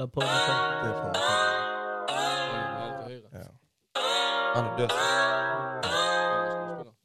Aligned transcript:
Eller. 0.00 0.08
Det 3.08 3.14
er. 3.14 3.38
Ja. 3.38 3.48
Han 4.54 4.64
er 4.64 4.76
død. 4.78 4.88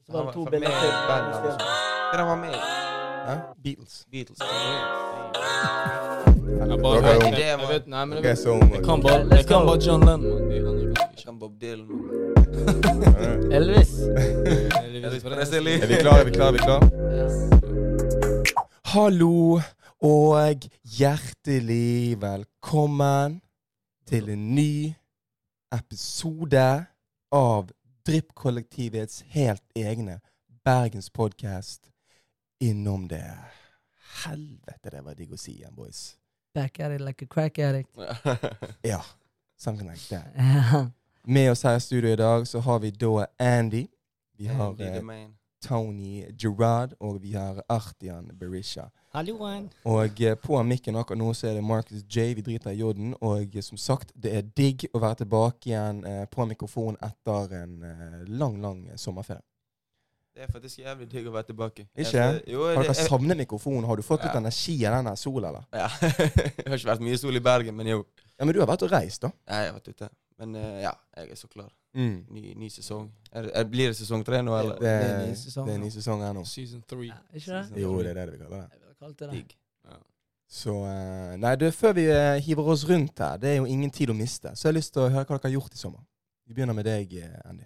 Så 0.06 0.12
var 0.12 0.26
det 0.26 0.34
to 0.34 0.46
bilder 0.46 0.68
til. 0.68 0.92
altså. 1.10 1.66
Hva 2.14 2.24
var 2.24 2.36
med? 2.36 2.54
Hæ? 3.28 3.36
Beatles. 3.64 4.06
Beatles. 4.12 4.40
Jeg 6.70 6.80
bare 6.82 7.04
vet, 7.04 7.16
unge. 7.24 7.38
jeg, 7.38 7.60
jeg 7.60 7.60
vet, 7.70 7.88
nei, 7.88 8.06
men 8.06 8.24
jeg, 8.24 8.38
så 8.38 8.54
vet, 8.54 8.64
unge. 8.64 8.76
jeg 8.76 8.84
kan 8.86 9.02
bare, 9.02 9.36
jeg 9.38 9.46
kan 9.46 9.66
bare 9.68 9.80
John 9.88 10.00
Lennon. 10.06 10.52
Jeg. 10.52 10.62
Kan 11.26 11.40
Bob 11.40 11.52
Dylan. 11.62 11.88
Elvis. 13.52 13.92
Elvis 14.86 15.24
Presley. 15.24 15.82
Er 15.82 15.88
vi 15.88 15.96
klare? 16.02 16.20
Er 16.20 16.24
vi 16.26 16.32
klare? 16.32 16.48
Er 16.48 16.52
vi 16.52 16.58
klare? 16.58 16.82
Hallo 18.86 19.60
og 20.04 20.68
hjertelig 20.84 22.22
velkommen 22.22 23.42
til 24.08 24.30
en 24.30 24.56
ny 24.56 24.94
episode 25.74 26.86
av 27.32 27.72
Drypp-kollektivets 28.06 29.24
helt 29.34 29.64
egne 29.76 30.20
bergenspodkast 30.66 31.90
innom 32.60 33.08
det. 33.08 33.24
Helvete, 34.26 34.92
det 34.92 35.02
var 35.06 35.16
digg 35.16 35.34
å 35.34 35.40
si 35.40 35.56
igjen, 35.60 35.74
boys. 35.76 36.16
Back 36.56 36.80
at 36.80 36.92
it 36.92 37.02
like 37.02 37.24
a 37.24 37.28
crack 37.28 37.60
addict. 37.60 37.96
Ja, 38.84 39.02
something 39.58 39.90
like 39.90 40.02
that. 40.10 40.92
Med 41.24 41.52
oss 41.52 41.64
her 41.64 41.76
i 41.76 41.82
studio 41.82 42.12
i 42.14 42.16
dag 42.16 42.48
så 42.48 42.60
har 42.60 42.80
vi 42.80 42.92
da 42.92 43.26
Andy. 43.40 43.88
Vi 44.38 44.48
har 44.48 44.70
Andy 44.70 44.84
the 44.84 44.98
eh, 44.98 45.04
man. 45.04 45.36
Tony 45.66 46.24
Gerard, 46.38 46.94
og 47.00 47.18
vi 47.24 47.34
har 47.34 47.64
Artian 47.70 48.30
Berisha. 48.40 48.86
Halloen. 49.16 49.70
Og 49.88 50.22
eh, 50.22 50.36
på 50.38 50.60
mikken 50.68 50.98
akkurat 51.00 51.18
nå 51.22 51.32
så 51.34 51.48
er 51.50 51.58
det 51.58 51.64
Marcus 51.64 52.04
J. 52.12 52.34
Vi 52.38 52.44
driter 52.46 52.74
i 52.74 52.80
J-en. 52.82 53.14
Og 53.24 53.56
eh, 53.56 53.64
som 53.66 53.80
sagt, 53.80 54.12
det 54.16 54.34
er 54.38 54.46
digg 54.58 54.86
å 54.94 55.00
være 55.02 55.22
tilbake 55.24 55.72
igjen 55.72 56.02
eh, 56.06 56.24
på 56.32 56.46
mikrofon 56.50 56.98
etter 57.04 57.56
en 57.64 57.78
eh, 57.88 58.24
lang, 58.28 58.58
lang 58.64 58.82
sommerferie. 59.00 59.42
Det 60.36 60.44
er 60.44 60.52
faktisk 60.52 60.82
jævlig 60.84 61.06
digg 61.14 61.30
å 61.30 61.32
være 61.32 61.48
tilbake. 61.54 61.86
Ikke? 61.96 62.26
Jo, 62.52 62.66
Har 62.68 62.82
dere 62.84 62.92
jeg, 62.92 63.08
savnet 63.08 63.40
mikrofonen? 63.40 63.86
Har 63.88 63.96
du 63.96 64.04
fått 64.04 64.26
litt 64.28 64.34
Ja. 64.36 64.42
energi 64.44 64.76
av 64.84 64.98
denne 64.98 65.14
sola, 65.18 65.54
eller? 65.54 65.64
ja. 65.72 65.88
det 66.60 66.68
har 66.68 66.76
ikke 66.76 66.90
vært 66.92 67.06
mye 67.08 67.22
sol 67.22 67.40
i 67.40 67.44
Bergen, 67.46 67.78
men 67.80 67.88
jo. 67.94 68.02
Ja, 68.36 68.44
men 68.44 68.52
du 68.52 68.60
har 68.60 68.68
vært 68.68 68.84
og 68.84 68.92
reist, 68.92 69.24
da. 69.24 69.32
Ja, 69.48 69.62
jeg 69.64 69.72
har 69.72 69.78
vært 69.80 69.94
ute. 69.96 70.10
Men 70.44 70.58
ja, 70.84 70.92
jeg 71.16 71.32
er 71.32 71.40
så 71.40 71.48
klar. 71.48 71.72
Mm. 71.96 72.16
Ny, 72.36 72.48
ny 72.60 72.70
sesong. 72.72 73.06
Er, 73.32 73.50
er, 73.56 73.68
blir 73.72 73.92
det 73.92 74.00
sesong 74.00 74.24
tre 74.28 74.42
nå, 74.44 74.56
eller? 74.60 74.80
Det, 74.80 74.96
Det 74.96 75.12
er 75.12 75.22
ny 75.30 75.36
sesong 75.40 75.70
det 75.70 75.76
er 75.76 75.84
ny 75.84 75.92
sesong 75.94 76.26
her 76.26 76.34
nå. 76.36 76.44
Season 76.50 76.82
three. 76.90 77.12
Ja, 77.12 77.22
Ikke 77.32 77.62
det? 77.62 77.84
Jo, 77.84 77.94
det 78.04 78.12
er 78.12 78.20
det 78.20 78.34
vi 78.34 78.42
kaller 78.42 78.66
det. 78.66 78.82
Ville 79.00 79.14
det 79.14 79.30
det. 79.30 79.38
Digg. 79.38 79.56
Så 80.56 80.74
eh, 80.86 81.38
Nei, 81.42 81.56
du, 81.60 81.70
før 81.74 81.96
vi 81.98 82.06
eh, 82.12 82.42
hiver 82.46 82.68
oss 82.76 82.86
rundt 82.88 83.20
her, 83.20 83.40
det 83.42 83.54
er 83.54 83.56
jo 83.58 83.70
ingen 83.70 83.92
tid 83.94 84.12
å 84.14 84.18
miste, 84.18 84.54
så 84.54 84.68
jeg 84.68 84.72
har 84.72 84.78
lyst 84.78 84.94
til 84.96 85.06
å 85.06 85.10
høre 85.10 85.26
hva 85.26 85.40
dere 85.40 85.50
har 85.50 85.56
gjort 85.58 85.74
i 85.78 85.80
sommer. 85.80 86.04
Vi 86.46 86.54
begynner 86.54 86.78
med 86.78 86.86
deg, 86.88 87.16
eh, 87.18 87.40
Andy. 87.50 87.66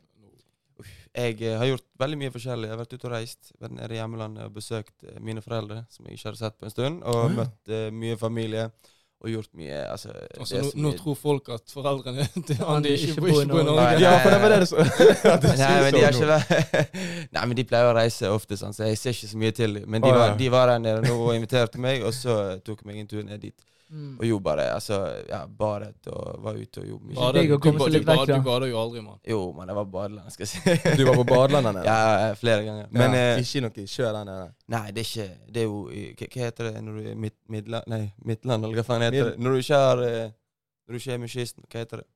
Jeg 1.10 1.58
har 1.58 1.66
gjort 1.66 1.84
veldig 2.00 2.18
mye 2.22 2.32
forskjellig. 2.32 2.68
Jeg 2.70 2.72
har 2.72 2.80
vært 2.80 2.94
ute 2.94 3.08
og 3.10 3.12
reist. 3.12 3.50
Vært 3.60 3.74
nede 3.76 3.96
i 3.96 3.98
hjemlandet 3.98 4.46
og 4.46 4.54
besøkt 4.56 5.08
mine 5.26 5.42
foreldre, 5.44 5.82
som 5.92 6.06
jeg 6.06 6.16
ikke 6.16 6.28
hadde 6.30 6.40
sett 6.40 6.56
på 6.56 6.68
en 6.70 6.72
stund. 6.72 7.02
Og 7.02 7.18
oh, 7.18 7.24
ja. 7.26 7.34
møtt 7.40 7.72
uh, 7.74 7.88
mye 7.92 8.20
familie. 8.22 8.68
Og 9.20 9.28
gjort 9.34 9.50
mye 9.60 9.80
altså, 9.92 10.14
Altså, 10.40 10.56
det 10.56 10.76
nå, 10.80 10.86
nå 10.86 10.92
tror 10.96 11.16
folk 11.20 11.50
at 11.52 11.74
foreldrene 11.74 12.24
til 12.48 12.62
Andy 12.64 12.94
ikke 12.96 13.10
ikke 13.12 13.24
bor 13.26 13.28
i 13.28 13.42
ikke 13.42 13.52
bor 13.52 13.62
i 13.62 13.68
Norge. 13.68 13.98
Ja, 14.00 14.14
for 14.24 14.32
det 14.32 14.42
var 14.46 14.54
det 14.54 14.68
så 14.70 14.78
Nei, 15.60 15.74
men 15.84 15.98
de 15.98 16.04
har 16.06 16.16
så 16.16 16.38
ikke 16.38 16.84
Nei, 17.36 17.44
men 17.44 17.58
de 17.60 17.66
pleier 17.68 17.90
å 17.90 17.96
reise 17.98 18.32
ofte, 18.32 18.56
sånn, 18.60 18.76
så 18.76 18.88
jeg 18.88 19.02
ser 19.02 19.18
ikke 19.18 19.32
så 19.34 19.42
mye 19.42 19.56
til. 19.58 19.82
Men 19.86 20.06
de, 20.06 20.14
var, 20.16 20.38
de 20.40 20.48
var 20.54 20.72
der 20.72 20.86
nede 20.86 21.04
nå 21.04 21.18
og 21.18 21.34
inviterte 21.36 21.82
meg, 21.84 22.06
og 22.08 22.16
så 22.16 22.38
tok 22.64 22.86
meg 22.88 23.02
en 23.04 23.12
tur 23.12 23.26
ned 23.28 23.44
dit. 23.44 23.58
Mm. 23.90 24.20
Og 24.20 24.26
jo, 24.28 24.38
bare 24.40 24.68
altså, 24.76 24.98
ja, 25.30 25.40
badet 25.60 26.08
og 26.14 26.44
var 26.44 26.54
ute 26.60 26.82
og 26.82 26.86
gjorde 26.86 27.06
mye. 27.08 27.16
Bader- 27.18 27.42
du, 27.42 27.56
du 27.58 27.72
du 27.72 28.04
vekk. 28.12 28.28
Du 28.30 28.42
bader 28.46 28.68
jo 28.70 28.78
aldri, 28.82 29.02
mann. 29.02 29.18
Jo, 29.28 29.40
men 29.58 29.68
jeg 29.72 29.76
var 29.80 29.88
på 29.88 29.92
badelandet, 29.96 30.34
skal 30.36 30.46
jeg 30.46 30.52
si. 30.52 30.76
Du 31.00 31.06
var 31.08 31.16
på 31.18 31.24
badelandet 31.32 31.86
ja, 31.90 32.34
flere 32.38 32.64
ganger. 32.68 32.86
Men 32.92 33.18
ja, 33.18 33.24
eh, 33.34 33.42
ikke 33.42 33.64
noe 33.66 33.88
sjø 33.90 34.12
der 34.14 34.28
nede? 34.30 34.46
nei, 34.70 34.84
det 34.94 35.02
er 35.02 35.10
ikke 35.10 35.54
Det 35.54 35.64
er 35.64 35.68
jo 35.68 35.80
Hva 35.90 36.46
heter 36.46 36.70
det 36.70 36.84
når 36.86 37.00
du 37.02 37.10
er 37.10 37.18
midt, 37.26 37.36
midland 37.50 37.84
Nei, 37.90 38.04
Midtland, 38.30 38.64
eller 38.70 38.78
hva 38.78 38.86
faen 38.92 39.02
heter 39.08 39.18
Mid- 39.18 39.32
det? 39.32 39.44
Når 39.48 39.52
du 39.58 39.58
ikke 39.66 39.82
har 39.88 40.04
eh, 40.06 40.32
Når 40.86 40.94
du 40.94 41.02
ikke 41.02 41.14
er 41.18 41.22
med 41.26 41.30
kysten, 41.34 41.66
hva 41.74 41.84
heter 41.84 42.04
det? 42.04 42.08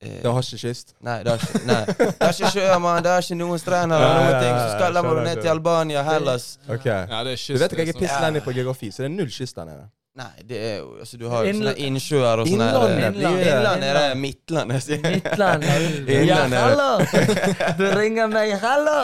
Eh, 0.00 0.16
Det 0.22 0.32
har 0.32 0.42
ikke 0.46 0.62
kyst? 0.62 0.94
Nei, 1.04 1.18
det 1.26 1.32
er 1.34 1.42
ikke, 1.44 1.66
nei. 1.66 1.80
Det 1.98 2.24
er 2.24 2.32
ikke 2.38 2.50
sjø, 2.54 2.66
mann. 2.80 3.02
Det 3.04 3.10
er 3.12 3.24
ikke 3.26 3.36
noen 3.42 3.58
strender 3.60 4.00
eller 4.00 4.22
noen 4.22 4.42
ting. 4.46 4.54
Så 4.62 4.68
skal 4.78 4.94
du 5.02 5.20
ned 5.26 5.42
til. 5.42 5.50
Albania, 5.52 6.02
Hellas. 6.06 6.46
Okay. 6.68 7.02
Ja, 7.10 7.24
det 7.26 7.34
er 7.34 7.42
Du 7.42 7.58
vet 7.60 7.72
ikke 7.74 7.82
jeg 7.82 7.88
er 7.88 7.92
liksom. 7.92 8.04
pisselendig 8.06 8.42
på 8.46 8.54
geografi, 8.56 8.88
så 8.94 9.02
det 9.02 9.10
er 9.10 9.16
null 9.18 9.28
kyst 9.34 9.56
der 9.58 9.68
nede. 9.68 9.88
Nei, 10.20 10.42
det 10.44 10.58
er 10.60 10.74
jo 10.82 10.88
Altså, 11.00 11.16
du 11.20 11.26
har 11.32 11.46
jo 11.46 11.52
sånne 11.56 11.72
innsjøer 11.86 12.42
og 12.42 12.48
sånne 12.50 12.66
Innlandet. 12.70 13.20
Innlandet 13.24 13.86
er 13.88 13.98
det 14.00 14.18
Midtland, 14.20 14.74
jeg 14.76 14.82
sier. 14.86 15.04
Midtland. 15.06 15.64
Ja, 15.64 15.76
Innland 16.20 16.56
er 16.56 16.56
det. 16.56 16.64
hallo! 16.66 16.90
Du 17.78 17.84
ringer 17.96 18.28
meg, 18.32 18.52
hallo! 18.60 18.98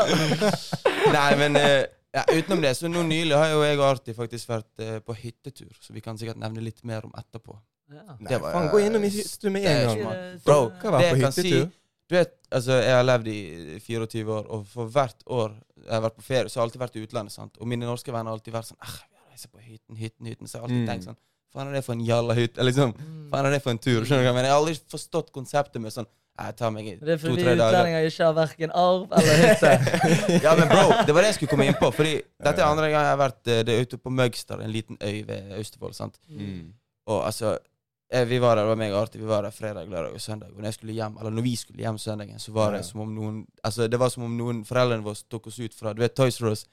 Nei, 1.15 1.31
men 1.41 1.56
eh, 1.60 1.78
ja, 2.16 2.25
utenom 2.32 2.60
det, 2.65 2.75
så 2.78 2.91
nå 2.91 3.03
nylig 3.06 3.37
har 3.37 3.50
jo 3.54 3.62
jeg 3.65 3.78
og 3.81 3.87
Arti 3.91 4.15
faktisk 4.16 4.50
vært 4.53 4.84
eh, 4.84 4.99
på 5.04 5.16
hyttetur, 5.22 5.72
så 5.81 5.97
vi 5.97 6.03
kan 6.04 6.19
sikkert 6.21 6.38
nevne 6.43 6.62
litt 6.65 6.84
mer 6.88 7.04
om 7.09 7.12
etterpå. 7.16 7.56
Ja. 7.93 8.04
Nei, 8.19 8.28
Det 8.34 8.38
var- 8.43 8.54
faen, 8.56 8.71
gå 8.72 8.81
innom 8.87 9.04
i 9.06 9.10
hytta 9.15 9.53
med 9.54 9.66
en 9.71 9.83
gang, 9.88 10.04
mann. 10.09 10.22
Bro, 10.47 10.60
Hva 10.83 10.94
var 10.97 11.04
det 11.04 11.10
på 11.15 11.21
jeg 11.25 11.33
si 11.37 11.47
hyttetur? 11.48 11.75
Du 12.06 12.15
vet, 12.15 12.33
altså, 12.54 12.77
jeg 12.84 12.94
har 12.94 13.04
levd 13.09 13.28
i 13.33 13.38
24 13.83 14.31
år, 14.37 14.44
og 14.54 14.66
for 14.71 14.91
hvert 14.94 15.25
år 15.34 15.56
jeg 15.83 15.93
har 15.97 16.03
vært 16.04 16.16
på 16.21 16.27
ferie, 16.27 16.48
så 16.50 16.59
har 16.60 16.65
jeg 16.65 16.69
alltid 16.71 16.83
vært 16.84 16.97
i 17.00 17.04
utlandet. 17.06 17.34
sant? 17.34 17.56
Og 17.60 17.66
mine 17.71 17.87
norske 17.88 18.12
venner 18.15 18.31
har 18.31 18.38
alltid 18.38 18.54
vært 18.54 18.69
sånn 18.72 18.81
ah, 19.36 19.41
ser 19.44 19.52
på 19.52 19.60
hytten, 19.62 19.97
hytten, 20.00 20.26
hytten. 20.32 20.48
Så 20.48 20.56
jeg 20.56 20.62
har 20.62 20.69
alltid 20.69 20.84
Mm. 20.84 20.91
tenkt 20.94 21.04
sånn 21.12 21.16
Faen 21.54 21.69
er 21.70 21.72
det 21.78 21.84
for 21.86 21.92
en 21.94 22.00
jalla 22.04 22.34
hytte? 22.34 22.58
Liksom, 22.60 22.92
Mm. 22.92 23.30
faen 23.30 23.47
er 23.47 23.50
det 23.54 23.62
for 23.62 23.70
en 23.70 23.78
tur? 23.78 24.02
Skjønner 24.04 24.20
du 24.20 24.26
hva 24.26 24.32
jeg 24.32 24.34
mener? 24.34 24.48
Jeg 24.48 24.56
har 24.56 24.60
aldri 24.60 24.74
forstått 24.91 25.30
konseptet 25.32 25.80
med 25.80 25.92
sånn 25.92 26.06
Jeg 26.38 26.56
tar 26.56 26.70
meg 26.70 26.84
to-tre 26.84 26.98
dager. 27.00 27.06
Det 27.06 27.14
er 27.14 27.19
fordi 27.22 27.36
to-tre 27.36 27.54
utlendinger 27.56 28.06
ikke 28.10 28.24
har 28.26 28.34
verken 28.36 28.70
arv 28.76 29.08
eller 29.16 29.36
hytte. 29.41 30.42
Ja, 30.44 30.54
men 30.58 30.69
bro, 30.69 30.82
det 31.06 31.14
var 31.14 31.22
det 31.22 31.28
jeg 31.30 31.34
skulle 31.38 31.48
komme 31.54 31.64
inn 31.66 31.78
på. 31.80 31.88
Fordi 31.97 32.12
dette 32.44 32.58
er 32.60 32.66
andre 32.69 32.91
gang 32.92 33.04
jeg 33.06 33.16
har 33.16 33.22
vært 33.22 33.47
eh, 33.48 33.62
Det 33.62 33.72
er 33.72 33.80
ute 33.86 33.97
på 33.97 34.10
Møgster, 34.12 34.60
en 34.60 34.70
liten 34.70 34.98
øy 35.00 35.22
ved 35.26 35.53
Austevoll. 35.56 35.94
sant? 35.94 36.18
Mm. 36.28 36.74
Og 37.08 37.24
altså 37.24 37.56
eh, 38.12 38.24
Vi 38.26 38.38
var 38.38 38.56
der, 38.56 38.62
det 38.64 38.68
var 38.68 38.76
meg 38.76 38.92
og 38.92 39.00
Arti, 39.06 39.18
vi 39.18 39.24
var 39.24 39.42
der 39.42 39.50
fredag, 39.50 39.88
lørdag 39.88 40.12
og 40.12 40.20
søndag. 40.20 40.50
Og 40.53 40.58
når 40.60 40.64
jeg 40.64 40.74
skulle 40.74 40.92
hjem, 40.92 41.16
eller 41.18 41.30
når 41.30 41.42
vi 41.42 41.56
skulle 41.56 41.78
hjem 41.86 41.98
søndagen, 41.98 42.36
så 42.38 42.53
var 42.53 42.72
Ja. 42.72 42.76
det 42.78 42.84
som 42.84 43.00
om 43.00 43.14
noen 43.14 43.47
Altså 43.64 43.88
det 43.88 43.98
var 43.98 44.10
som 44.10 44.24
om 44.24 44.36
noen 44.36 44.62
foreldrene 44.66 45.03
våre 45.03 45.16
tok 45.30 45.47
oss 45.47 45.58
ut 45.58 45.72
fra 45.72 45.94
Du 45.94 46.00
vet 46.03 46.14
Toys 46.14 46.38
R 46.42 46.50
Us? 46.53 46.66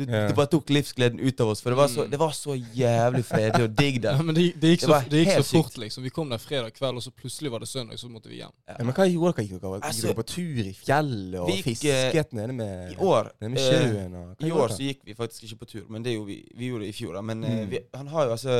Du, 0.00 0.04
yeah. 0.08 0.28
Det 0.30 0.36
bare 0.38 0.48
tok 0.52 0.70
livsgleden 0.72 1.20
ut 1.20 1.40
av 1.44 1.48
oss. 1.52 1.60
For 1.60 1.70
det 1.74 1.76
var 1.80 1.88
så, 1.92 2.04
Mm. 2.06 2.10
det 2.10 2.18
var 2.22 2.30
så 2.36 2.54
jævlig 2.56 3.24
fredelig 3.28 3.64
og 3.68 3.74
digg 3.76 4.00
der. 4.02 4.16
Ja, 4.16 4.22
men 4.22 4.34
det, 4.34 4.44
det 4.60 4.70
gikk, 4.74 4.80
Det 4.80 4.88
så, 4.88 5.00
det 5.10 5.20
gikk 5.24 5.32
så 5.44 5.62
fort, 5.62 5.76
liksom. 5.82 6.02
Vi 6.06 6.10
kom 6.14 6.30
der 6.32 6.38
fredag 6.40 6.70
kveld, 6.76 6.96
og 6.96 7.02
så 7.04 7.10
plutselig 7.12 7.50
var 7.52 7.60
det 7.60 7.68
søndag, 7.68 7.98
så 8.00 8.08
måtte 8.08 8.28
vi 8.32 8.38
hjem. 8.40 8.52
Ja, 8.70 8.76
men 8.84 8.94
hva 8.96 9.06
gjorde 9.10 9.34
dere? 9.36 9.46
Gikk 9.50 9.60
dere, 9.60 9.80
Altså, 9.90 10.14
på 10.16 10.24
tur 10.26 10.62
i 10.64 10.72
fjellet 10.74 11.38
og 11.40 11.50
gikk, 11.50 11.66
eh, 11.66 11.74
fisket 11.74 12.32
nede 12.32 12.52
med, 12.56 12.96
år 12.98 13.30
nede 13.40 13.52
med 13.52 13.60
eh, 13.60 13.68
sjøen? 13.68 14.14
Og, 14.20 14.46
I 14.46 14.50
år 14.52 14.68
så 14.76 14.82
gikk 14.86 15.00
vi 15.04 15.14
faktisk 15.18 15.44
ikke 15.48 15.58
på 15.64 15.70
tur, 15.74 15.84
men 15.90 16.02
det 16.06 16.14
gjorde 16.16 16.26
vi, 16.32 16.38
vi 16.56 16.70
gjorde 16.70 16.84
det 16.86 16.88
i 16.94 16.96
fjor. 16.96 17.14
da 17.14 17.22
Men 17.22 17.44
eh, 17.44 17.50
Mm. 17.60 17.70
vi, 17.70 17.78
han 17.94 18.06
har 18.08 18.24
jo 18.26 18.30
altså 18.32 18.54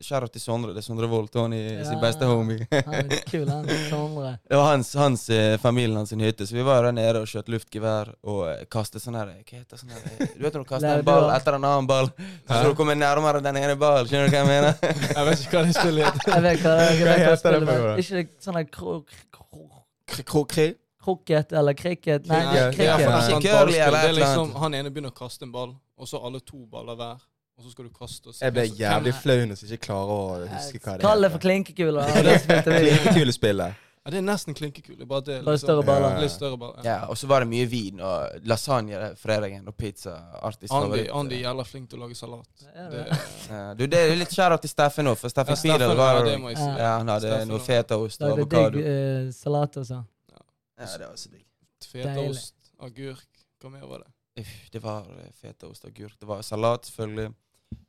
Skjæra 0.00 0.28
til 0.32 0.40
Sondre. 0.40 0.72
Det 0.72 0.78
er 0.78 0.86
Sondre 0.86 1.08
Wold, 1.10 1.28
Tony 1.32 1.58
Ja. 1.76 1.84
sin 1.84 2.00
beste 2.00 2.24
homie. 2.24 2.66
Han 2.72 2.94
er 2.94 3.22
kul, 3.28 3.48
han. 3.48 3.66
Sondre. 3.90 4.38
Det 4.48 4.56
var 4.56 4.70
hans, 4.72 4.92
hans 4.94 5.28
eh, 5.30 5.56
familien 5.58 5.96
hans 5.96 6.08
sin 6.14 6.20
hytte, 6.20 6.46
så 6.46 6.54
vi 6.54 6.62
var 6.62 6.82
der 6.86 6.92
nede 6.92 7.20
og 7.20 7.26
skjøt 7.26 7.48
luftgevær 7.52 8.14
og 8.24 8.48
eh, 8.48 8.64
kastet 8.70 9.02
sånn 9.02 9.16
her 9.18 9.26
Hva 9.42 9.58
heter 9.58 9.76
sånn 9.80 9.90
her 9.90 10.30
Du 10.36 10.42
vet 10.44 10.54
når 10.54 10.62
du 10.62 10.68
kaster 10.68 10.85
en 10.94 11.04
ball 11.06 11.26
etter 11.36 11.56
en 11.58 11.64
annen 11.70 11.86
ball, 11.90 12.08
så 12.16 12.52
skal 12.60 12.70
du 12.72 12.76
komme 12.78 12.94
nærmere 12.98 13.42
den 13.44 13.56
ene 13.60 13.76
ballen. 13.80 14.06
Skjønner 14.10 14.30
du 14.30 14.34
hva 14.36 14.40
jeg 14.42 14.48
mener? 14.50 14.72
Jeg 15.16 15.26
vet 15.30 15.44
ikke 15.44 15.58
hva 15.58 15.62
det 15.66 15.76
spillet 15.76 16.08
heter. 16.08 16.32
Jeg 16.32 16.42
vet 16.46 16.64
hva 16.66 16.74
jeg 16.80 16.96
vet 16.96 17.06
hva 17.06 17.14
heter 17.16 17.30
det 17.30 17.38
spillet 17.44 17.68
for 17.70 17.92
er. 17.92 18.02
Ikke 18.02 18.18
det 18.20 18.26
sånn 18.46 18.58
her 18.60 18.66
kro- 18.70 19.04
kro- 19.38 19.84
Kr- 20.06 20.26
kro- 20.32 20.44
kri? 20.54 20.66
krokket 21.06 21.52
eller 21.54 21.74
cricket? 21.78 22.26
Nei, 22.26 22.40
cricket. 22.74 24.54
Han 24.58 24.74
ene 24.74 24.90
begynner 24.90 25.12
å 25.12 25.16
kaste 25.16 25.46
en 25.46 25.52
ball, 25.54 25.74
og 25.98 26.08
så 26.10 26.18
alle 26.26 26.40
to 26.42 26.64
baller 26.70 26.96
hver. 26.98 27.20
Og 27.56 27.64
så 27.64 27.70
skal 27.72 27.86
du 27.86 27.92
kaste 27.96 28.28
og 28.28 28.34
se 28.36 28.44
Jeg 28.44 28.52
ble 28.52 28.64
jævlig 28.76 29.14
flau 29.16 29.38
når 29.48 29.56
jeg 29.62 29.70
ikke 29.78 29.86
klarer 29.86 30.10
å 30.12 30.16
huske 30.50 30.76
hva 30.82 30.92
det 30.92 30.98
er. 30.98 31.04
Kall 31.06 31.22
det 31.24 31.30
for 31.32 31.40
klinkekule. 31.46 32.02
og 32.04 33.85
Ja, 34.06 34.10
det 34.14 34.18
er 34.20 34.22
nesten 34.22 34.54
klinkekule, 34.54 35.02
bare 35.10 35.24
det. 35.26 35.36
Bare 35.44 35.58
større 35.58 35.82
baller. 35.82 36.12
Ja, 36.14 36.20
Litt 36.22 36.30
større 36.30 36.56
baller. 36.60 36.84
Ja, 36.86 36.98
Og 37.10 37.16
så 37.18 37.26
var 37.26 37.42
det 37.42 37.48
mye 37.50 37.66
vin 37.66 37.98
og 38.06 38.36
lasagne 38.46 39.08
fredagen 39.18 39.66
og 39.66 39.74
pizza. 39.76 40.12
Artig 40.46 40.70
Andy. 40.70 41.08
Andy 41.10 41.34
er 41.40 41.42
jævla 41.48 41.64
flink 41.66 41.88
til 41.90 41.98
å 41.98 42.02
lage 42.06 42.14
salat. 42.14 42.46
Ja, 42.62 42.84
Det, 42.90 43.00
det- 43.10 43.50
Ja, 43.50 43.74
du, 43.74 43.86
det 43.86 43.98
er 44.04 44.14
litt 44.16 44.30
kjære 44.30 44.60
til 44.62 44.70
Steffen 44.70 45.06
òg, 45.10 45.16
for 45.18 45.28
Steffen 45.34 45.56
Fiedel 45.58 45.96
var 45.98 46.20
ja, 46.20 46.24
det 46.30 46.36
må 46.40 46.48
jeg 46.54 46.56
si. 46.62 46.68
Ja, 46.84 46.92
han 46.98 47.08
hadde 47.08 47.26
Steffen 47.32 47.48
noe 47.48 47.58
fetaost 47.66 48.22
og 48.22 48.28
Lagde 48.28 48.40
avokado. 48.46 48.78
digg 48.78 48.86
eh, 48.86 49.30
salat 49.32 49.76
også. 49.82 49.98
Ja. 50.30 50.44
Ja, 50.78 50.92
det 50.98 51.08
var 51.08 51.16
så 51.16 51.28
digg. 51.34 51.44
Fetaost, 51.90 52.54
agurk 52.80 53.26
Hva 53.60 53.70
mer 53.72 53.86
var 53.90 53.98
det? 54.04 54.12
Uff, 54.42 54.54
Det 54.70 54.82
var 54.82 55.02
eh, 55.18 55.30
fetaost 55.42 55.84
og 55.84 55.90
agurk. 55.90 56.14
Det 56.20 56.28
var 56.28 56.42
salat, 56.42 56.86
selvfølgelig. 56.86 57.34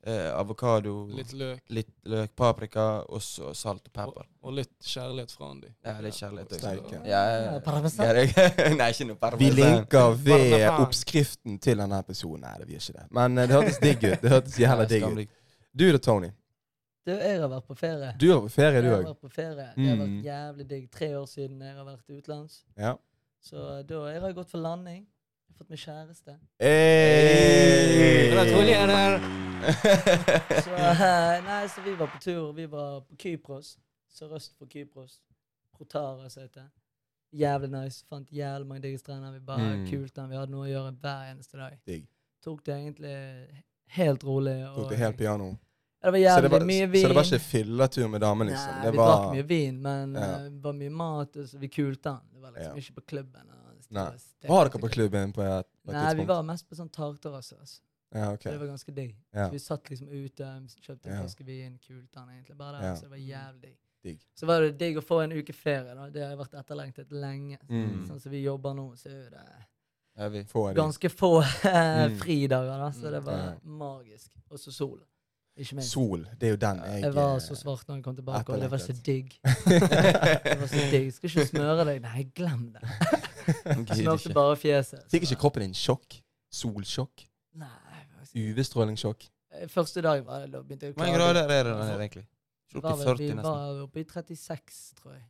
Eh, 0.07 0.30
avokado. 0.39 1.07
Litt 1.12 1.34
løk 1.36 1.60
Litt 1.69 1.89
løk, 2.07 2.30
paprika, 2.36 3.04
og 3.12 3.19
så 3.22 3.50
salt 3.54 3.81
og 3.81 3.89
og, 3.89 3.94
pepper. 3.94 4.28
og 4.42 4.54
litt 4.54 4.72
kjærlighet 4.80 5.31
fra 5.36 5.50
Andy. 5.51 5.68
Ja, 5.84 5.95
litt 6.01 6.13
kjærlighet 6.16 6.51
også. 6.56 7.01
Ja, 7.06 7.24
ja, 7.28 7.42
Ja. 7.44 7.60
Nei, 8.80 8.89
ikke 8.94 9.07
noe 9.10 9.19
parmesan. 9.19 9.39
Vi 9.39 9.50
linker 9.51 10.16
ved 10.24 10.69
oppskriften 10.69 11.60
til 11.60 11.78
denne 11.84 12.00
episoden. 12.00 12.42
Nei, 12.45 12.54
det 12.62 12.68
blir 12.69 12.80
ikke 12.80 12.94
det. 13.01 13.06
Men 13.12 13.38
eh, 13.38 13.48
det 13.48 13.56
hørtes 13.57 13.80
digg 13.84 14.04
ut. 14.07 14.22
Det 14.24 14.31
hørtes 14.31 14.60
jævla 14.60 14.86
digg 14.88 15.04
ut. 15.12 15.36
Du 15.78 15.86
da, 15.92 15.98
Tony? 15.98 16.31
Du, 17.07 17.12
jeg 17.13 17.40
har 17.40 17.48
vært 17.51 17.68
på 17.68 17.75
ferie. 17.80 18.13
Du 18.19 18.25
er 18.33 18.40
på 18.44 18.50
ferie, 18.51 18.81
du 18.81 18.88
jeg 18.88 18.94
har 18.95 19.04
òg. 19.04 19.12
vært 19.12 19.22
på 19.28 19.30
ferie. 19.31 19.68
Det 19.75 19.86
har 19.90 20.00
vært 20.01 20.10
Mm. 20.16 20.24
jævlig 20.25 20.66
digg. 20.69 20.88
Tre 20.92 21.07
år 21.19 21.25
siden 21.28 21.62
jeg 21.62 21.75
har 21.75 21.86
vært 21.86 22.10
utenlands. 22.10 22.63
Ja. 22.78 22.95
Så 23.40 23.83
da 23.88 24.00
jeg 24.12 24.19
har 24.22 24.28
jeg 24.28 24.36
gått 24.36 24.50
for 24.51 24.57
landing. 24.60 25.06
Fått 25.57 25.69
meg 25.74 25.80
kjæreste. 25.81 26.36
Hey. 26.62 28.30
Gratulerer. 28.33 29.19
Så, 30.63 30.74
eh, 30.77 31.44
nei, 31.44 31.63
så 31.68 31.81
vi 31.86 31.95
var 31.98 32.07
på 32.13 32.19
tur. 32.21 32.51
Vi 32.56 32.65
var 32.69 33.00
på 33.07 33.15
Kypros. 33.19 33.74
Sørøst 34.13 34.54
for 34.57 34.69
Kypros. 34.71 35.18
Protara, 35.77 36.30
som 36.30 36.44
det 36.44 36.50
heter. 36.50 36.68
Jævlig 37.38 37.69
nice. 37.74 38.06
Fant 38.09 38.30
jævlig 38.31 38.68
mange 38.69 38.81
digge 38.86 38.98
strender. 39.01 39.31
Vi 39.33 39.39
bare 39.39 39.75
Mm. 39.75 39.88
kulte 39.89 40.21
den. 40.21 40.30
Vi 40.30 40.36
hadde 40.38 40.51
noe 40.51 40.68
å 40.68 40.69
gjøre 40.71 40.92
hver 41.01 41.31
eneste 41.31 41.57
dag. 41.57 41.80
Dig. 41.88 42.07
Tok 42.44 42.65
det 42.65 42.74
egentlig 42.75 43.15
helt 43.98 44.24
rolig. 44.24 44.56
Tok 44.75 44.89
det 44.89 44.98
helt 44.98 45.18
piano. 45.18 45.56
Ja, 46.01 46.11
det 46.11 46.11
var 46.11 46.19
jævlig 46.19 46.44
det 46.44 46.51
var, 46.51 46.65
mye 46.65 46.88
vin. 46.91 47.01
så 47.03 47.07
det 47.07 47.15
var 47.15 47.23
ikke 47.23 47.39
fylletur 47.41 48.07
med 48.09 48.21
damene? 48.21 48.49
liksom? 48.51 48.73
Nei, 48.75 48.83
det 48.85 48.91
vi 48.91 48.97
var 48.97 49.07
drakk 49.17 49.31
mye 49.35 49.47
vin, 49.47 49.81
men 49.81 50.13
Ja. 50.13 50.27
uh, 50.38 50.44
det 50.49 50.61
var 50.63 50.73
mye 50.73 50.89
mat. 50.91 51.38
og 51.38 51.47
Så 51.49 51.57
vi 51.59 51.67
kulte 51.67 52.03
den. 52.03 52.19
Det 52.33 52.41
var 52.41 52.51
liksom 52.51 52.75
Ja. 52.75 52.81
ikke 52.81 52.95
på 52.95 53.05
klubben. 53.07 53.44
Var 53.89 54.65
dere 54.69 54.79
på 54.79 54.89
klubben 54.89 55.33
på 55.33 55.41
et, 55.41 55.67
på 55.85 55.91
et 55.91 55.95
Nei, 55.95 56.13
vi 56.15 56.25
var 56.25 56.44
mest 56.44 56.67
på 56.69 56.75
sånn 56.75 56.89
takterrasse. 56.91 57.55
Altså. 57.59 57.81
Ja, 58.13 58.33
ok. 58.33 58.44
Det 58.44 58.57
var 58.59 58.67
ganske 58.67 58.94
digg. 58.95 59.15
Ja. 59.33 59.47
Så 59.47 59.51
vi 59.51 59.59
satt 59.59 59.89
liksom 59.89 60.07
ute, 60.09 60.44
kjøpte 60.81 61.07
en 61.11 61.21
flaske 61.23 61.44
vin, 61.45 61.77
kulte 61.79 62.13
den 62.19 62.29
egentlig 62.29 62.57
bare 62.57 62.77
der. 62.81 62.88
Ja. 62.88 62.95
Så 62.95 63.01
det 63.01 63.09
var 63.09 63.17
jævlig 63.17 63.61
digg. 63.61 63.77
Digg. 64.03 64.19
Så 64.35 64.45
var 64.45 64.61
det 64.61 64.77
digg 64.77 64.97
å 64.97 65.01
få 65.01 65.23
en 65.23 65.31
uke 65.31 65.53
ferie. 65.53 65.95
da. 65.95 66.09
Det 66.09 66.21
har 66.23 66.35
vært 66.38 66.53
etterlengtet 66.53 67.11
lenge. 67.11 67.57
Mm. 67.69 68.05
Sånn 68.07 68.19
som 68.21 68.31
vi 68.31 68.44
jobber 68.44 68.73
nå, 68.75 68.91
så 68.95 69.09
er 69.09 69.29
det 69.31 69.45
Ja, 70.17 70.27
vi. 70.29 70.44
Få 70.44 70.69
av 70.69 70.75
ganske 70.75 71.09
få 71.09 71.41
eh, 71.65 72.07
Mm. 72.09 72.17
fridager, 72.17 72.77
da. 72.77 72.89
Så 72.91 73.05
Mm. 73.07 73.11
det 73.11 73.23
var 73.23 73.38
Ja. 73.38 73.53
magisk. 73.63 74.29
Og 74.51 74.57
så 74.59 74.71
sol. 74.71 74.99
Sol, 75.81 76.27
det 76.39 76.48
er 76.48 76.54
jo 76.54 76.59
den 76.62 76.81
jeg 76.86 77.01
Jeg 77.01 77.13
var 77.15 77.36
eh, 77.36 77.42
så 77.42 77.56
svart 77.57 77.88
når 77.88 77.95
jeg 77.95 78.04
kom 78.06 78.15
tilbake, 78.15 78.54
og 78.54 78.62
det 78.62 78.69
var 78.71 78.77
så 78.83 78.94
digg. 79.06 79.33
Det 80.45 80.59
var 80.62 80.68
så 80.69 80.83
digg. 80.92 81.09
Skal 81.15 81.30
ikke 81.31 81.45
smøre 81.50 81.86
deg. 81.89 82.01
Nei, 82.06 82.27
glem 82.38 82.68
det. 82.75 82.83
Smørte 83.98 84.33
bare 84.38 84.56
fjeset. 84.59 85.04
Fikk 85.12 85.25
ikke 85.27 85.39
kroppen 85.48 85.65
din 85.65 85.74
sjokk? 85.77 86.19
Solsjokk? 86.54 87.25
Nei. 87.57 87.74
UV-strålingssjokk? 88.38 89.30
Eh, 89.57 89.68
Første 89.71 90.01
dag 90.01 90.25
var 90.25 90.45
det, 90.45 90.51
da 90.54 90.62
begynte 90.62 90.86
jeg 90.89 90.94
å 90.94 90.98
Hvor 90.98 91.06
mange 91.06 91.18
grader 91.18 91.42
er 91.48 91.63
det 91.69 91.77
der 91.77 92.01
egentlig? 92.01 92.27
Var 92.75 92.92
opp 92.92 93.00
40 93.00 93.24
Vi 93.24 93.33
var 93.39 93.77
oppe 93.86 94.01
i 94.01 94.04
36, 94.04 94.80
tror 95.00 95.13
jeg. 95.15 95.24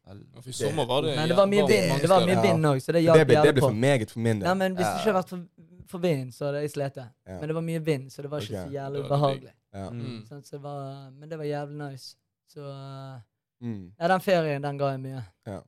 I 0.50 0.56
sommer 0.58 0.88
var 0.90 1.06
det 1.06 1.16
Men 1.16 1.30
det 1.30 1.38
var 1.38 1.50
mye 1.52 1.68
vind 1.70 2.02
Det 2.02 2.10
var 2.10 2.26
mye 2.26 2.42
vind 2.42 2.66
òg, 2.66 2.80
så 2.82 2.96
det 2.96 3.04
hjalp 3.06 3.20
jævlig 3.22 3.38
på. 3.38 3.44
det 3.46 3.54
ble 3.54 3.62
for 3.62 3.78
meget 3.86 4.12
for 4.12 4.20
min 4.26 4.42
del. 4.42 4.48
Nei, 4.50 4.56
men 4.64 4.78
Hvis 4.80 4.88
det 4.88 4.94
ikke 4.96 5.12
hadde 5.12 5.20
vært 5.20 5.34
for, 5.34 5.44
for 5.90 6.04
vind, 6.04 6.34
så 6.36 6.52
det, 6.56 6.66
jeg 6.66 6.74
slitt. 6.76 7.00
Ja. 7.00 7.38
Men 7.38 7.50
det 7.50 7.56
var 7.58 7.66
mye 7.66 7.82
vind, 7.84 8.12
så 8.14 8.26
det 8.26 8.32
var 8.32 8.44
ikke 8.44 8.54
okay. 8.54 8.70
så 8.70 8.78
jævlig 8.78 9.02
Det 9.02 9.08
ubehagelig. 9.10 9.56
Ja. 9.78 9.90
Mm. 9.94 10.22
Sånn, 10.28 10.44
så 10.46 10.58
det 10.58 10.62
var, 10.64 11.10
men 11.12 11.32
det 11.32 11.40
var 11.40 11.50
jævlig 11.50 11.80
nice. 11.82 12.16
Så 12.48 12.64
uh, 12.64 13.18
Mm. 13.62 13.94
Ja, 14.00 14.08
den 14.08 14.22
ferien, 14.22 14.62
den 14.62 14.78
ga 14.78 14.92
jeg 14.94 15.02
mye. 15.02 15.24
Ja. 15.48 15.62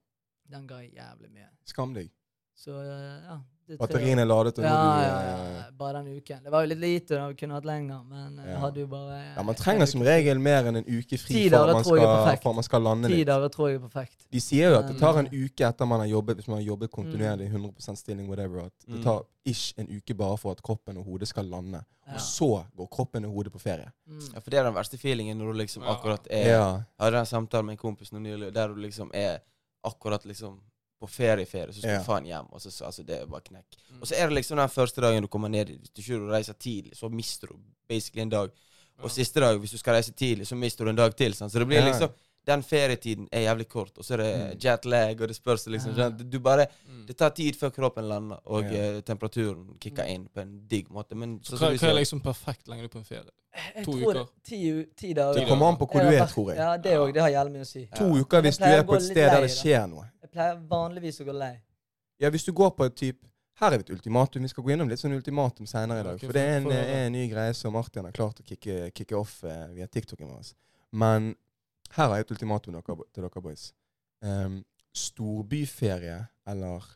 Den 0.51 0.67
ga 0.69 0.81
jeg 0.83 0.93
jævlig 0.93 1.31
mye. 1.33 1.47
Skam 1.65 1.93
deg. 1.95 2.11
Så 2.57 2.75
uh, 2.75 3.23
ja. 3.25 3.39
Det 3.69 3.75
er. 3.77 3.79
Batteriene 3.83 4.21
er 4.25 4.29
ladet, 4.29 4.57
og 4.59 4.65
ja, 4.65 4.69
du 4.69 5.01
ja, 5.05 5.19
eh, 5.21 5.53
ja, 5.59 5.65
bare 5.79 6.01
den 6.03 6.17
uken. 6.17 6.39
Det 6.43 6.51
var 6.51 6.65
jo 6.65 6.69
litt 6.71 6.81
lite, 6.81 7.13
da. 7.15 7.27
Vi 7.29 7.35
kunne 7.39 7.53
hatt 7.55 7.65
lenger, 7.69 7.99
men 8.09 8.39
uh, 8.39 8.43
Ja. 8.43 8.49
jeg 8.51 8.59
hadde 8.65 8.79
jo 8.83 8.87
bare 8.91 9.19
Ja, 9.37 9.43
Man 9.43 9.55
trenger 9.55 9.85
som 9.91 10.01
regel 10.01 10.39
mer 10.39 10.67
enn 10.71 10.75
en 10.81 10.87
uke 10.89 11.17
fri 11.21 11.45
for 11.49 11.73
man 11.73 11.83
skal, 11.83 11.99
perfekt. 12.05 12.43
for 12.43 12.53
man 12.59 12.63
skal 12.67 12.81
lande 12.81 13.09
litt. 13.13 13.27
dager 13.29 13.49
tror 13.53 13.69
jeg 13.69 13.79
er 13.79 13.85
perfekt. 13.87 14.25
De 14.31 14.39
sier 14.41 14.71
jo 14.73 14.79
at 14.79 14.87
det 14.91 14.97
tar 14.99 15.19
en 15.21 15.27
uke 15.31 15.67
etter 15.69 15.85
man 15.85 15.99
har 16.03 16.07
jobbet, 16.07 16.35
hvis 16.41 16.47
man 16.49 16.57
har 16.59 16.65
jobbet 16.65 16.91
kontinuerlig, 16.91 17.47
100 17.53 17.95
stilling, 17.95 18.27
whatever, 18.27 18.65
at 18.65 18.73
det 18.87 18.97
Mm. 18.99 19.03
tar 19.03 19.23
ish 19.45 19.73
en 19.77 19.87
uke 19.87 20.13
bare 20.17 20.37
for 20.37 20.51
at 20.51 20.61
kroppen 20.61 20.97
og 20.97 21.05
hodet 21.05 21.27
skal 21.27 21.45
lande. 21.45 21.83
Og 22.09 22.19
så 22.19 22.65
går 22.75 22.87
kroppen 22.89 23.25
og 23.25 23.31
hodet 23.33 23.51
på 23.53 23.59
ferie. 23.59 23.91
Mm. 24.09 24.19
Ja, 24.33 24.39
for 24.39 24.49
det 24.49 24.59
er 24.59 24.63
den 24.63 24.73
verste 24.73 24.97
feelingen 24.97 25.37
når 25.37 25.53
du 25.53 25.57
liksom 25.59 25.83
akkurat 25.83 26.25
er 26.29 26.47
Ja. 26.49 26.73
Jeg 26.75 27.05
hadde 27.05 27.19
en 27.19 27.25
samtale 27.25 27.63
med 27.63 27.73
en 27.73 27.77
kompis 27.77 28.11
nå 28.11 28.19
nylig, 28.19 28.51
der 28.53 28.67
du 28.67 28.75
liksom 28.81 29.11
er 29.13 29.39
akkurat 29.85 30.25
liksom 30.25 30.59
på 31.01 31.07
ferieferie, 31.07 31.71
så 31.73 31.79
skal 31.81 31.89
Ja. 31.97 32.03
faen 32.03 32.25
hjem. 32.25 32.47
Og 32.51 32.61
så, 32.61 32.71
så, 32.71 32.85
altså, 32.85 33.03
det 33.05 33.21
er 33.21 33.25
bare 33.25 33.41
knekk. 33.41 33.65
Mm. 33.91 34.01
Og 34.01 34.07
så 34.07 34.15
er 34.17 34.27
det 34.27 34.35
liksom 34.35 34.57
den 34.57 34.69
første 34.69 35.01
dagen 35.01 35.21
du 35.21 35.27
kommer 35.27 35.49
ned 35.49 35.67
Hvis 35.67 35.89
du 35.95 36.01
ikke 36.01 36.31
reiser 36.31 36.53
tidlig, 36.53 36.95
så 36.95 37.09
mister 37.09 37.47
du 37.47 37.55
basically 37.87 38.21
en 38.21 38.29
dag. 38.29 38.49
Og 38.99 39.03
Ja. 39.05 39.07
siste 39.07 39.39
dag, 39.39 39.57
hvis 39.59 39.71
du 39.71 39.77
skal 39.77 39.93
reise 39.93 40.11
tidlig, 40.11 40.45
så 40.47 40.55
mister 40.55 40.83
du 40.85 40.89
en 40.89 40.95
dag 40.97 41.15
til. 41.15 41.33
Sant? 41.33 41.51
Så 41.53 41.59
det 41.59 41.67
blir 41.67 41.79
Ja. 41.79 41.85
liksom 41.91 42.09
Den 42.47 42.63
ferietiden 42.63 43.27
er 43.31 43.41
jævlig 43.41 43.67
kort, 43.69 43.91
og 43.97 44.03
så 44.03 44.13
er 44.13 44.17
det 44.17 44.51
Mm. 44.55 44.59
jetlag, 44.59 45.21
og 45.21 45.27
det 45.27 45.35
spørs 45.35 45.67
liksom 45.67 45.95
Ja. 45.97 46.09
du? 46.09 46.39
Bare 46.39 46.65
Mm. 46.87 47.05
Det 47.05 47.17
tar 47.17 47.29
tid 47.29 47.53
før 47.55 47.69
kroppen 47.69 48.07
lander, 48.07 48.39
og 48.45 48.63
Ja. 48.63 48.95
eh, 48.97 49.01
temperaturen 49.01 49.77
kicker 49.79 50.03
inn 50.05 50.27
på 50.33 50.41
en 50.41 50.61
digg 50.67 50.87
måte. 50.89 51.15
Men 51.15 51.39
Så 51.43 51.57
så, 51.57 51.69
hva, 51.69 51.77
hva 51.77 51.89
er 51.89 51.93
liksom 51.93 52.21
perfekt 52.21 52.67
lengde 52.67 52.87
på 52.89 52.97
en 52.97 53.03
ferie? 53.03 53.29
Jeg 53.75 53.85
To 53.85 53.91
tror 53.91 54.11
uker. 54.15 54.27
Ti, 54.43 54.85
ti 54.97 55.13
dager. 55.13 55.33
Det 55.33 55.41
Det 55.41 55.47
kommer 55.49 55.67
an 55.67 55.77
på 55.77 55.85
hvor 55.91 56.01
du 56.01 56.07
er, 56.15 56.25
tror 56.27 56.47
jeg. 56.49 56.57
Ja, 56.57 56.77
det 56.77 56.91
òg. 56.97 57.13
Det 57.13 57.21
har 57.21 57.29
jævlig 57.29 57.51
mye 57.51 57.61
å 57.61 57.65
si. 57.67 57.87
To 57.95 58.03
uker 58.05 58.41
hvis 58.41 58.57
du 58.57 58.63
er 58.65 58.83
på 58.83 58.95
et 58.95 59.01
sted 59.03 59.15
der 59.15 59.41
det 59.41 59.49
skjer 59.51 59.89
noe. 59.89 60.05
Jeg 60.29 60.35
pleier 60.37 60.59
vanligvis 60.69 61.17
å 61.23 61.25
gå 61.25 61.33
lei. 61.33 61.55
Ja, 62.21 62.29
hvis 62.29 62.45
du 62.45 62.51
går 62.53 62.69
på 62.77 62.85
et 62.85 62.95
typ 62.99 63.25
Her 63.59 63.73
er 63.73 63.81
det 63.81 63.89
et 63.89 63.95
ultimatum. 63.97 64.43
Vi 64.45 64.47
skal 64.53 64.63
gå 64.63 64.71
innom 64.71 64.87
litt 64.87 65.01
sånn 65.01 65.11
ultimatum 65.17 65.65
senere 65.67 65.99
i 65.99 66.03
dag. 66.05 66.19
For 66.21 66.31
det 66.37 66.43
er 66.47 66.53
en, 66.61 66.63
få- 66.63 66.71
få 66.71 66.83
en 66.95 67.11
ny 67.11 67.23
greie 67.27 67.53
som 67.57 67.73
Martin 67.75 68.05
har 68.07 68.13
klart 68.15 68.37
å 68.39 68.45
kicke, 68.47 68.75
kicke 68.95 69.17
off 69.19 69.41
eh, 69.43 69.65
via 69.75 69.87
TikToken 69.91 70.29
vår. 70.31 70.53
Men 70.95 71.33
her 71.97 72.07
har 72.07 72.15
jeg 72.21 72.27
et 72.29 72.31
ultimatum 72.37 72.77
til 72.79 73.25
dere 73.25 73.41
boys. 73.43 73.65
Um, 74.23 74.61
storbyferie 74.95 76.21
eller 76.47 76.87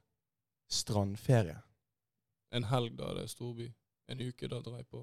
strandferie? 0.71 1.57
En 2.55 2.63
helg, 2.69 2.95
da 2.95 3.11
det 3.17 3.25
er 3.25 3.31
storby. 3.33 3.67
En 4.07 4.21
uke, 4.23 4.47
da 4.47 4.61
drar 4.63 4.79
jeg 4.79 4.87
på 4.87 5.01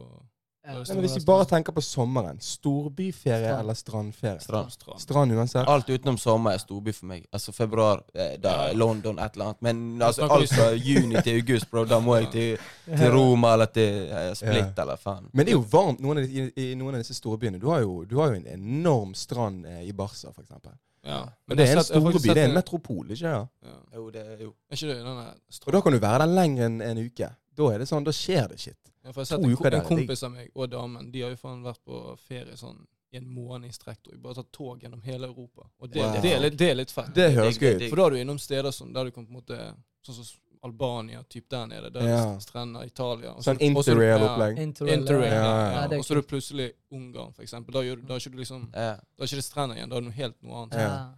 Ja. 0.67 0.85
Men 0.89 1.01
hvis 1.01 1.17
vi 1.17 1.23
bare 1.25 1.45
tenker 1.49 1.73
på 1.73 1.81
sommeren. 1.81 2.41
Storbyferie 2.41 3.39
Strand. 3.39 3.61
eller 3.61 3.75
strandferie? 3.75 4.41
Strand. 4.41 4.73
strand. 4.73 5.01
Strand 5.01 5.33
uansett. 5.33 5.69
Alt 5.69 5.89
utenom 5.91 6.19
sommer 6.19 6.53
er 6.53 6.61
storby 6.61 6.93
for 6.93 7.09
meg. 7.09 7.25
Altså 7.33 7.53
februar, 7.53 8.03
eh, 8.15 8.35
da 8.43 8.73
London, 8.73 9.19
et 9.19 9.33
eller 9.33 9.45
annet. 9.45 9.63
Men 9.63 10.03
altså, 10.03 10.29
alt 10.29 10.53
fra 10.53 10.71
juni 10.91 11.23
til 11.23 11.41
august, 11.41 11.71
bro, 11.71 11.85
da 11.89 11.99
må 12.01 12.19
jeg 12.21 12.31
til, 12.33 12.69
til 12.91 13.13
Roma 13.15 13.55
eller 13.57 13.73
til 13.73 14.13
eh, 14.13 14.35
Split, 14.37 14.79
eller 14.85 15.01
faen. 15.01 15.31
Men 15.33 15.47
det 15.47 15.55
er 15.55 15.59
jo 15.59 15.65
varmt 15.73 16.05
noen 16.05 16.21
av, 16.21 16.29
de, 16.29 16.45
i, 16.45 16.69
i 16.71 16.77
noen 16.79 16.99
av 16.99 17.05
disse 17.05 17.17
storbyene. 17.17 17.59
Du 17.59 17.71
har 17.73 17.81
jo, 17.87 18.05
du 18.05 18.19
har 18.21 18.35
jo 18.35 18.43
en 18.43 18.49
enorm 18.53 19.17
strand 19.17 19.65
eh, 19.67 19.83
i 19.89 19.97
Barca, 19.97 20.29
for 20.29 20.45
eksempel. 20.45 20.77
Ja. 21.07 21.25
Men 21.49 21.57
det 21.57 21.71
er 21.71 21.79
en 21.79 21.85
storby. 21.85 22.19
Det 22.21 22.37
er 22.37 22.51
en 22.51 22.55
metropol, 22.55 23.07
ikke 23.11 23.31
ja? 23.33 23.45
Ja. 23.65 23.79
Jo, 23.97 24.11
det 24.13 24.21
er 24.27 24.43
jo 24.45 24.53
ikke 24.69 24.91
det 24.91 24.99
denne 25.01 25.31
Og 25.67 25.73
da 25.73 25.81
kan 25.81 25.97
du 25.97 25.99
være 26.03 26.27
der 26.27 26.35
lenger 26.37 26.69
enn 26.69 26.83
en 26.85 27.01
uke. 27.07 27.31
Da 27.61 27.69
er 27.75 27.83
det 27.85 27.89
sånn, 27.91 28.05
da 28.09 28.15
skjer 28.17 28.49
det 28.55 28.59
shit. 28.63 28.79
Ja, 29.05 29.13
for 29.13 29.21
jeg 29.23 29.29
to 29.29 29.37
har 29.41 29.57
sett 29.57 29.73
en, 29.75 29.81
en 29.81 29.87
kompis 29.89 30.23
av 30.27 30.33
meg 30.35 30.51
og 30.55 30.67
damen 30.73 31.07
De 31.13 31.23
har 31.25 31.31
jo 31.33 31.39
faen 31.41 31.63
vært 31.65 31.81
på 31.89 32.01
ferie 32.21 32.57
sånn 32.61 32.83
i 33.13 33.17
en 33.19 33.27
måned 33.27 33.67
i 33.67 33.73
strekk. 33.75 34.13
Og 34.13 34.21
bare 34.23 34.35
tatt 34.39 34.53
tog 34.55 34.83
gjennom 34.85 35.01
hele 35.03 35.27
Europa. 35.27 35.65
Og 35.81 35.89
det, 35.91 35.99
Wow. 36.03 36.21
det, 36.23 36.31
er, 36.33 36.41
litt, 36.45 36.57
det 36.61 36.69
er 36.71 36.77
litt 36.79 36.93
fett. 36.95 37.09
Det 37.15 37.33
høres 37.35 37.59
det 37.59 37.67
gøy 37.67 37.81
ut. 37.81 37.89
For 37.91 37.97
da 38.01 38.05
er 38.07 38.11
du 38.11 38.19
innom 38.21 38.39
steder 38.39 38.71
som 38.77 38.93
der 38.95 39.05
du 39.05 39.11
kan 39.11 39.27
på 39.27 39.33
en 39.35 39.41
måte 39.43 39.59
Sånn 40.07 40.15
som 40.17 40.27
Albania, 40.63 41.23
typ 41.29 41.49
der 41.51 41.67
nede. 41.67 41.91
Der 41.93 42.07
Ja. 42.07 42.21
er 42.35 42.39
strender, 42.41 42.85
Italia. 42.87 43.33
Sånn 43.41 43.43
så- 43.43 43.61
ja, 43.61 43.67
interrail-opplegg. 43.71 44.59
Interrail. 44.59 44.99
Interrail, 45.01 45.33
ja. 45.33 45.43
Ja, 45.43 45.73
ja. 45.73 45.89
ja, 45.91 45.99
Og 45.99 46.05
så 46.05 46.11
er 46.13 46.21
du 46.21 46.23
plutselig 46.23 46.73
Ungarn, 46.93 47.33
for 47.35 47.43
eksempel. 47.43 47.73
Da, 47.73 47.81
gjør, 47.83 48.07
da 48.07 48.15
er 48.15 48.19
ikke 48.21 48.33
du 48.33 48.39
liksom 48.39 48.69
ja. 48.75 48.95
Da 48.97 49.25
er 49.25 49.27
ikke 49.27 49.41
det 49.41 49.45
strender 49.45 49.77
igjen, 49.77 49.89
da 49.91 49.97
er 49.97 50.01
det 50.01 50.09
noe 50.09 50.17
helt 50.17 50.43
noe 50.43 50.63
annet. 50.63 51.15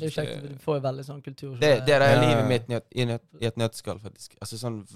Det 0.00 0.08
er 0.08 0.14
kjekt. 0.16 0.48
Du 0.48 0.58
får 0.58 0.76
jo 0.78 0.82
veldig 0.88 1.04
sånn 1.04 1.22
kultur. 1.22 1.54
Det, 1.60 1.70
det 1.86 1.94
er 1.94 2.00
Ja, 2.14 2.20
livet 2.20 2.48
mitt 2.48 2.70
i 2.70 2.74
et- 2.74 2.92
i, 2.94 3.02
et, 3.12 3.22
i 3.40 3.46
et 3.46 3.56
nøtteskall, 3.56 3.98
faktisk. 4.00 4.36
Altså 4.40 4.56
sånn 4.58 4.86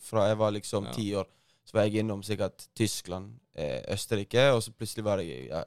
Fra 0.00 0.28
jeg 0.28 0.36
var 0.38 0.50
liksom 0.52 0.84
Ja. 0.86 0.92
ti 0.92 1.10
år, 1.14 1.26
så 1.64 1.72
var 1.74 1.82
jeg 1.84 2.04
innom 2.04 2.22
sikkert 2.22 2.66
Tyskland, 2.74 3.38
eh, 3.54 3.82
Østerrike, 3.88 4.52
og 4.54 4.62
så 4.62 4.72
plutselig 4.72 5.04
var 5.04 5.18
jeg 5.18 5.28
i, 5.44 5.48
ja, 5.48 5.62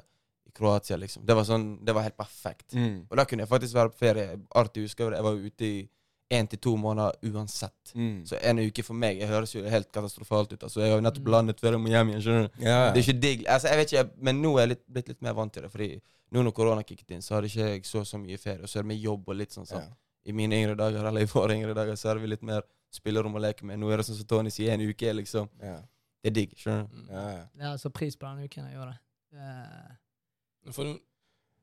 i 0.48 0.52
Kroatia, 0.52 0.98
liksom. 0.98 1.26
Det 1.26 1.36
var 1.36 1.44
sånn, 1.44 1.84
det 1.86 1.94
var 1.96 2.02
helt 2.04 2.18
perfekt. 2.18 2.74
Mm. 2.74 3.08
Og 3.10 3.18
da 3.18 3.26
kunne 3.26 3.40
jeg 3.44 3.50
faktisk 3.50 3.74
være 3.74 3.90
på 3.90 3.98
ferie. 3.98 4.40
Artig 4.56 4.84
husker 4.84 5.06
jeg 5.06 5.12
det. 5.12 5.18
Jeg 5.18 5.24
var 5.24 5.34
ute 5.48 5.66
i 5.66 5.90
én 6.32 6.48
til 6.50 6.60
to 6.60 6.76
måneder 6.78 7.12
uansett. 7.30 7.92
Mm. 7.96 8.26
Så 8.26 8.38
en 8.42 8.60
uke 8.60 8.84
for 8.84 8.94
meg 8.94 9.20
jeg 9.20 9.28
høres 9.30 9.54
jo 9.54 9.64
helt 9.70 9.92
katastrofalt 9.92 10.54
ut. 10.54 10.64
Altså, 10.64 10.80
Jeg 10.82 10.90
har 10.92 10.98
jo 10.98 11.04
nettopp 11.04 11.26
Mm. 11.28 11.32
landet 11.32 11.60
før 11.60 11.72
jeg 11.72 11.80
må 11.82 11.90
hjem 11.90 12.10
igjen. 12.10 12.22
skjønner 12.22 12.48
du? 12.58 12.64
Ja, 12.66 12.92
Det 12.92 12.98
er 13.08 13.12
ikke 13.14 13.20
digg. 13.22 13.46
Altså, 13.48 13.68
jeg 13.68 13.78
vet 13.78 13.92
ikke, 13.94 14.10
Men 14.22 14.42
nå 14.42 14.56
er 14.58 14.60
jeg 14.62 14.70
litt, 14.70 14.88
blitt 14.94 15.08
litt 15.08 15.22
mer 15.22 15.34
vant 15.34 15.54
til 15.54 15.62
det. 15.64 15.72
Fordi 15.72 16.02
nå 16.32 16.44
når 16.44 16.52
korona 16.54 16.84
kicket 16.84 17.12
inn, 17.12 17.22
så 17.22 17.36
hadde 17.36 17.46
ikke 17.48 17.68
jeg 17.70 17.82
så 17.86 18.02
så 18.06 18.18
mye 18.18 18.38
ferie. 18.38 18.62
Og 18.64 18.68
så 18.70 18.80
er 18.80 18.84
det 18.84 18.88
med 18.88 19.00
jobb 19.02 19.30
og 19.30 19.36
litt 19.36 19.52
sånn. 19.52 19.68
ja. 19.70 19.80
sånn. 19.82 19.94
I 20.26 20.32
mine 20.32 20.52
yngre 20.56 20.76
dager, 20.78 21.06
eller 21.06 21.22
i 21.22 21.26
våre 21.26 21.52
yngre 21.54 21.74
dager, 21.76 21.94
så 21.96 22.08
hadde 22.10 22.22
vi 22.22 22.28
litt 22.28 22.42
mer 22.44 22.62
spillerom 22.92 23.36
å 23.36 23.40
leke 23.42 23.64
med. 23.66 23.78
Nå 23.80 23.92
er 23.92 23.98
det 23.98 24.06
sånn 24.06 24.16
som 24.16 24.26
Tony 24.26 24.50
sier, 24.50 24.72
en 24.72 24.82
uke 24.82 25.14
liksom 25.14 25.50
Ja. 25.62 25.82
Det 26.24 26.32
er 26.32 26.32
digg. 26.32 26.56
skjønner 26.58 26.88
du? 26.90 27.12
Ja, 27.12 27.30
ja. 27.30 27.46
Ja, 27.60 27.76
så 27.78 27.90
pris 27.92 28.16
på 28.16 28.26
den 28.34 28.46
uken 28.48 28.64
jeg 28.70 28.76
gjør 28.78 28.94
det. 28.94 29.00
Uh... 29.38 30.72
For 30.72 30.98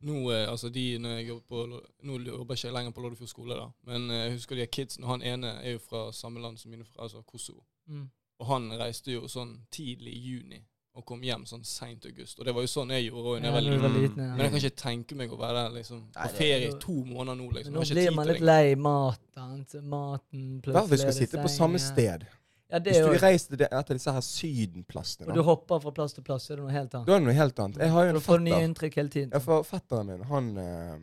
nå, 0.01 0.31
eh, 0.33 0.47
altså 0.49 0.71
de 0.73 0.85
når 0.99 1.11
jeg 1.19 1.27
jobber 1.29 1.45
på 1.49 1.81
Nå 2.09 2.19
jobber 2.25 2.57
ikke 2.57 2.73
lenger 2.73 2.95
på 2.97 3.03
Loddefjord 3.05 3.29
skole, 3.29 3.59
da. 3.59 3.69
Men 3.91 4.11
eh, 4.11 4.25
jeg 4.25 4.39
husker 4.39 4.57
de 4.57 4.65
her 4.65 4.73
kidsene. 4.73 5.07
Han 5.11 5.23
ene 5.23 5.53
er 5.61 5.77
jo 5.77 5.83
fra 5.85 6.07
samme 6.17 6.41
land 6.41 6.59
som 6.59 6.71
mine 6.73 6.87
altså 6.99 7.23
Kosovo. 7.23 7.65
mm. 7.87 8.09
Og 8.41 8.47
han 8.49 8.71
reiste 8.81 9.13
jo 9.13 9.27
sånn 9.29 9.59
tidlig 9.69 10.15
i 10.17 10.21
juni 10.31 10.63
og 10.97 11.05
kom 11.07 11.21
hjem 11.23 11.45
sånn 11.47 11.63
seint 11.65 12.07
august. 12.09 12.39
Og 12.41 12.47
det 12.49 12.55
var 12.57 12.65
jo 12.65 12.71
sånn 12.73 12.91
jeg 12.95 13.07
gjorde 13.07 13.35
òg 13.35 13.43
da 13.45 13.51
Ja, 13.51 13.61
jeg 13.61 13.83
var 13.83 13.93
liten. 13.95 14.23
ja. 14.25 14.31
Men 14.35 14.41
jeg 14.41 14.51
kan 14.51 14.61
ikke 14.61 14.81
tenke 14.81 15.19
meg 15.21 15.33
å 15.33 15.39
være 15.39 15.63
der 15.63 15.77
liksom 15.77 16.01
på 16.17 16.29
ferie 16.39 16.71
i 16.71 16.79
to 16.83 16.97
måneder 17.05 17.37
nå. 17.39 17.51
liksom. 17.57 17.77
Men 17.77 17.85
nå 17.85 17.95
blir 17.95 18.11
man 18.17 18.31
litt 18.31 18.41
lei 18.41 18.75
maten. 18.75 19.67
Maten 19.93 20.47
plutselig 20.65 20.81
fall 20.81 20.91
vi 20.91 21.01
skal 21.05 21.13
er 21.13 21.19
sitte 21.21 21.45
på 21.45 21.53
samme 21.53 21.83
sted. 21.83 22.27
Ja, 22.27 22.40
det 22.79 22.93
Hvis 22.93 23.03
du 23.07 23.13
jo 23.13 23.19
reiser 23.23 23.57
til 23.57 23.63
et 23.67 23.73
av 23.73 23.85
disse 23.97 24.13
her 24.13 24.21
sydenplassene, 24.21 25.27
Og 25.27 25.35
da, 25.35 25.35
du 25.35 25.43
hopper 25.43 25.79
fra 25.81 25.91
plass 25.91 26.13
til 26.15 26.23
plass, 26.23 26.45
så 26.47 26.53
er 26.53 26.57
det 26.57 26.65
noe 26.65 26.73
helt 26.73 26.95
annet. 26.95 27.07
da 27.07 27.15
er 27.15 27.19
det 27.19 27.27
noe 27.27 27.35
helt 27.35 27.59
annet. 27.59 27.79
Jeg 27.79 27.91
har 27.91 28.05
jo 28.05 28.13
Da 28.13 28.17
en 28.19 28.21
får 28.23 28.39
du 28.39 28.45
nye 28.45 28.53
fetter. 28.53 28.69
inntrykk 28.69 28.95
hele 28.95 29.09
tiden. 29.09 29.31
Ja, 29.33 29.39
for 29.39 29.63
fetteren 29.63 30.07
min, 30.07 30.23
han, 30.25 30.57
eh, 30.59 30.99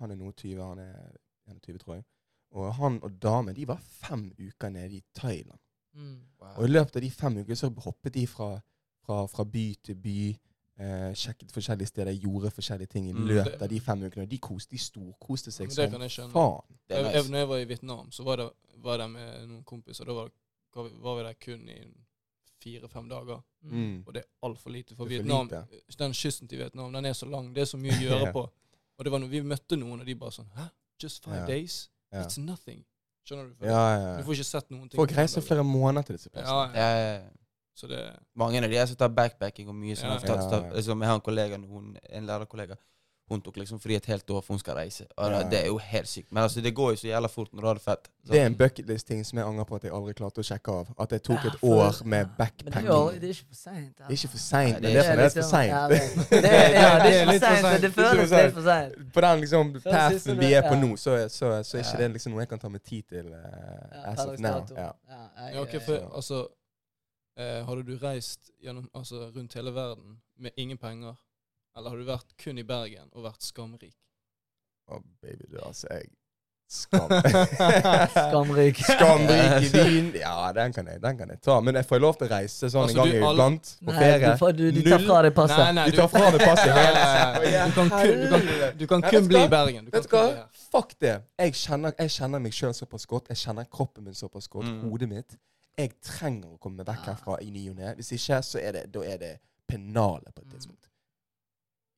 han 0.00 0.10
er 0.10 0.16
noe 0.16 0.32
20, 0.32 0.62
han 0.62 0.78
er 0.78 1.12
21, 1.48 1.78
tror 1.78 1.94
jeg. 1.94 2.04
Og 2.52 2.74
han 2.74 3.00
og 3.02 3.20
damen, 3.20 3.54
de 3.54 3.66
var 3.66 3.78
fem 3.82 4.32
uker 4.38 4.68
nede 4.70 4.94
i 4.96 5.02
Thailand. 5.14 5.58
Mm. 5.94 6.18
Og 6.56 6.64
i 6.64 6.68
løpet 6.70 6.96
av 6.96 7.02
de 7.02 7.10
fem 7.10 7.36
ukene 7.38 7.56
så 7.56 7.70
hoppet 7.78 8.12
de 8.14 8.26
fra, 8.26 8.60
fra, 9.06 9.26
fra 9.26 9.44
by 9.44 9.74
til 9.84 9.94
by. 9.94 10.38
Eh, 10.76 11.12
sjekket 11.14 11.52
forskjellige 11.54 11.86
steder, 11.86 12.12
gjorde 12.18 12.50
forskjellige 12.50 12.88
ting 12.90 13.08
i 13.08 13.12
Mm. 13.12 13.26
løpet 13.28 13.62
av 13.62 13.68
de 13.68 13.78
fem 13.80 14.00
ukene. 14.02 14.22
Og 14.24 14.28
de, 14.30 14.38
koste, 14.38 14.70
de 14.70 14.78
storkoste 14.78 15.52
seg 15.52 15.68
det 15.68 15.74
som 15.74 16.00
jeg 16.00 16.10
faen. 16.32 16.60
Det 16.88 16.96
Jeg, 16.96 17.12
jeg, 17.14 17.30
når 17.30 17.38
jeg 17.38 17.48
var 17.48 17.56
i 17.58 17.64
Vietnam, 17.64 18.10
så 18.10 18.24
var 18.24 18.36
det, 18.36 18.50
var 18.82 18.96
det 18.98 19.10
med 19.10 19.48
noen 19.48 19.62
kompiser. 19.64 20.04
Da 20.04 20.12
var, 20.12 20.22
var 20.24 20.28
vi- 20.28 20.32
var 20.74 21.16
vi 21.16 21.22
der 21.22 21.32
kun 21.44 21.68
i 21.68 21.78
fire-fem 22.62 23.08
dager. 23.08 23.40
Mm. 23.62 24.02
Og 24.06 24.14
det 24.14 24.22
er 24.22 24.28
altfor 24.48 24.70
lite. 24.70 24.96
For 24.96 25.04
Vietnam, 25.08 25.46
lite. 25.46 25.82
den 25.98 26.12
kysten 26.12 26.48
til 26.48 26.58
Vietnam 26.58 26.92
den 26.92 27.04
er 27.04 27.12
så 27.12 27.26
lang. 27.26 27.54
Det 27.54 27.62
er 27.62 27.64
så 27.70 27.76
mye 27.80 27.92
å 27.92 28.02
gjøre 28.02 28.26
Ja. 28.28 28.32
på. 28.32 28.48
Og 28.98 29.04
det 29.04 29.12
var 29.12 29.18
når 29.18 29.28
vi 29.28 29.40
møtte 29.42 29.76
noen, 29.76 30.00
og 30.00 30.06
de 30.06 30.14
bare 30.14 30.30
sånn 30.30 30.48
Hæ? 30.54 30.68
Just 31.02 31.24
five 31.24 31.36
Ja. 31.42 31.46
days? 31.46 31.90
Ja. 32.12 32.22
It's 32.24 32.38
nothing. 32.40 32.84
Skjønner 33.26 33.48
du? 33.48 33.54
For 33.58 33.66
Ja, 33.66 33.96
ja, 33.98 34.16
Du 34.18 34.24
får 34.24 34.32
ikke 34.38 34.44
sett 34.44 34.70
noen 34.70 34.88
ting. 34.88 34.98
Folk 34.98 35.12
reiser 35.16 35.40
flere 35.42 35.64
måneder 35.64 36.02
til 36.06 36.16
disse 36.16 36.30
Ja, 36.34 36.40
plassene. 36.42 36.74
ja. 36.76 36.90
Ja, 36.90 36.98
ja, 36.98 37.14
ja. 37.22 37.30
Så 37.74 37.88
det 37.88 38.16
Mange 38.36 38.62
av 38.62 38.70
de 38.70 38.76
er 38.76 38.86
som 38.86 38.96
tar 38.96 39.08
backpacking 39.08 39.68
og 39.68 39.74
mye 39.74 39.96
sånn. 39.96 40.10
Ja. 40.10 40.20
Ja, 40.22 40.34
Ja, 40.36 40.66
ja. 40.68 40.72
Liksom, 40.76 41.00
jeg 41.00 41.08
har 41.08 41.14
en 41.14 41.20
kollega, 41.20 41.56
hun, 41.58 41.96
en 42.08 42.26
lærerkollega. 42.26 42.76
Hun 43.30 43.40
tok 43.40 43.56
liksom 43.56 43.78
fri 43.80 43.94
et 43.96 44.04
helt 44.06 44.30
år 44.30 44.42
for 44.44 44.52
hun 44.52 44.58
skal 44.60 44.74
reise. 44.76 45.06
Og 45.16 45.30
Ja. 45.32 45.42
Det 45.48 45.58
er 45.62 45.66
jo 45.66 45.78
helt 45.78 46.08
sykt. 46.08 46.26
Men 46.32 46.42
altså, 46.42 46.60
det 46.60 46.74
går 46.74 46.90
jo 46.90 46.96
så 46.96 47.06
jævla 47.08 47.28
fort 47.28 47.52
når 47.54 47.60
du 47.60 47.66
har 47.66 47.74
det 47.74 47.82
fett. 47.82 48.08
Så- 48.26 48.32
Det 48.32 48.40
er 48.40 48.46
en 48.46 48.54
bucketlist-ting 48.54 49.24
som 49.26 49.38
jeg 49.38 49.46
angrer 49.46 49.64
på 49.64 49.74
at 49.76 49.82
jeg 49.84 49.92
aldri 49.92 50.12
klarte 50.12 50.38
å 50.40 50.44
sjekke 50.44 50.68
av. 50.72 50.86
At 51.00 51.10
jeg 51.12 51.22
tok 51.22 51.40
Ja, 51.44 51.48
et 51.50 51.58
for- 51.60 51.68
år 51.68 52.04
med 52.04 52.10
Men 52.10 52.18
det 52.18 52.30
er, 52.30 52.36
backpacking. 52.44 52.86
jo, 52.86 53.10
Det 53.10 53.20
det 53.20 53.28
er 53.30 53.32
ikke 53.32 53.48
for 53.48 53.54
seint. 53.54 54.00
er 54.00 54.10
ikke 54.10 54.28
for 54.28 54.38
seint, 54.38 54.74
men 54.74 54.82
det 54.82 54.92
det 54.92 55.06
er 55.06 55.10
er 55.10 55.28
for 55.28 55.38
Ja, 55.40 55.48
seint. 55.54 55.90
det, 55.90 56.00
det, 56.30 56.44
er- 56.44 57.02
det 57.02 57.28
litt 57.28 57.42
for 57.42 57.48
seint, 57.48 57.62
men 57.62 57.72
det 57.72 57.82
Det 57.82 57.92
føles 57.94 58.30
litt 58.30 58.54
for 58.54 58.62
seint. 58.62 59.12
På 59.14 59.20
den 59.20 59.40
liksom 59.40 59.72
pathen 59.82 60.38
vi 60.38 60.52
er 60.52 60.62
på 60.62 60.74
nå, 60.80 60.96
så, 60.96 61.28
så, 61.28 61.62
så 61.64 61.76
er 61.78 61.80
ikke 61.82 61.92
Ja. 61.98 61.98
det 62.04 62.12
liksom 62.12 62.32
noe 62.32 62.40
jeg 62.40 62.48
kan 62.48 62.58
ta 62.58 62.68
med 62.68 62.82
tid 62.84 63.02
til 63.08 63.26
uh, 63.32 64.12
as 64.12 64.18
of 64.20 64.38
now. 64.38 64.66
Ja. 64.76 64.92
Ok, 65.62 65.80
for 65.80 65.96
altså 66.14 66.46
eh, 67.38 67.64
Hadde 67.66 67.82
du 67.86 67.96
reist 67.98 68.50
gjennom, 68.62 68.88
altså, 68.94 69.32
rundt 69.36 69.54
hele 69.54 69.72
verden 69.74 70.20
med 70.38 70.50
ingen 70.56 70.76
penger? 70.78 71.14
Eller 71.76 71.90
har 71.90 71.96
du 71.98 72.04
vært 72.06 72.34
kun 72.38 72.58
i 72.58 72.64
Bergen 72.66 73.08
og 73.12 73.24
vært 73.26 73.42
skamrik? 73.42 73.96
Å, 74.92 75.00
baby, 75.22 75.46
du, 75.50 75.58
altså, 75.64 75.88
jeg 75.90 76.10
Skam. 76.74 77.10
Skamrik. 78.10 78.78
Skamrik 78.82 79.66
i 79.66 79.68
vin. 79.84 80.06
Ja, 80.16 80.48
den 80.56 80.72
kan, 80.72 80.86
jeg, 80.88 81.00
den 81.02 81.18
kan 81.18 81.28
jeg 81.30 81.40
ta. 81.44 81.58
Men 81.60 81.76
jeg 81.78 81.86
får 81.86 82.00
lov 82.02 82.16
til 82.18 82.26
å 82.26 82.30
reise 82.32 82.70
sånn 82.72 82.86
Altså, 82.86 82.96
en 82.96 82.98
gang 83.02 83.10
du- 83.12 83.18
iblant 83.20 83.68
på 83.84 83.92
Nei, 83.92 83.98
ferie. 84.00 84.30
du, 84.32 84.38
får, 84.40 84.54
du, 84.58 84.62
de 84.78 84.84
tar 84.86 85.04
fra 85.04 85.18
deg 85.26 85.34
passet. 85.36 85.60
Nei, 85.60 85.72
nei, 85.76 85.84
De 85.92 85.96
tar 86.00 86.08
fra 86.14 86.30
deg 86.34 86.44
passet 86.44 86.72
ja, 87.52 87.66
Du 87.68 87.76
kan 87.76 87.92
kun, 87.92 88.22
du 88.24 88.26
kan, 88.32 88.48
du 88.80 88.86
kan 88.94 89.04
kun 89.10 89.28
bli 89.30 89.42
i 89.44 89.50
Bergen. 89.52 89.84
Du 89.86 89.92
Vet 89.94 90.08
du 90.08 90.16
hva? 90.16 90.24
Fuck 90.72 90.96
det. 91.04 91.14
Jeg 91.44 91.54
kjenner, 91.60 91.94
jeg 92.00 92.14
kjenner 92.16 92.42
meg 92.48 92.56
sjøl 92.56 92.74
såpass 92.80 93.06
godt. 93.12 93.28
Jeg 93.34 93.42
kjenner 93.44 93.68
kroppen 93.70 94.08
min 94.08 94.16
såpass 94.18 94.48
godt. 94.50 94.66
Mm. 94.72 94.80
Hodet 94.88 95.10
mitt. 95.12 95.36
Jeg 95.78 95.92
trenger 96.06 96.48
å 96.56 96.58
komme 96.64 96.80
meg 96.80 96.88
vekk 96.90 97.10
herfra 97.12 97.38
i 97.44 97.52
ny 97.54 97.68
og 97.74 97.78
ne. 97.82 97.92
Hvis 98.00 98.10
ikke, 98.16 98.40
så 98.46 98.58
er 98.64 98.80
det, 98.80 98.86
da 98.96 99.04
er 99.04 99.20
det 99.20 99.32
pennalet 99.70 100.32
på 100.32 100.40
et 100.42 100.48
Mm. 100.48 100.56
tidspunkt. 100.56 100.88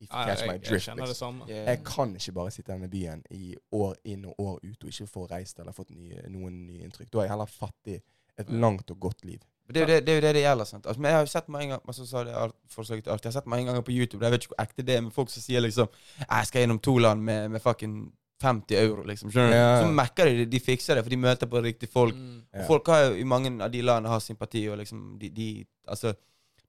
If 0.00 0.10
you 0.10 0.12
catch 0.12 0.40
jeg, 0.42 0.48
my 0.48 0.52
jeg 0.58 0.62
drift. 0.68 0.86
kjenner 0.88 1.02
det 1.06 1.08
Liksom. 1.08 1.38
samme. 1.40 1.48
Yeah. 1.48 1.66
Jeg 1.70 1.84
kan 1.84 2.14
ikke 2.16 2.32
bare 2.32 2.50
sitte 2.50 2.72
i 2.72 2.74
denne 2.76 2.88
byen 2.92 3.22
i 3.30 3.54
år 3.72 3.94
inn 4.04 4.24
og 4.26 4.34
år 4.38 4.58
ut 4.64 4.84
og 4.84 4.88
ikke 4.90 5.06
få 5.08 5.26
reist 5.30 5.58
eller 5.58 5.72
fått 5.72 5.90
nye, 5.96 6.22
noen 6.28 6.66
nye 6.66 6.84
inntrykk. 6.84 7.10
Da 7.10 7.18
er 7.18 7.22
jeg 7.22 7.30
heller 7.30 7.46
fattig 7.46 8.00
et 8.38 8.50
langt 8.52 8.90
og 8.90 9.00
godt 9.00 9.24
liv. 9.24 9.40
Det 9.72 9.80
er 9.80 9.80
jo 9.80 9.86
det 9.86 10.04
det, 10.06 10.12
er 10.12 10.14
jo 10.20 10.20
det, 10.26 10.34
det 10.34 10.42
gjelder. 10.44 10.64
sant? 10.68 10.86
Altså, 10.86 11.00
men 11.00 11.08
jeg 11.10 11.16
har 11.16 11.24
jo 11.24 11.30
sett 11.32 11.48
mange 11.48 11.68
ganger 11.72 11.86
altså, 11.88 12.04
så 12.06 12.16
har 12.18 12.24
det 12.24 12.34
alt- 12.34 12.54
forsøkt 12.70 13.08
alt. 13.08 13.24
Jeg 13.24 13.32
har 13.32 13.40
sett 13.40 13.46
mange 13.46 13.64
ganger 13.66 13.80
på 13.82 13.90
YouTube, 13.96 14.22
jeg 14.22 14.30
vet 14.32 14.44
ikke 14.44 14.54
hvor 14.54 14.62
ekte 14.66 14.82
det 14.86 14.94
er, 14.96 15.00
men 15.00 15.10
folk 15.10 15.30
som 15.30 15.42
sier 15.42 15.60
liksom 15.60 15.88
Jeg 16.28 16.46
skal 16.46 16.60
gjennom 16.62 16.78
to 16.78 16.98
land 16.98 17.22
med, 17.22 17.48
med 17.50 17.60
fucking 17.62 18.12
50 18.42 18.76
euro, 18.76 19.02
liksom. 19.02 19.30
Skjønner 19.32 19.50
du? 19.50 19.56
Ja. 19.56 19.80
Så 19.82 19.88
mekker 19.96 20.24
de 20.28 20.36
det. 20.44 20.50
De 20.52 20.60
fikser 20.60 20.94
det, 20.94 21.02
for 21.04 21.10
de 21.10 21.16
møter 21.16 21.46
på 21.48 21.62
riktige 21.64 21.88
folk. 21.90 22.14
Mm. 22.14 22.42
Og 22.60 22.66
folk 22.66 22.86
har 22.92 23.04
jo 23.06 23.14
i 23.16 23.24
mange 23.24 23.48
av 23.64 23.70
de 23.72 23.80
landene 23.82 24.08
har 24.12 24.20
sympati, 24.20 24.68
og 24.68 24.76
liksom 24.78 25.18
de, 25.18 25.30
de 25.30 25.66
Altså 25.88 26.12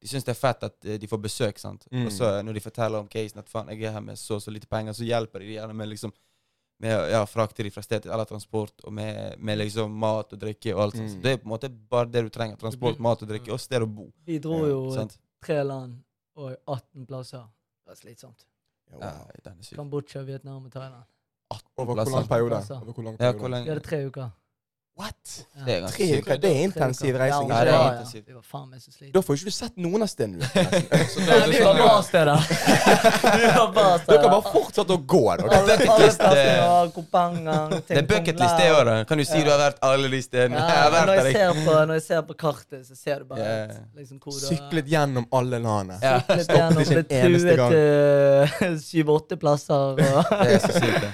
de 0.07 0.13
syns 0.13 0.23
det 0.27 0.31
er 0.33 0.39
fett 0.39 0.63
at 0.69 0.85
eh, 0.87 0.97
de 1.03 1.07
får 1.11 1.19
besøk. 1.27 1.59
sant? 1.59 1.83
Mm. 1.91 2.05
Og 2.07 2.11
så 2.15 2.31
når 2.47 2.53
de 2.57 2.63
forteller 2.63 3.03
om 3.03 3.07
casen 3.11 3.43
at 3.43 3.49
faen, 3.51 3.67
jeg 3.75 3.83
er 3.89 3.91
her 3.97 4.05
med 4.07 4.15
så 4.17 4.37
og 4.39 4.41
så 4.45 4.53
lite 4.55 4.67
penger, 4.71 4.95
så 4.95 5.03
hjelper 5.07 5.43
de 5.43 5.53
gjerne 5.57 5.75
med 5.75 5.89
liksom 5.91 6.13
med 6.79 6.93
ja, 7.09 7.23
frakte 7.25 7.63
de 7.65 7.71
fra 7.73 7.81
sted 7.81 8.03
til 8.03 8.11
eller 8.13 8.27
transport, 8.29 8.83
og 8.85 8.93
med, 8.93 9.39
med 9.41 9.57
liksom 9.57 9.89
mat 9.97 10.33
og 10.35 10.39
drikke 10.43 10.75
og 10.75 10.81
alt 10.83 10.95
sånt. 10.99 11.09
Så 11.09 11.17
Mm. 11.17 11.21
det 11.23 11.31
er 11.31 11.37
på 11.41 11.47
en 11.47 11.53
måte 11.55 11.69
bare 11.89 12.05
det 12.05 12.21
du 12.23 12.29
trenger. 12.29 12.55
Transport, 12.61 12.99
mat 13.01 13.23
og 13.25 13.27
drikke, 13.31 13.49
og 13.51 13.59
sted 13.59 13.81
å 13.81 13.87
bo. 13.89 14.11
Vi 14.27 14.37
dro 14.37 14.59
Ja, 14.61 14.67
jo 14.69 14.91
Sant? 14.93 15.17
tre 15.41 15.63
land 15.63 15.95
og 16.35 16.53
18 16.67 17.07
plasser. 17.09 17.47
Det 17.81 17.89
var 17.89 17.95
slitsomt. 17.95 18.45
Ja, 18.91 18.97
Ja, 19.01 19.11
wow. 19.11 19.31
er. 19.43 19.75
Kambodsja, 19.75 20.21
Vietnam 20.23 20.65
og 20.65 20.71
Thailand. 20.71 21.03
Over 21.77 21.95
hvor 21.95 21.95
lang 22.13 22.27
periode? 22.27 22.61
Over 22.69 22.93
hvor 22.93 23.03
lang 23.03 23.17
Ja, 23.19 23.31
periode? 23.33 23.63
Vi 23.63 23.69
hadde 23.73 23.83
tre 23.83 24.05
uker. 24.05 24.29
What? 24.97 25.13
Ja. 25.53 25.61
Det 25.65 25.73
er 25.75 25.83
Tre 25.93 26.05
uker? 26.17 26.37
Det 26.41 26.49
er 26.49 26.63
intensiv 26.65 27.17
reising. 27.21 27.51
Ja, 27.51 27.57
det 27.67 27.73
er 27.73 27.83
intensivt. 27.91 28.29
Var 28.33 28.45
faen 28.49 28.63
meg 28.71 28.79
så 28.81 28.89
slitne. 28.89 29.11
Da 29.13 29.21
får 29.21 29.35
ikke 29.37 29.51
du 29.51 29.53
sett 29.53 29.75
noen 29.77 30.01
av 30.01 30.09
stedene. 30.09 30.47
Så 31.13 31.21
er 31.21 31.43
vi 31.51 31.59
var 31.61 31.77
bare 31.77 32.01
steder. 32.07 32.37
Dere 34.07 34.31
bare 34.31 34.41
fortsatte 34.47 34.95
å 34.95 35.01
gå. 35.13 35.21
Plassene 35.43 35.77
det- 35.77 35.85
er 37.99 38.09
bucketlist 38.09 38.57
det 38.57 38.71
året. 38.73 39.05
Kan 39.07 39.21
du 39.21 39.25
si 39.29 39.43
du 39.43 39.51
har 39.51 39.61
vært 39.67 39.77
alle 39.85 40.09
de 40.15 40.21
stedene? 40.25 40.57
Når, 40.97 41.13
jeg 41.13 41.35
ser 41.37 41.53
på, 41.61 41.77
når 41.85 41.93
jeg 41.99 42.05
ser 42.07 42.25
på 42.27 42.33
kartet, 42.41 42.81
så 42.87 42.95
ser 42.97 43.21
du 43.21 43.25
bare 43.29 43.45
Ja. 43.45 43.77
liksom, 43.99 44.17
hvor 44.23 44.33
du 44.33 44.39
Syklet 44.47 44.89
gjennom 44.89 45.27
alle 45.31 45.59
landene. 45.61 45.99
Syklet 46.01 46.43
Stoppet 46.47 46.57
gjennom, 46.57 46.81
ikke 46.81 46.89
ble 46.89 47.05
en 47.05 47.11
eneste 47.21 47.55
truet 47.61 48.57
til 48.57 48.77
syv-åtte 48.87 49.37
plasser. 49.41 49.73
Og, 49.77 50.01
Det 50.01 50.57
er 50.57 50.59
så 50.65 50.73
sykt, 50.73 51.01
det. 51.05 51.11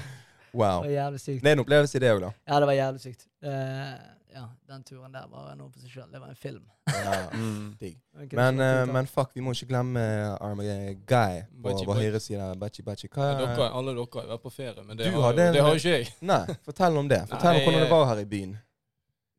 det 0.83 0.89
var 0.89 0.89
jævlig 0.93 1.19
sykt. 1.21 1.43
Det 1.43 1.49
er 1.49 1.57
en 1.57 1.63
opplevelse 1.65 1.97
i 1.97 2.01
det 2.03 2.11
òg, 2.15 2.19
da. 2.27 2.33
Ja, 2.47 2.59
det 2.59 2.67
var 2.69 2.77
jævlig 2.77 3.01
sykt. 3.01 3.25
Uh, 3.43 3.93
ja, 4.33 4.43
den 4.69 4.83
turen 4.87 5.11
der 5.13 5.27
var 5.29 5.51
noe 5.57 5.69
for 5.69 5.79
seg 5.83 5.91
sjøl. 5.93 6.07
Det 6.13 6.21
var 6.21 6.29
en 6.33 6.39
film. 6.39 6.63
Ja. 6.89 7.17
Mm. 7.33 7.75
Digg. 7.79 7.97
Men, 8.37 8.59
eh, 8.61 8.85
men 8.93 9.07
fuck, 9.09 9.31
vi 9.35 9.41
må 9.41 9.51
ikke 9.55 9.65
glemme 9.71 9.99
uh, 9.99 10.45
Arme 10.45 10.63
Guy 11.09 11.39
på 11.47 11.63
Bachi, 11.65 11.85
vår 11.87 11.97
høyre 11.99 12.19
side. 12.21 12.47
Bachi 12.61 12.83
Bachi. 12.85 13.07
Hva 13.13 13.29
Ja, 13.31 13.39
dere, 13.41 13.69
alle 13.73 13.93
dere 13.97 14.05
har 14.13 14.27
vært 14.35 14.43
på 14.43 14.51
ferie, 14.53 14.83
men 14.85 14.97
det, 14.99 15.07
Du 15.09 15.17
har, 15.17 15.31
hadde 15.31 15.47
en- 15.47 15.53
det 15.57 15.63
har 15.65 15.73
jo 15.73 15.81
ikke 15.81 15.93
jeg. 15.97 16.11
Nei, 16.29 16.55
fortell 16.65 16.97
om 17.01 17.09
det. 17.09 17.19
Fortell 17.31 17.57
Nei, 17.57 17.63
om 17.63 17.67
hvordan 17.67 17.83
det 17.85 17.89
var 17.93 18.05
her 18.11 18.21
i 18.21 18.27
byen. 18.35 18.53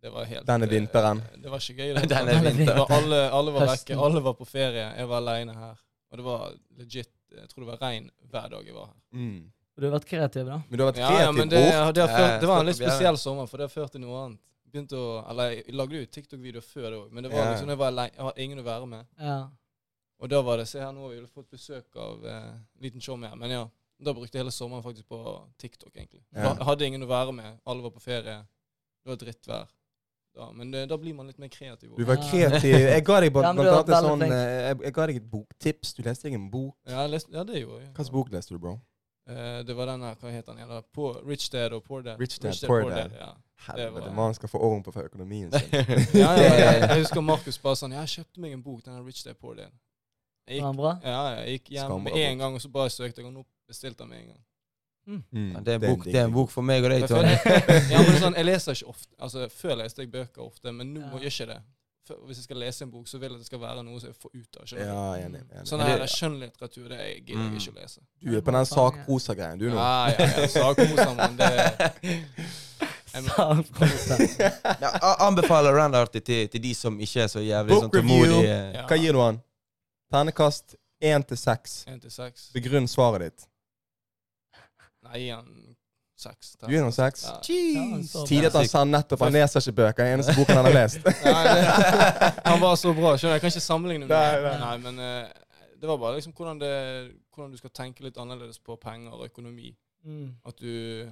Det 0.04 0.12
var 0.12 0.26
helt, 0.28 0.46
Denne 0.50 0.66
eh, 0.68 0.74
vinteren. 0.74 1.22
Det 1.44 1.50
var 1.54 1.62
ikke 1.64 1.76
gøy. 1.80 1.94
Det, 1.96 2.08
Denne 2.12 2.34
det 2.34 2.54
vinteren. 2.58 2.80
var 2.82 2.96
alle, 2.98 3.20
alle 3.38 3.54
var 3.56 3.70
vekke. 3.72 3.98
Alle 4.08 4.24
var 4.26 4.34
på 4.40 4.44
ferie. 4.50 4.86
Jeg 4.98 5.08
var 5.08 5.22
aleine 5.22 5.54
her. 5.56 5.78
Og 6.10 6.18
det 6.20 6.24
var 6.26 6.42
legit 6.78 7.10
Jeg 7.34 7.48
tror 7.50 7.64
det 7.64 7.70
var 7.72 7.80
regn 7.82 8.10
hver 8.30 8.50
dag 8.52 8.66
jeg 8.68 8.74
var 8.76 8.90
her. 8.90 8.98
Mm. 9.16 9.38
Du 9.76 9.86
har 9.88 9.94
vært 9.96 10.06
kreativ, 10.06 10.46
da. 10.46 10.60
Men 10.68 10.78
du 10.78 10.84
har 10.84 10.92
vært 10.92 11.00
Ja, 11.02 11.08
kreativ 11.10 11.24
ja, 11.24 11.32
men 11.34 11.48
det, 11.50 11.60
bort. 11.64 11.94
det, 11.96 12.02
har 12.04 12.12
ført, 12.18 12.40
det 12.40 12.48
var 12.50 12.60
en 12.60 12.66
litt 12.70 12.78
spesiell 12.78 13.16
sommer, 13.18 13.46
for 13.50 13.58
det 13.58 13.66
har 13.68 13.72
ført 13.74 13.92
til 13.96 14.02
noe 14.04 14.20
annet. 14.24 14.40
Begynte 14.70 14.98
å, 14.98 15.08
eller 15.30 15.50
Jeg 15.56 15.74
lagde 15.78 15.98
jo 16.00 16.06
TikTok-videoer 16.16 16.66
før 16.66 16.86
det 16.90 16.98
òg, 16.98 17.12
men 17.14 17.26
det 17.26 17.30
var 17.32 17.50
liksom, 17.52 17.68
jeg 17.74 17.78
var 17.78 17.92
alene, 17.92 18.10
jeg 18.14 18.24
hadde 18.28 18.44
ingen 18.48 18.62
å 18.62 18.66
være 18.66 18.86
med. 18.90 19.06
Ja. 19.18 19.38
Og 20.22 20.30
da 20.30 20.40
var 20.46 20.58
det 20.62 20.68
Se 20.70 20.78
her, 20.80 20.92
nå 20.94 21.08
har 21.08 21.14
vi 21.14 21.26
fått 21.26 21.50
besøk 21.50 21.96
av 22.00 22.26
eh, 22.26 22.52
liten 22.80 23.02
tjommi 23.02 23.26
her. 23.28 23.36
Men 23.38 23.50
ja, 23.50 23.64
da 23.98 24.14
brukte 24.14 24.38
jeg 24.38 24.44
hele 24.44 24.54
sommeren 24.54 24.82
faktisk 24.84 25.08
på 25.10 25.18
TikTok, 25.58 25.90
egentlig. 25.96 26.22
Ja. 26.34 26.52
Jeg 26.54 26.68
hadde 26.70 26.86
ingen 26.86 27.02
å 27.06 27.10
være 27.10 27.34
med. 27.34 27.58
Alle 27.66 27.82
var 27.82 27.90
på 27.94 28.02
ferie. 28.02 28.38
Det 29.04 29.10
var 29.10 29.18
drittvær. 29.20 29.74
Ja, 30.34 30.48
men 30.50 30.70
det, 30.72 30.88
da 30.90 30.96
blir 30.98 31.14
man 31.14 31.28
litt 31.30 31.38
mer 31.38 31.50
kreativ. 31.52 31.92
også. 31.92 31.98
Du 32.00 32.08
var 32.08 32.16
kreativ. 32.18 32.74
Jeg 32.74 33.04
ga 33.06 33.20
deg 33.22 33.30
blant 33.34 33.60
Ja, 33.62 33.76
annet 33.82 34.06
sånn 34.06 34.24
eh, 34.26 34.32
jeg, 34.70 34.78
jeg 34.88 34.94
ga 34.96 35.06
deg 35.10 35.20
et 35.20 35.28
boktips. 35.30 35.92
Du 35.94 36.02
leste 36.06 36.26
deg 36.26 36.38
en 36.40 36.48
bok. 36.50 36.74
Ja, 36.88 37.04
jeg 37.04 37.12
leste, 37.14 37.30
ja, 37.36 37.44
det 37.46 37.60
gjorde 37.60 37.82
jeg. 37.84 37.92
Hvilken 37.94 38.16
bok 38.16 38.32
leste 38.34 38.54
du, 38.56 38.58
bro? 38.62 38.74
Eh, 39.28 39.60
det 39.64 39.74
var 39.76 39.86
denne, 39.88 40.10
hva 40.20 40.30
heter 40.30 40.52
den 40.52 40.60
igjen? 40.64 40.82
Poor- 40.92 41.22
Rich 41.28 41.50
Dad 41.52 41.72
og 41.72 41.84
Poor 41.84 42.02
Dad. 42.02 42.18
Rich 42.20 42.38
Dad, 42.40 42.58
Poor 42.66 42.90
Dad. 42.90 43.12
ja. 43.20 43.32
Helvete, 43.64 44.06
man 44.10 44.14
mannen 44.18 44.34
skal 44.34 44.48
få 44.48 44.58
orden 44.58 44.82
på 44.82 44.92
økonomien 45.00 45.52
sin. 45.52 45.70
Ja, 46.22 46.34
ja, 46.36 46.54
ja. 46.58 46.72
Jeg 46.92 46.98
husker 47.00 47.20
Markus 47.24 47.56
bare 47.58 47.78
sånn 47.80 47.94
Ja, 47.96 48.02
jeg 48.04 48.08
kjøpte 48.18 48.40
meg 48.44 48.52
en 48.52 48.62
bok, 48.62 48.82
den 48.84 48.94
her 48.98 49.04
Rich 49.06 49.22
Dad 49.24 49.38
Poor 49.40 49.54
Dad. 49.56 49.70
Jeg 50.46 50.58
gikk, 50.60 50.76
bra? 50.76 50.90
ja, 51.02 51.20
jeg 51.38 51.54
gikk 51.58 51.70
hjem 51.78 52.02
med 52.04 52.18
en 52.20 52.38
gang, 52.42 52.54
og 52.58 52.60
så 52.60 52.68
bare 52.68 52.90
søkte 52.92 53.22
jeg 53.22 53.30
den 53.30 53.38
opp. 53.40 53.48
Bestilte 53.68 54.02
den 54.04 54.10
med 54.10 54.18
en 54.20 54.26
gang. 54.34 54.42
Mm. 55.06 55.52
Ja, 55.54 55.60
det, 55.60 55.72
er 55.72 55.78
en 55.78 55.96
bok, 55.96 56.04
det 56.04 56.14
er 56.20 56.24
en 56.28 56.32
bok 56.32 56.50
for 56.52 56.62
meg 56.64 56.84
og 56.84 56.90
deg, 56.92 57.00
Jeg 57.04 57.08
Tony. 57.08 57.32
ja, 57.94 58.02
men 58.04 58.18
sånn, 58.20 58.36
jeg 58.36 58.44
leser 58.48 58.76
ikke 58.76 58.92
ofte. 58.92 59.08
Altså, 59.24 59.48
Før 59.52 59.78
leste 59.80 60.04
jeg 60.04 60.10
bøker 60.12 60.44
ofte, 60.44 60.72
men 60.72 60.92
nå 60.94 61.00
Ja. 61.00 61.10
gjør 61.14 61.24
jeg 61.24 61.32
ikke 61.32 61.48
det. 61.54 61.58
Hvis 62.26 62.36
jeg 62.36 62.44
skal 62.44 62.56
lese 62.60 62.82
en 62.84 62.90
bok, 62.90 63.06
så 63.08 63.18
vil 63.18 63.30
jeg 63.30 63.36
at 63.38 63.40
det 63.40 63.46
skal 63.46 63.60
være 63.60 63.82
noe 63.84 64.00
som 64.00 64.10
jeg 64.10 64.16
får 64.20 64.30
ut 64.34 64.56
av. 64.60 64.66
skjønner? 64.66 64.86
Ja, 64.86 65.26
enig. 65.26 65.40
enig. 65.50 65.66
Sånn 65.70 65.80
her 65.80 65.98
det- 65.98 66.08
skjønnlitteratur, 66.12 66.88
det 66.88 66.98
gidder 67.24 67.42
jeg 67.42 67.50
Mm. 67.50 67.56
ikke 67.56 67.72
å 67.72 67.80
lese. 67.80 68.00
Du 68.20 68.36
er 68.36 68.40
på 68.42 68.52
den 68.52 68.66
sakprosa-greien, 68.66 69.58
du 69.58 69.70
nå. 69.70 69.76
Ja, 69.76 70.08
ja, 70.08 70.26
ja. 70.40 70.46
Sakprosa, 70.46 71.14
mann. 71.16 71.36
Det 71.36 71.48
Sakprosa. 73.24 74.18
Ja, 74.80 75.16
anbefaler 75.26 75.72
Randarty 75.72 76.20
til, 76.20 76.48
til 76.48 76.60
de 76.62 76.74
som 76.74 76.98
ikke 77.00 77.22
er 77.22 77.28
så 77.30 77.40
jævlig 77.40 77.68
Book 77.76 77.84
sånn 77.84 77.90
tålmodige. 77.94 78.74
ja. 78.74 78.86
Hva 78.90 78.96
gir 79.00 79.12
du 79.12 79.20
han? 79.22 79.40
Ternekast 80.12 80.74
én 81.02 81.24
til 81.26 81.36
seks. 81.36 81.84
En 81.88 82.00
til. 82.00 82.50
Begrunn 82.54 82.86
svaret 82.90 83.20
ditt. 83.30 83.46
Nei, 85.04 85.28
han 85.30 85.76
seks. 86.24 86.50
Du 86.60 86.72
er 86.72 86.82
noen 86.82 86.94
seks? 86.96 87.22
Ja. 87.28 87.36
Jeez. 87.46 88.10
så 88.12 88.24
Tidlig 88.28 88.50
at 88.50 88.58
han 88.58 88.68
sa 88.70 88.82
nettopp 88.88 89.24
han 89.26 89.34
leser 89.36 89.62
ikke 89.64 89.76
bøker. 89.82 90.10
Eneste 90.16 90.34
boken 90.38 90.60
han 90.60 90.68
har 90.68 90.76
lest. 90.76 91.04
Nei, 91.26 91.44
det, 91.50 91.64
han 92.50 92.60
var 92.62 92.76
så 92.80 92.92
bra. 92.96 93.14
skjønner 93.20 93.36
Jeg 93.38 93.44
kan 93.44 93.54
ikke 93.54 93.64
sammenligne 93.68 94.08
med 94.08 94.14
Nei, 94.16 94.36
det. 94.40 94.52
nei. 94.52 94.58
Nei, 94.64 94.76
men 94.86 95.02
uh, 95.04 95.70
det 95.80 95.90
var 95.92 96.00
bare 96.00 96.18
liksom 96.18 96.32
hvordan, 96.36 96.60
det, 96.64 96.72
hvordan 97.34 97.52
du 97.52 97.60
skal 97.60 97.74
tenke 97.76 98.06
litt 98.06 98.18
annerledes 98.20 98.58
på 98.64 98.76
penger 98.80 99.16
og 99.18 99.26
økonomi. 99.28 99.74
Mm. 100.04 100.34
At 100.48 100.58
du 100.60 101.08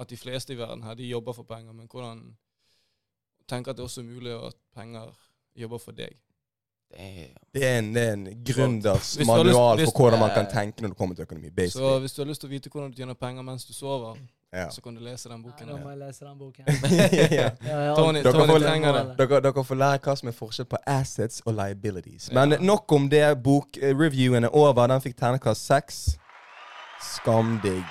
At 0.00 0.08
de 0.08 0.16
fleste 0.16 0.54
i 0.54 0.56
verden 0.56 0.82
her, 0.86 0.94
de 0.96 1.04
jobber 1.10 1.34
for 1.36 1.44
penger, 1.48 1.72
men 1.72 1.88
hvordan 1.90 2.22
Tenke 3.50 3.72
at 3.72 3.76
det 3.76 3.84
også 3.84 4.00
er 4.00 4.04
mulig 4.06 4.32
at 4.32 4.54
penger 4.74 5.10
jobber 5.58 5.78
for 5.82 5.92
deg. 5.92 6.14
Det 7.54 7.64
er 7.64 7.78
en, 7.78 7.94
det 7.94 8.02
er 8.02 8.12
en 8.12 8.26
gründers 8.44 9.14
manual 9.26 9.78
lyst- 9.78 9.92
for 9.92 9.98
hvordan 10.04 10.20
man 10.20 10.30
kan 10.34 10.46
tenke 10.52 10.82
når 10.82 10.88
det 10.92 10.96
kommer 10.96 11.14
til 11.14 11.22
økonomi. 11.22 11.50
Så 11.68 11.98
hvis 12.00 12.12
du 12.12 12.22
har 12.22 12.28
lyst 12.28 12.40
til 12.40 12.48
å 12.48 12.52
vite 12.52 12.70
hvordan 12.70 12.90
du 12.92 12.96
tjener 13.00 13.14
penger 13.14 13.42
mens 13.42 13.64
du 13.64 13.72
sover, 13.72 14.16
Ja. 14.52 14.66
så 14.70 14.82
kan 14.84 14.94
du 14.94 15.00
lese 15.00 15.28
den 15.30 15.40
Nei, 15.40 15.52
Ja, 15.60 15.66
da 15.66 15.76
må 15.80 15.90
jeg 15.90 15.98
lese 15.98 16.24
den 16.26 16.38
boken. 16.38 16.64
ja. 17.38 17.50
Ja, 17.64 17.94
Tony- 17.96 18.18
alltid- 18.20 18.32
Tony 18.32 18.46
Tony 18.46 18.60
trenger 18.66 18.92
det. 18.92 19.04
Dere, 19.18 19.40
dere 19.46 19.64
får 19.64 19.78
lære 19.80 19.98
hva 20.04 20.16
som 20.20 20.28
er 20.28 20.32
forskjell 20.36 20.66
på 20.68 20.76
assets 20.86 21.40
og 21.46 21.54
liabilities. 21.54 22.30
Men 22.32 22.50
Ja. 22.52 22.58
nok 22.60 22.92
om 22.92 23.08
det. 23.08 23.42
Bokreviewen 23.42 24.44
er 24.44 24.52
over. 24.52 24.86
Den 24.92 25.00
fikk 25.00 25.16
ternekast 25.16 25.64
seks. 25.66 26.02
Skamdigg. 27.00 27.84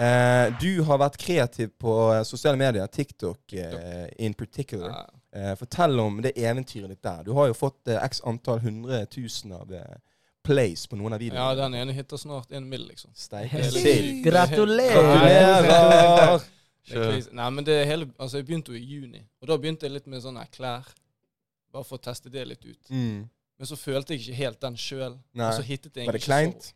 Eh, 0.00 0.50
du 0.60 0.82
har 0.88 0.98
vært 1.02 1.16
kreativ 1.20 1.70
på 1.80 1.94
eh, 2.14 2.22
sosiale 2.24 2.56
medier, 2.58 2.86
TikTok 2.88 3.52
eh, 3.52 4.06
in 4.18 4.34
particular. 4.34 4.90
Ja. 4.90 5.40
Eh, 5.40 5.54
fortell 5.60 5.98
om 6.00 6.20
det 6.24 6.32
eventyret 6.36 6.88
ditt 6.90 7.02
der. 7.04 7.22
Du 7.26 7.32
har 7.36 7.50
jo 7.50 7.54
fått 7.54 7.86
eh, 7.88 8.00
x 8.06 8.22
antall 8.26 8.60
hundre 8.64 9.04
tusen 9.12 9.52
av 9.52 9.70
eh, 9.72 9.98
plays 10.42 10.86
på 10.88 10.96
noen 10.96 11.12
av 11.12 11.20
videoene. 11.20 11.42
ja, 11.42 11.54
den 11.58 11.74
ene 11.74 11.92
hitter 11.92 12.16
snart 12.20 12.52
en 12.56 12.68
mill., 12.68 12.86
liksom. 12.88 13.10
Steike 13.14 13.58
er 13.60 13.70
sild. 13.74 14.22
Gratulerer! 14.24 15.68
Er. 16.90 17.20
Nei, 17.36 17.48
men 17.54 17.66
det 17.66 17.76
hele, 17.86 18.08
altså 18.18 18.40
jeg 18.40 18.46
begynte 18.48 18.72
jo 18.72 18.78
i 18.80 18.86
juni, 18.96 19.20
og 19.40 19.50
da 19.50 19.58
begynte 19.60 19.86
jeg 19.86 19.92
litt 19.94 20.08
med 20.10 20.22
sånne 20.24 20.46
klær. 20.54 20.88
Bare 21.70 21.86
for 21.86 22.00
å 22.00 22.02
teste 22.02 22.32
det 22.32 22.42
litt 22.48 22.64
ut. 22.66 22.88
Mm. 22.90 23.28
Men 23.60 23.68
så 23.68 23.76
følte 23.78 24.16
jeg 24.16 24.24
ikke 24.24 24.38
helt 24.40 24.60
den 24.64 24.76
sjøl. 24.80 25.14
Var 25.36 25.60
det 25.60 25.68
ikke 25.68 26.18
så- 26.18 26.24
kleint? 26.24 26.72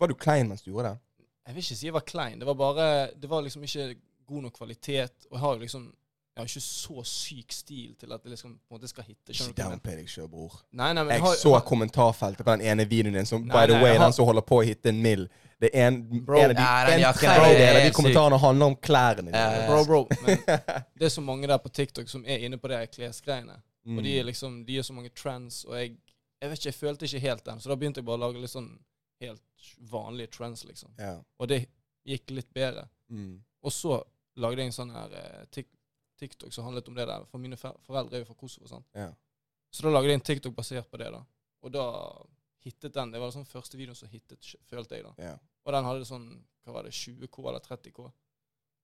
Var 0.00 0.08
du 0.08 0.14
klein 0.18 0.48
mens 0.48 0.62
du 0.64 0.70
gjorde 0.72 0.90
det? 0.90 0.98
Jeg 1.46 1.54
vil 1.54 1.62
ikke 1.62 1.76
si 1.76 1.86
jeg 1.86 1.92
var 1.94 2.00
klein. 2.06 2.38
Det 2.40 2.46
var 2.46 2.54
bare 2.54 3.10
Det 3.14 3.28
var 3.30 3.42
liksom 3.42 3.62
ikke 3.62 3.94
god 4.26 4.42
nok 4.42 4.52
kvalitet. 4.56 5.12
Og 5.30 5.36
jeg 5.36 5.40
har 5.40 5.54
jo 5.54 5.60
liksom 5.60 5.92
Jeg 6.34 6.40
har 6.40 6.46
ikke 6.48 6.60
så 6.64 7.02
syk 7.04 7.52
stil 7.52 7.94
til 8.00 8.12
at 8.12 8.22
det 8.24 8.30
liksom 8.32 8.54
på 8.56 8.72
en 8.74 8.78
måte 8.80 8.88
skal 8.88 9.04
hitte. 9.04 9.32
Ikke 9.34 9.44
jeg 9.50 9.56
downplay 9.56 9.96
deg 9.96 10.06
sjøl, 10.08 10.28
bror. 10.32 10.54
Nei, 10.72 10.92
nei, 10.96 11.02
men 11.04 11.12
Jeg 11.12 11.20
har- 11.20 11.34
så 11.36 11.52
har- 11.52 11.60
kommentarfeltet 11.68 12.44
på 12.46 12.56
den 12.56 12.60
ene 12.66 12.86
videoen 12.88 13.12
din 13.14 13.26
som 13.26 13.42
Nei, 13.42 13.52
by 13.52 13.66
the 13.72 13.78
way, 13.82 13.90
jeg 13.92 13.98
har- 13.98 14.06
den 14.06 14.12
som 14.12 14.24
holder 14.24 14.40
på 14.42 14.56
å 14.62 14.64
hitte 14.64 14.88
en 14.88 15.02
mill. 15.02 15.28
Det 15.60 15.70
er 15.74 15.88
en, 15.88 16.24
Bro. 16.24 16.38
en 16.38 16.50
av 16.50 16.56
de, 16.56 16.62
Ja, 16.62 17.08
en 17.08 17.14
tredjedel 17.14 17.76
av 17.76 17.82
de 17.82 17.88
syk. 17.90 17.94
kommentarene 17.94 18.38
handler 18.40 18.66
om 18.66 18.76
klærne 18.76 19.16
dine. 19.16 19.30
ja. 19.36 19.66
Bro, 19.68 19.84
bro. 19.84 20.06
Men 20.26 20.38
det 20.98 21.04
er 21.04 21.08
så 21.08 21.20
mange 21.20 21.46
der 21.46 21.58
på 21.58 21.68
TikTok 21.68 22.08
som 22.08 22.24
er 22.26 22.38
inne 22.38 22.56
på 22.58 22.68
det 22.68 22.90
klesgreiene. 22.96 23.60
Mm. 23.86 23.98
Og 23.98 24.04
de 24.04 24.18
er 24.18 24.24
liksom 24.24 24.64
De 24.66 24.78
er 24.78 24.82
så 24.82 24.92
mange 24.92 25.10
trends, 25.14 25.64
og 25.64 25.74
jeg 25.74 25.96
Jeg 26.40 26.50
vet 26.50 26.58
ikke, 26.58 26.66
jeg 26.66 26.74
følte 26.74 27.04
ikke 27.04 27.20
helt 27.20 27.44
den. 27.44 27.60
Så 27.60 27.68
da 27.68 27.76
begynte 27.76 27.96
jeg 27.98 28.04
bare 28.04 28.16
å 28.16 28.20
lage 28.32 28.40
litt 28.40 28.50
sånn 28.50 28.78
helt 29.20 29.40
vanlige 29.90 30.30
trends, 30.30 30.64
liksom. 30.64 30.88
ja. 30.98 31.18
Og 31.38 31.48
det 31.48 31.66
gikk 32.08 32.30
litt 32.30 32.52
bedre. 32.54 32.88
mm. 33.10 33.38
Og 33.62 33.70
så 33.70 34.02
lagde 34.36 34.56
jeg 34.56 34.66
en 34.66 34.72
sånn 34.72 34.90
her 34.92 35.08
eh, 35.14 35.44
tik 35.52 35.66
TikTok 36.22 36.54
som 36.54 36.64
handlet 36.68 36.88
om 36.88 36.94
det 36.98 37.06
der. 37.10 37.26
For 37.30 37.42
mine 37.42 37.58
foreldre 37.58 38.16
er 38.20 38.24
jo 38.24 38.30
fra 38.30 38.38
Kosovo. 38.38 38.68
sant? 38.70 38.86
Ja. 38.94 39.10
Så 39.72 39.82
da 39.86 39.90
lagde 39.94 40.08
jeg 40.12 40.20
en 40.20 40.26
TikTok 40.30 40.54
basert 40.56 40.88
på 40.90 40.98
det. 41.02 41.10
da. 41.12 41.22
Og 41.62 41.72
da 41.74 41.84
hittet 42.64 42.94
den. 42.94 43.10
Det 43.12 43.20
var 43.20 43.30
den 43.30 43.40
sånn 43.42 43.48
første 43.50 43.78
videoen 43.78 43.96
som 43.98 44.08
hittet, 44.12 44.54
følte 44.70 44.96
jeg. 44.98 45.04
da. 45.04 45.14
Ja. 45.18 45.36
Og 45.66 45.72
den 45.76 45.84
hadde 45.90 46.04
sånn 46.08 46.26
hva 46.64 46.72
var 46.76 46.84
det, 46.86 46.92
20K 46.94 47.48
eller 47.48 47.60
30K. 47.64 48.04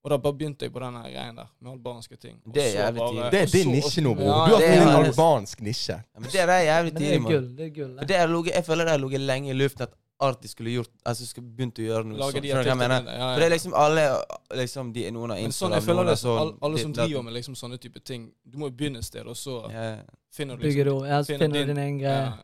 Og 0.04 0.11
da 0.12 0.16
bare 0.23 0.35
begynte 0.38 0.62
jeg 0.66 0.73
på 0.73 0.80
den 0.83 0.95
greien 1.02 1.37
der, 1.37 1.49
med 1.61 1.73
albanske 1.73 2.16
ting. 2.23 2.37
Og 2.47 2.54
Det 2.54 2.62
er 2.62 2.71
så 2.71 2.78
jævlig 2.78 2.99
bare- 3.02 3.12
tidlig. 3.12 3.30
Det 3.30 3.40
er 3.42 3.50
din 3.52 3.64
så- 3.66 3.75
nisje 3.75 4.02
nå, 4.02 4.14
bror. 4.14 4.25
Du 4.49 4.54
har 4.54 4.62
funnet 4.62 4.88
en 4.88 5.04
albansk 5.04 5.61
nisje. 5.61 5.97
Ja, 6.14 6.21
men 6.21 6.30
det 6.30 6.40
er 6.40 6.62
jævlig 6.71 6.92
Men 6.95 7.02
det 7.02 7.12
er 7.14 7.18
gull. 7.18 7.49
Det 7.57 7.66
er 7.66 7.71
gull. 7.75 7.97
Det. 7.97 8.11
er, 8.16 8.54
Jeg 8.54 8.64
føler 8.64 8.85
det 8.85 8.90
har 8.95 8.99
ligget 8.99 9.21
lenge 9.21 9.50
i 9.50 9.52
luften 9.52 9.83
at 9.83 9.95
Arti 10.20 10.48
skulle 10.48 10.70
gjort 10.75 10.90
Altså 11.06 11.26
skulle 11.28 11.46
begynt 11.46 11.78
å 11.78 11.84
gjøre 11.84 12.04
noe 12.08 12.18
Lager 12.18 12.32
sånt. 12.40 12.42
de 12.42 12.48
Skjønner 12.48 12.64
du 12.64 12.68
hva 12.68 12.75
jeg 12.75 12.78
mener? 12.78 13.04
Ja, 13.06 13.18
ja, 13.18 13.28
For 13.34 13.40
det 13.40 13.46
er 13.46 13.54
liksom 13.54 13.75
alle 13.78 14.04
liksom 14.62 14.92
de 14.92 15.04
er 15.06 15.12
Noen 15.14 15.30
av 15.30 15.38
Men 15.42 15.52
sånn, 15.54 15.72
jeg 15.76 15.82
føler 15.87 16.04
det 16.10 16.16
så, 16.18 16.25
sånn 16.26 16.38
alle, 16.42 16.54
alle 16.62 16.78
som 16.83 16.92
driver 16.92 17.22
med 17.22 17.35
liksom 17.38 17.54
sånne 17.54 17.78
type 17.81 18.00
ting, 18.04 18.33
du 18.44 18.59
må 18.59 18.66
jo 18.70 18.74
begynne 18.81 18.98
et 18.98 19.04
sted, 19.04 19.26
og 19.26 19.37
så 19.38 19.70
Ja. 19.70 20.02
finner 20.35 20.57
du 20.59 20.62
liksom 20.66 20.96
opp. 20.96 21.07
Ja, 21.07 21.22
finner 21.22 21.38
finner 21.46 21.59
din- 21.59 21.66
din 21.68 21.78
egen 21.85 21.98
greie. 21.98 22.24
ja. 22.26 22.37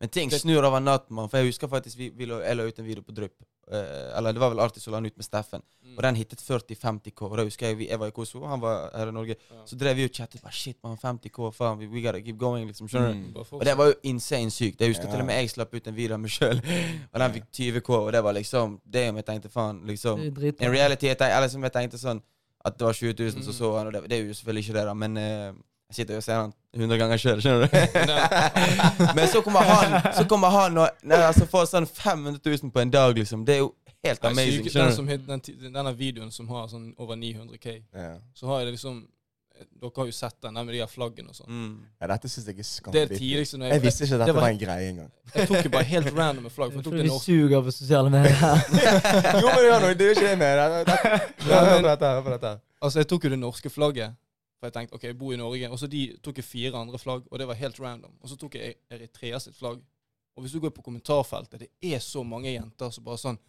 Men 0.00 0.08
ting 0.08 0.30
snur 0.30 0.64
over 0.64 0.80
natten, 0.80 1.10
mann. 1.14 1.28
For 1.28 1.38
jeg 1.38 1.52
husker 1.52 1.68
faktisk 1.68 1.96
vi, 1.96 2.08
vi 2.10 2.24
la, 2.26 2.40
jeg 2.40 2.56
la 2.56 2.62
ut 2.64 2.78
en 2.78 2.84
video 2.86 3.02
på 3.02 3.12
Drypp. 3.14 3.36
Eh, 3.70 4.18
eller 4.18 4.32
det 4.34 4.40
var 4.42 4.50
vel 4.50 4.60
Artis 4.64 4.82
som 4.82 4.92
la 4.92 4.98
den 4.98 5.06
ut 5.12 5.16
med 5.20 5.24
Steffen. 5.24 5.62
Mm. 5.84 5.92
Og 5.96 6.02
den 6.02 6.16
hittet 6.18 6.40
40-50K. 6.42 7.22
Og 7.28 7.36
da 7.38 7.44
husker 7.46 7.66
jeg 7.68 7.76
vi, 7.78 7.86
jeg 7.90 7.98
var 8.02 8.10
i 8.10 8.14
Kosovo, 8.16 8.46
han 8.50 8.60
var 8.62 8.90
her 8.96 9.12
i 9.12 9.14
Norge. 9.14 9.36
Ja. 9.50 9.60
Så 9.66 9.76
drev 9.78 9.96
vi 9.96 10.04
og 10.08 10.10
chattet. 10.16 10.42
Bare, 10.42 10.52
Shit, 10.52 10.76
man, 10.82 10.96
50K, 10.98 11.50
faen. 11.54 11.78
We, 11.78 11.86
we 11.92 12.02
gotta 12.02 12.20
keep 12.20 12.38
going, 12.40 12.66
liksom. 12.66 12.88
Skjønner 12.90 13.12
du? 13.14 13.20
Mm. 13.20 13.32
Bare 13.36 13.46
Og 13.60 13.64
det 13.68 13.76
var 13.78 13.86
jo 13.92 13.94
insane 14.10 14.50
sykt. 14.50 14.80
Jeg 14.80 14.90
husker 14.94 15.06
Ja. 15.06 15.12
til 15.14 15.20
og 15.20 15.26
med 15.26 15.40
jeg 15.40 15.50
slapp 15.54 15.74
ut 15.74 15.86
en 15.86 15.96
video 15.96 16.14
av 16.14 16.20
meg 16.20 16.30
sjøl, 16.34 16.58
og 17.12 17.20
den 17.24 17.32
fikk 17.38 17.48
20K. 17.60 17.90
Og 18.00 18.12
det 18.12 18.24
var 18.24 18.32
liksom 18.34 18.80
Det 18.84 19.08
om 19.10 19.16
jeg 19.22 19.26
tenkte 19.26 19.48
faen, 19.54 19.82
liksom. 19.86 20.20
In 20.20 20.70
reality, 20.74 21.06
jeg 21.06 21.18
tenkte, 21.18 21.34
eller 21.36 21.48
som 21.48 21.62
jeg 21.62 21.72
tenkte 21.72 21.98
sånn 21.98 22.22
At 22.64 22.76
det 22.76 22.84
var 22.84 22.92
20 22.92 23.14
000 23.16 23.30
som 23.32 23.40
Mm. 23.40 23.56
så 23.56 23.68
han, 23.78 23.86
og 23.86 23.92
det, 23.94 24.02
det 24.10 24.18
er 24.18 24.26
jo 24.26 24.34
selvfølgelig 24.34 24.64
ikke 24.68 24.74
det, 24.78 24.84
da, 24.86 24.94
men 24.94 25.16
eh, 25.16 25.52
jeg 25.90 25.94
sitter 26.00 26.14
jo 26.14 26.22
og 26.22 26.24
ser 26.24 26.38
han 26.38 26.52
100 26.76 26.98
ganger 27.02 27.18
sjøl, 27.18 27.40
skjønner 27.42 27.66
du? 27.66 27.70
men 29.18 29.28
så 29.28 29.40
kommer 29.42 29.66
han 29.66 29.96
Så 30.14 30.24
kommer 30.30 30.52
han 30.54 30.78
og 30.78 30.88
nei, 31.02 31.18
altså 31.26 31.46
får 31.50 31.66
sånn 31.72 31.86
500 31.90 32.38
000 32.46 32.70
på 32.74 32.82
en 32.84 32.92
dag, 32.94 33.16
liksom. 33.18 33.42
Det 33.44 33.56
er 33.58 33.64
jo 33.64 33.72
helt 34.06 34.22
Nei, 34.22 34.30
amazing. 34.30 34.68
syke- 34.68 34.78
den 34.84 34.92
som 34.96 35.06
den, 35.10 35.42
denne 35.74 35.94
videoen 35.98 36.30
som 36.32 36.46
har 36.54 36.68
sånn 36.70 36.92
over 36.96 37.18
900K, 37.18 37.80
Ja. 37.92 38.12
så 38.34 38.46
har 38.52 38.62
jeg 38.62 38.70
det 38.70 38.76
liksom 38.78 39.02
Dere 39.76 39.90
har 39.92 40.06
jo 40.08 40.12
sett 40.16 40.38
den 40.40 40.54
med 40.56 40.70
de 40.72 40.78
her 40.80 40.88
flaggene 40.88 41.28
og 41.28 41.36
sånn. 41.36 41.50
Mm. 41.52 41.72
ja, 42.00 42.06
dette 42.08 42.28
syns 42.32 42.46
jeg 42.48 42.54
er 42.54 42.56
Det 42.56 42.62
det 42.62 42.68
skamvittig. 42.70 43.26
Jeg 43.28 43.72
jeg, 43.74 43.82
visste 43.82 44.06
ikke 44.06 44.14
at 44.14 44.20
det 44.22 44.26
dette 44.30 44.32
var- 44.38 44.40
var 44.46 44.54
en 44.54 44.60
greie 44.62 44.86
engang. 44.88 45.10
jeg 45.34 45.48
tok 45.50 45.64
jo 45.66 45.70
bare 45.74 45.84
helt 45.90 46.08
random 46.16 46.46
flagg. 46.54 46.70
For 46.72 46.78
jeg 46.80 46.84
tok 46.86 46.94
det 46.96 47.02
vi 47.04 47.18
suger 47.18 47.60
på 47.66 47.74
sosiale 47.76 48.08
medier. 48.08 48.40
jo, 49.42 49.46
men 49.52 49.60
gjør 49.66 49.80
noe. 49.84 49.92
det 50.00 50.06
er 50.06 50.08
jo 50.08 50.14
ikke 50.16 50.30
det 50.30 50.38
med. 50.38 50.56
Hør. 51.44 51.84
Hør 51.84 52.22
på 52.24 52.30
dette. 52.30 52.54
Altså, 52.80 52.98
jeg 53.02 53.08
tok 53.12 53.24
jo 53.24 53.30
det 53.34 53.38
norske 53.42 53.68
flagget. 53.74 54.16
For 54.60 54.68
jeg 54.68 54.74
tenkte 54.74 54.98
ok, 54.98 55.04
jeg 55.08 55.16
bor 55.16 55.32
i 55.32 55.38
Norge. 55.40 55.70
Og 55.72 55.78
så 55.80 55.88
de 55.88 56.02
tok 56.20 56.36
jeg 56.42 56.44
fire 56.44 56.76
andre 56.76 56.98
flagg, 57.00 57.24
og 57.30 57.38
det 57.40 57.46
var 57.48 57.56
helt 57.56 57.78
random. 57.80 58.12
Og 58.20 58.28
så 58.28 58.36
tok 58.36 58.58
jeg 58.60 58.74
Eritrea 58.92 59.40
sitt 59.40 59.56
flagg. 59.56 59.80
Og 60.36 60.44
hvis 60.44 60.52
du 60.52 60.60
går 60.60 60.74
på 60.76 60.84
kommentarfeltet, 60.84 61.64
det 61.64 61.94
er 61.94 62.02
så 62.04 62.22
mange 62.22 62.52
jenter 62.52 62.92
som 62.92 63.04
bare 63.04 63.20
sånn 63.20 63.40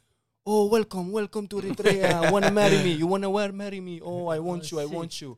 Oh, 0.43 0.71
welcome, 0.71 1.11
welcome 1.13 1.47
to 1.47 1.59
Eritrea. 1.59 2.31
Wanna 2.31 2.49
marry 2.49 2.79
me? 2.81 2.95
You 2.95 3.07
wanna 3.07 3.29
wear 3.29 3.51
marry 3.51 3.79
me? 3.79 3.99
Oh, 4.01 4.31
I 4.33 4.39
want 4.39 4.71
you, 4.71 4.79
I 4.81 4.87
want 4.89 5.19
you. 5.21 5.35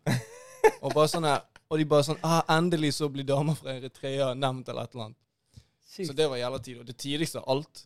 Og 0.79 0.93
bare 0.93 1.09
sånn 1.11 1.25
her 1.27 1.41
Og 1.67 1.81
de 1.81 1.85
bare 1.89 2.05
sånn 2.07 2.21
ah, 2.23 2.43
Endelig 2.53 2.93
så 2.95 3.09
blir 3.11 3.25
damer 3.27 3.57
fra 3.57 3.73
Eritrea 3.73 4.29
nevnt, 4.37 4.69
eller 4.69 4.85
et 4.85 4.93
eller 4.93 5.09
annet. 5.09 5.19
Så 5.93 6.13
det 6.15 6.29
var 6.29 6.37
jævla 6.37 6.61
tid. 6.63 6.77
Og 6.79 6.85
det 6.87 6.95
tidligste 7.01 7.41
av 7.41 7.49
alt, 7.49 7.83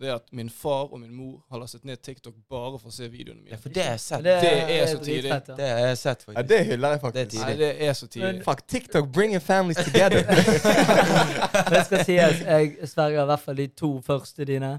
det 0.00 0.08
er 0.08 0.14
at 0.14 0.32
min 0.32 0.48
far 0.50 0.88
og 0.92 1.00
min 1.00 1.12
mor 1.14 1.44
har 1.50 1.58
lastet 1.62 1.84
ned 1.84 1.96
TikTok 2.02 2.34
bare 2.50 2.78
for 2.80 2.88
å 2.88 2.92
se 2.94 3.06
videoene 3.12 3.42
mine. 3.42 3.50
Ja, 3.54 3.58
for 3.60 3.68
det 3.74 3.84
er 3.86 3.96
sett. 4.02 4.24
Det 4.24 4.32
det 4.42 4.52
er 4.80 4.86
så 4.90 4.98
tidlig. 5.04 5.30
Fett, 5.30 5.48
ja. 5.52 5.56
Det 5.60 5.68
er 5.68 5.94
sett, 6.00 6.22
faktisk. 6.24 6.38
Ja, 6.38 6.42
det 6.48 6.60
hyller 6.66 6.94
jeg 6.96 7.00
faktisk. 7.00 7.30
Det 7.36 7.42
Nei, 7.44 7.56
det 7.60 7.68
er 7.88 7.92
så 7.98 8.08
tidlig. 8.08 8.42
Fuck, 8.44 8.64
TikTok 8.68 9.12
bringing 9.12 9.42
families 9.42 9.78
together. 9.84 10.24
Men 11.68 11.72
det 11.76 11.84
skal 11.86 12.04
sies, 12.08 12.40
jeg 12.46 12.88
sverger 12.88 13.22
i 13.22 13.28
hvert 13.30 13.44
fall 13.44 13.56
de 13.62 13.66
to 13.84 13.92
første 14.06 14.44
dine. 14.48 14.72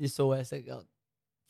De 0.00 0.08
så 0.08 0.28
jeg 0.38 0.46
sikkert 0.46 0.86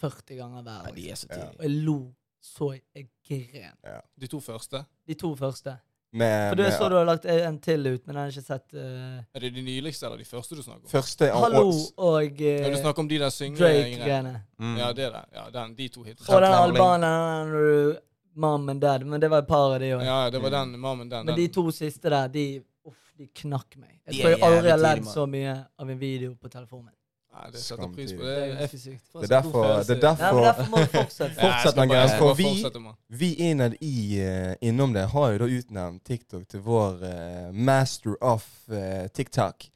40 0.02 0.36
ganger 0.40 0.62
hver. 0.66 0.82
Ja, 0.88 0.94
de 0.96 1.10
er 1.10 1.14
så 1.20 1.26
Ja. 1.30 1.34
tidlig. 1.36 1.58
Og 1.58 1.64
jeg 1.68 1.70
lo 1.86 1.98
så 2.42 2.72
jeg 2.96 3.08
gren. 3.28 4.02
De 4.20 4.26
to 4.26 4.40
første. 4.40 4.84
De 5.06 5.14
to 5.14 5.34
første. 5.38 5.76
Med, 6.12 6.50
For 6.50 6.56
du 6.56 6.62
med 6.62 6.74
så 6.76 6.88
du 6.92 6.94
har 6.98 7.06
lagt 7.08 7.24
en 7.24 7.54
til 7.64 7.86
ut, 7.86 8.02
men 8.06 8.16
jeg 8.16 8.22
har 8.22 8.32
ikke 8.34 8.44
sett. 8.44 8.74
uh, 8.76 9.22
Er 9.32 9.40
det 9.40 9.50
de 9.54 9.62
nyligste 9.64 10.06
eller 10.06 10.20
de 10.20 10.26
første 10.28 10.58
du 10.58 10.60
snakker 10.60 10.82
om? 10.84 10.90
første 10.92 11.28
Hallo 11.32 11.62
og 11.70 11.78
og 11.96 12.40
Ja, 12.40 12.68
du 12.68 12.76
uh, 12.76 12.80
snakker 12.82 13.00
om 13.00 13.08
de 13.08 13.20
der 13.22 13.32
syngegreiene. 13.32 14.34
Mm. 14.58 14.76
Ja, 14.76 14.90
det 14.92 15.08
der. 15.14 15.24
Ja, 15.32 15.46
den, 15.54 15.72
de 15.78 15.88
to 15.88 16.02
hitene. 16.04 16.26
Og 16.28 16.42
den 16.44 16.52
albaneren 16.52 17.54
du 17.56 17.96
Mom 18.34 18.68
and 18.68 18.80
Dad. 18.80 19.06
Men 19.06 19.20
det 19.20 19.28
var 19.28 19.38
et 19.38 19.48
par 19.48 19.74
av 19.74 19.80
de 19.80 19.94
òg. 19.96 20.04
Ja, 20.04 20.30
det 20.30 20.42
var 20.42 20.50
den 20.50 20.78
Mom 20.80 21.00
and 21.00 21.10
Dad. 21.10 21.24
Men 21.24 21.36
de 21.36 21.48
to 21.48 21.70
siste 21.72 22.10
der, 22.10 22.28
de 22.28 22.46
Uff, 22.84 23.12
de 23.16 23.28
knakk 23.42 23.76
meg. 23.76 24.00
Jeg 24.06 24.20
tror 24.20 24.30
er 24.30 24.36
jeg 24.36 24.42
aldri 24.48 24.70
har 24.70 24.80
ledd 24.82 25.06
så 25.06 25.26
mye 25.30 25.54
av 25.78 25.90
en 25.90 25.98
video 25.98 26.34
på 26.34 26.50
telefonen 26.50 26.90
min. 26.90 26.98
Nei, 27.32 27.50
det 27.52 27.60
setter 27.64 27.88
pris 27.94 28.12
på. 28.12 28.22
Det 28.22 28.32
er, 28.38 28.50
ganske 28.58 28.78
sykt. 28.78 29.04
Det 29.14 29.22
er 29.24 29.30
derfor, 29.32 29.62
det 29.64 29.90
er 29.90 29.94
men 29.94 30.00
derfor 30.02 30.42
derfor 30.44 30.70
må 30.70 30.76
vi 30.82 30.90
fortsette. 30.92 31.34
Ja, 31.40 31.42
jeg 31.42 31.42
Fortsett, 31.42 31.72
skal 31.72 31.76
bare- 31.76 31.82
Andreas, 31.82 32.10
jeg 32.10 32.18
for 32.18 32.34
vi- 32.34 33.18
Vi 33.22 33.30
innad 33.48 33.74
i 33.80 34.20
eh, 34.20 34.54
innom 34.68 34.92
det 34.92 35.06
har 35.14 35.30
jo 35.32 35.38
da 35.38 35.48
utnevnt 35.58 36.04
TikTok 36.04 36.48
til 36.48 36.60
vår 36.60 37.02
eh, 37.08 37.52
master 37.52 38.16
of 38.20 38.46
eh, 38.70 39.08
TikTok. 39.08 39.68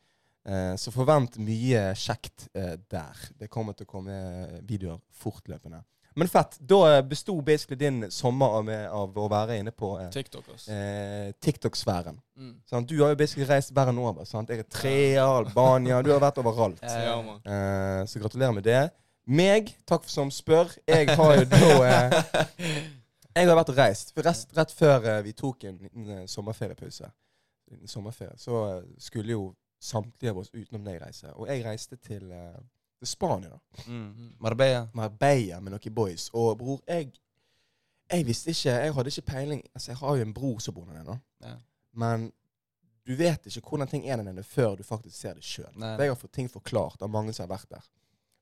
Eh, 0.46 0.76
så 0.76 0.92
forvent 0.94 1.38
mye 1.42 1.94
kjekt 1.98 2.48
eh, 2.54 2.76
der. 2.90 3.16
Det 3.40 3.48
kommer 3.50 3.72
til 3.72 3.86
å 3.88 3.90
komme 3.90 4.60
videoer 4.62 5.00
fortløpende. 5.12 5.80
Men 6.16 6.28
fett. 6.32 6.54
Da 6.60 7.02
besto 7.04 7.34
basically 7.44 7.76
din 7.76 8.10
sommer 8.10 8.54
av, 8.58 8.68
av 8.96 9.18
å 9.20 9.26
være 9.28 9.58
inne 9.60 9.72
på 9.76 9.90
eh, 10.00 10.08
TikTok, 10.14 10.46
ass. 10.54 10.68
eh, 10.72 11.32
TikTok-sfæren. 11.44 12.16
Mm. 12.36 12.54
sånn, 12.68 12.86
Du 12.88 12.94
har 13.02 13.12
jo 13.12 13.18
basically 13.20 13.44
reist 13.50 13.72
verden 13.76 13.98
over. 14.00 14.24
Sant? 14.24 14.50
Eritrea, 14.50 15.26
Albania 15.26 15.98
Du 16.02 16.10
har 16.14 16.20
vært 16.24 16.38
overalt. 16.40 16.80
Eh, 16.82 17.02
Ja. 17.04 17.18
Eh, 17.44 18.04
så 18.08 18.22
gratulerer 18.22 18.54
med 18.56 18.64
det. 18.64 18.80
Meg, 19.26 19.74
takk 19.84 20.04
for 20.06 20.10
som 20.14 20.30
spør. 20.30 20.72
Jeg 20.88 21.08
har 21.18 21.36
jo 21.36 21.44
da 21.50 21.70
eh, 21.84 22.22
Jeg 23.36 23.48
har 23.50 23.56
vært 23.58 23.68
og 23.74 23.76
reist. 23.76 24.14
For 24.16 24.24
Rett, 24.24 24.72
før 24.72 25.04
eh, 25.12 25.22
vi 25.26 25.32
tok 25.36 25.64
en 25.68 25.78
eh, 25.84 26.22
sommerferiepause, 26.30 27.10
en 27.74 27.86
sommerferie, 27.90 28.32
så 28.40 28.60
eh, 28.78 28.84
skulle 28.98 29.34
jo 29.36 29.42
samtlige 29.82 30.32
av 30.32 30.38
oss 30.40 30.48
utenom 30.54 30.86
deg 30.86 31.02
reise. 31.02 31.28
Og 31.36 31.50
jeg 31.50 31.60
reiste 31.66 31.98
til, 32.00 32.30
eh, 32.32 32.56
til 32.98 33.06
Spania, 33.08 33.48
da. 33.48 33.58
Mm. 33.86 34.32
Marbella. 34.40 34.86
Marbella 34.94 35.60
med 35.60 35.72
noen 35.76 35.94
boys. 35.94 36.30
Og 36.32 36.58
bror, 36.58 36.80
jeg 36.88 37.12
Jeg 38.10 38.26
visste 38.26 38.50
ikke 38.50 38.70
Jeg 38.70 38.94
hadde 38.94 39.08
ikke 39.10 39.22
peiling 39.26 39.62
Altså, 39.74 39.90
jeg 39.90 39.96
har 39.98 40.16
jo 40.16 40.22
en 40.22 40.34
bror 40.34 40.58
som 40.58 40.74
bor 40.74 40.84
der 40.84 40.92
nede, 41.02 41.18
Ja. 41.42 41.54
men 41.92 42.32
du 43.06 43.14
vet 43.14 43.46
ikke 43.46 43.68
hvordan 43.68 43.88
ting 43.88 44.06
er 44.08 44.16
der 44.16 44.22
nede 44.24 44.42
før 44.42 44.74
du 44.76 44.82
faktisk 44.82 45.16
ser 45.16 45.34
det 45.34 45.44
sjøl. 45.44 45.72
Jeg 45.80 46.08
har 46.08 46.14
fått 46.14 46.32
ting 46.32 46.50
forklart 46.50 47.02
av 47.02 47.10
mange 47.10 47.32
som 47.32 47.48
har 47.48 47.56
vært 47.56 47.70
der. 47.70 47.84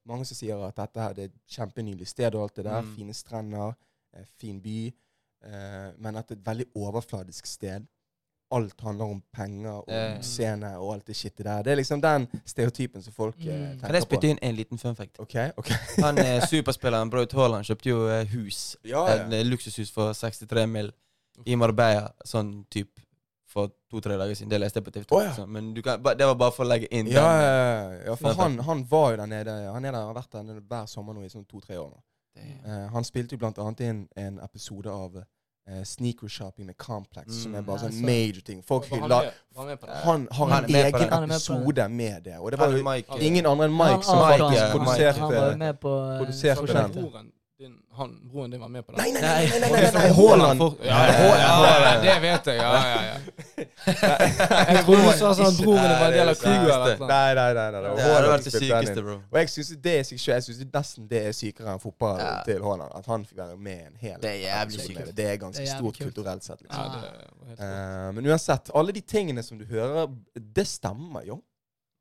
Mange 0.06 0.24
som 0.24 0.34
sier 0.36 0.56
at 0.66 0.76
dette 0.76 1.00
her, 1.00 1.12
det 1.12 1.22
er 1.24 1.28
et 1.28 1.40
kjempenydelig 1.56 2.06
sted 2.08 2.34
og 2.34 2.42
alt 2.42 2.56
det 2.56 2.64
der. 2.64 2.80
Mm. 2.80 2.94
Fine 2.96 3.14
strender, 3.14 3.72
eh, 4.14 4.24
fin 4.40 4.60
by. 4.62 4.86
Eh, 5.44 5.92
men 5.98 6.16
at 6.16 6.28
det 6.28 6.36
er 6.36 6.40
et 6.40 6.46
veldig 6.46 6.66
overfladisk 6.74 7.46
sted. 7.46 7.86
Alt 8.52 8.80
handler 8.80 9.04
om 9.04 9.22
penger 9.32 9.70
og 9.70 9.84
Ja. 9.88 10.20
scene 10.22 10.78
og 10.78 10.92
alt 10.94 11.06
det 11.06 11.16
shitet 11.16 11.44
der. 11.44 11.62
Det 11.62 11.72
er 11.72 11.76
liksom 11.76 12.00
den 12.00 12.26
stereotypen 12.46 13.02
som 13.02 13.12
folk 13.12 13.34
eh, 13.40 13.46
Mm. 13.46 13.78
tenker 13.80 13.86
Kan 13.86 13.94
jeg 13.94 14.02
på. 14.02 14.06
spytte 14.10 14.28
inn 14.30 14.38
en 14.42 14.54
liten 14.56 14.78
fun 14.78 14.94
fact? 14.94 15.18
OK? 15.20 15.34
ok. 15.56 15.68
Han 16.04 16.18
eh, 16.18 16.40
superspilleren 16.46 17.10
Braut 17.10 17.32
Haaland 17.32 17.64
kjøpte 17.64 17.88
jo 17.88 18.08
eh, 18.08 18.24
hus. 18.26 18.76
Ja, 18.84 19.06
ja. 19.08 19.24
En 19.24 19.46
luksushus 19.50 19.90
for 19.90 20.12
63 20.12 20.66
mill. 20.66 20.92
i 21.46 21.56
Marbella, 21.56 22.12
sånn 22.24 22.64
typ 22.70 23.00
for 23.46 23.68
to-tre 23.90 24.14
dager 24.16 24.34
siden. 24.34 24.50
Det 24.50 24.60
leste 24.60 24.76
jeg 24.78 24.84
på 24.84 24.90
TV 24.92 25.04
2. 25.04 25.16
Oh, 25.16 25.22
ja. 25.24 25.32
så, 25.34 25.46
Men 25.48 25.74
du 25.74 25.82
kan, 25.82 26.00
ba- 26.02 26.14
det 26.14 26.26
var 26.26 26.34
bare 26.36 26.52
for 26.52 26.64
å 26.64 26.68
legge 26.68 26.86
inn 26.92 27.06
Ja, 27.10 27.24
den. 27.26 28.04
ja, 28.06 28.14
for 28.14 28.34
han, 28.34 28.58
han 28.58 28.84
var 28.84 29.10
jo 29.10 29.16
der 29.16 29.26
nede 29.26 29.72
Han 29.72 29.84
er 29.84 29.90
der, 29.92 30.00
har 30.06 30.14
vært 30.14 30.30
der 30.30 30.60
hver 30.60 30.86
sommer 30.86 31.12
nå 31.14 31.24
i 31.24 31.28
sånn 31.28 31.44
to-tre 31.46 31.76
år. 31.76 31.90
nå. 31.90 32.02
Eh, 32.36 32.86
han 32.92 33.02
spilte 33.04 33.32
jo 33.34 33.38
blant 33.38 33.58
annet 33.58 33.80
inn 33.80 34.08
en 34.16 34.38
episode 34.38 34.86
av 34.90 35.24
eh, 35.68 35.82
Sneaker 35.84 36.28
Shopping 36.28 36.66
med 36.66 36.76
Complex, 36.76 37.26
Mm. 37.28 37.42
som 37.42 37.54
er 37.54 37.62
bare 37.62 37.78
Ja, 37.82 37.88
sånn 37.88 38.00
major 38.02 38.40
ting. 38.44 38.62
Folk 38.62 38.84
hyller 38.84 39.08
han 39.56 39.66
med 39.66 40.28
har 40.32 40.46
en 40.64 40.72
med 40.72 40.84
egen 40.84 41.10
med 41.20 41.30
episode 41.30 41.88
med 41.88 42.22
det. 42.24 42.38
Og 42.38 42.50
det 42.50 42.58
var 42.58 42.68
jo 42.68 42.82
Mike, 42.90 43.12
eh, 43.18 43.26
ingen 43.26 43.46
andre 43.46 43.64
enn 43.64 43.72
Mike 43.72 43.84
Han- 43.84 44.02
som 44.02 44.18
faktisk 44.18 44.72
produserte 44.72 45.18
Han 45.20 45.32
var 45.34 45.56
med 45.56 45.80
på 45.80 45.88
eh, 45.88 46.18
produserte 46.18 46.66
den. 46.66 47.32
Din, 47.64 47.74
han, 47.98 48.12
broren 48.30 48.52
din 48.54 48.60
var 48.62 48.70
med 48.72 48.84
på 48.86 48.92
det? 48.92 48.98
Nei, 49.02 49.12
nei, 49.12 49.20
Nei. 49.22 49.48
nei! 49.48 49.58
nei, 49.60 49.70
nei, 49.70 49.80
nei, 49.82 49.92
nei, 49.96 50.10
Haaland 50.18 50.62
Ja, 50.84 52.00
det 52.04 52.14
vet 52.24 52.48
jeg. 52.50 52.56
Ja, 52.60 52.72
ja, 52.84 53.02
ja. 53.08 53.16
Jeg 54.74 54.82
trodde 54.86 55.02
du 55.04 55.10
sa 55.18 55.30
sånn 55.36 55.48
at 55.50 55.58
broren 55.60 55.84
din 55.84 55.94
var 56.00 56.06
en 56.08 56.16
del 56.16 56.30
av 56.32 56.38
crewet. 56.40 57.02
Nei, 57.04 57.30
nei, 57.38 57.46
nei. 57.58 57.66
nei. 57.74 57.82
Det 57.98 58.06
hadde 58.08 58.30
vært 58.32 58.46
det 58.48 58.52
sykeste, 58.54 59.04
bro. 59.06 59.16
Og 59.32 59.38
jeg 59.40 59.50
synes 59.54 59.70
det 59.86 59.94
er 60.00 60.06
sykt, 60.08 60.26
jeg 60.30 60.46
synes 60.46 60.62
nesten 60.78 61.08
det 61.10 61.22
er 61.30 61.36
sykere 61.36 61.74
enn 61.74 61.82
fotball 61.82 62.20
Ja. 62.22 62.30
til 62.46 62.62
Haaland. 62.64 62.92
At 62.98 63.08
han 63.12 63.24
fikk 63.28 63.40
være 63.42 63.56
med 63.68 63.80
en 63.88 63.96
hel 64.00 64.18
Det 64.22 64.30
er 64.32 64.40
jævlig 64.44 64.80
sykt. 64.86 65.14
det. 65.16 65.28
Er 65.34 65.40
ganske 65.42 65.62
Det 65.64 65.68
er 65.70 65.76
stort 65.78 65.98
kult. 65.98 66.14
kulturelt 66.14 66.44
sett. 66.46 66.62
liksom. 66.62 66.82
Ja, 66.82 66.88
det 66.88 67.00
helt 67.02 67.60
rått. 67.60 67.64
Eh, 67.68 68.12
men 68.18 68.26
uansett, 68.32 68.70
alle 68.74 68.92
de 68.92 69.00
tingene 69.00 69.42
som 69.46 69.58
du 69.58 69.64
hører, 69.70 70.08
det 70.34 70.66
stemmer 70.70 71.24
jo. 71.26 71.40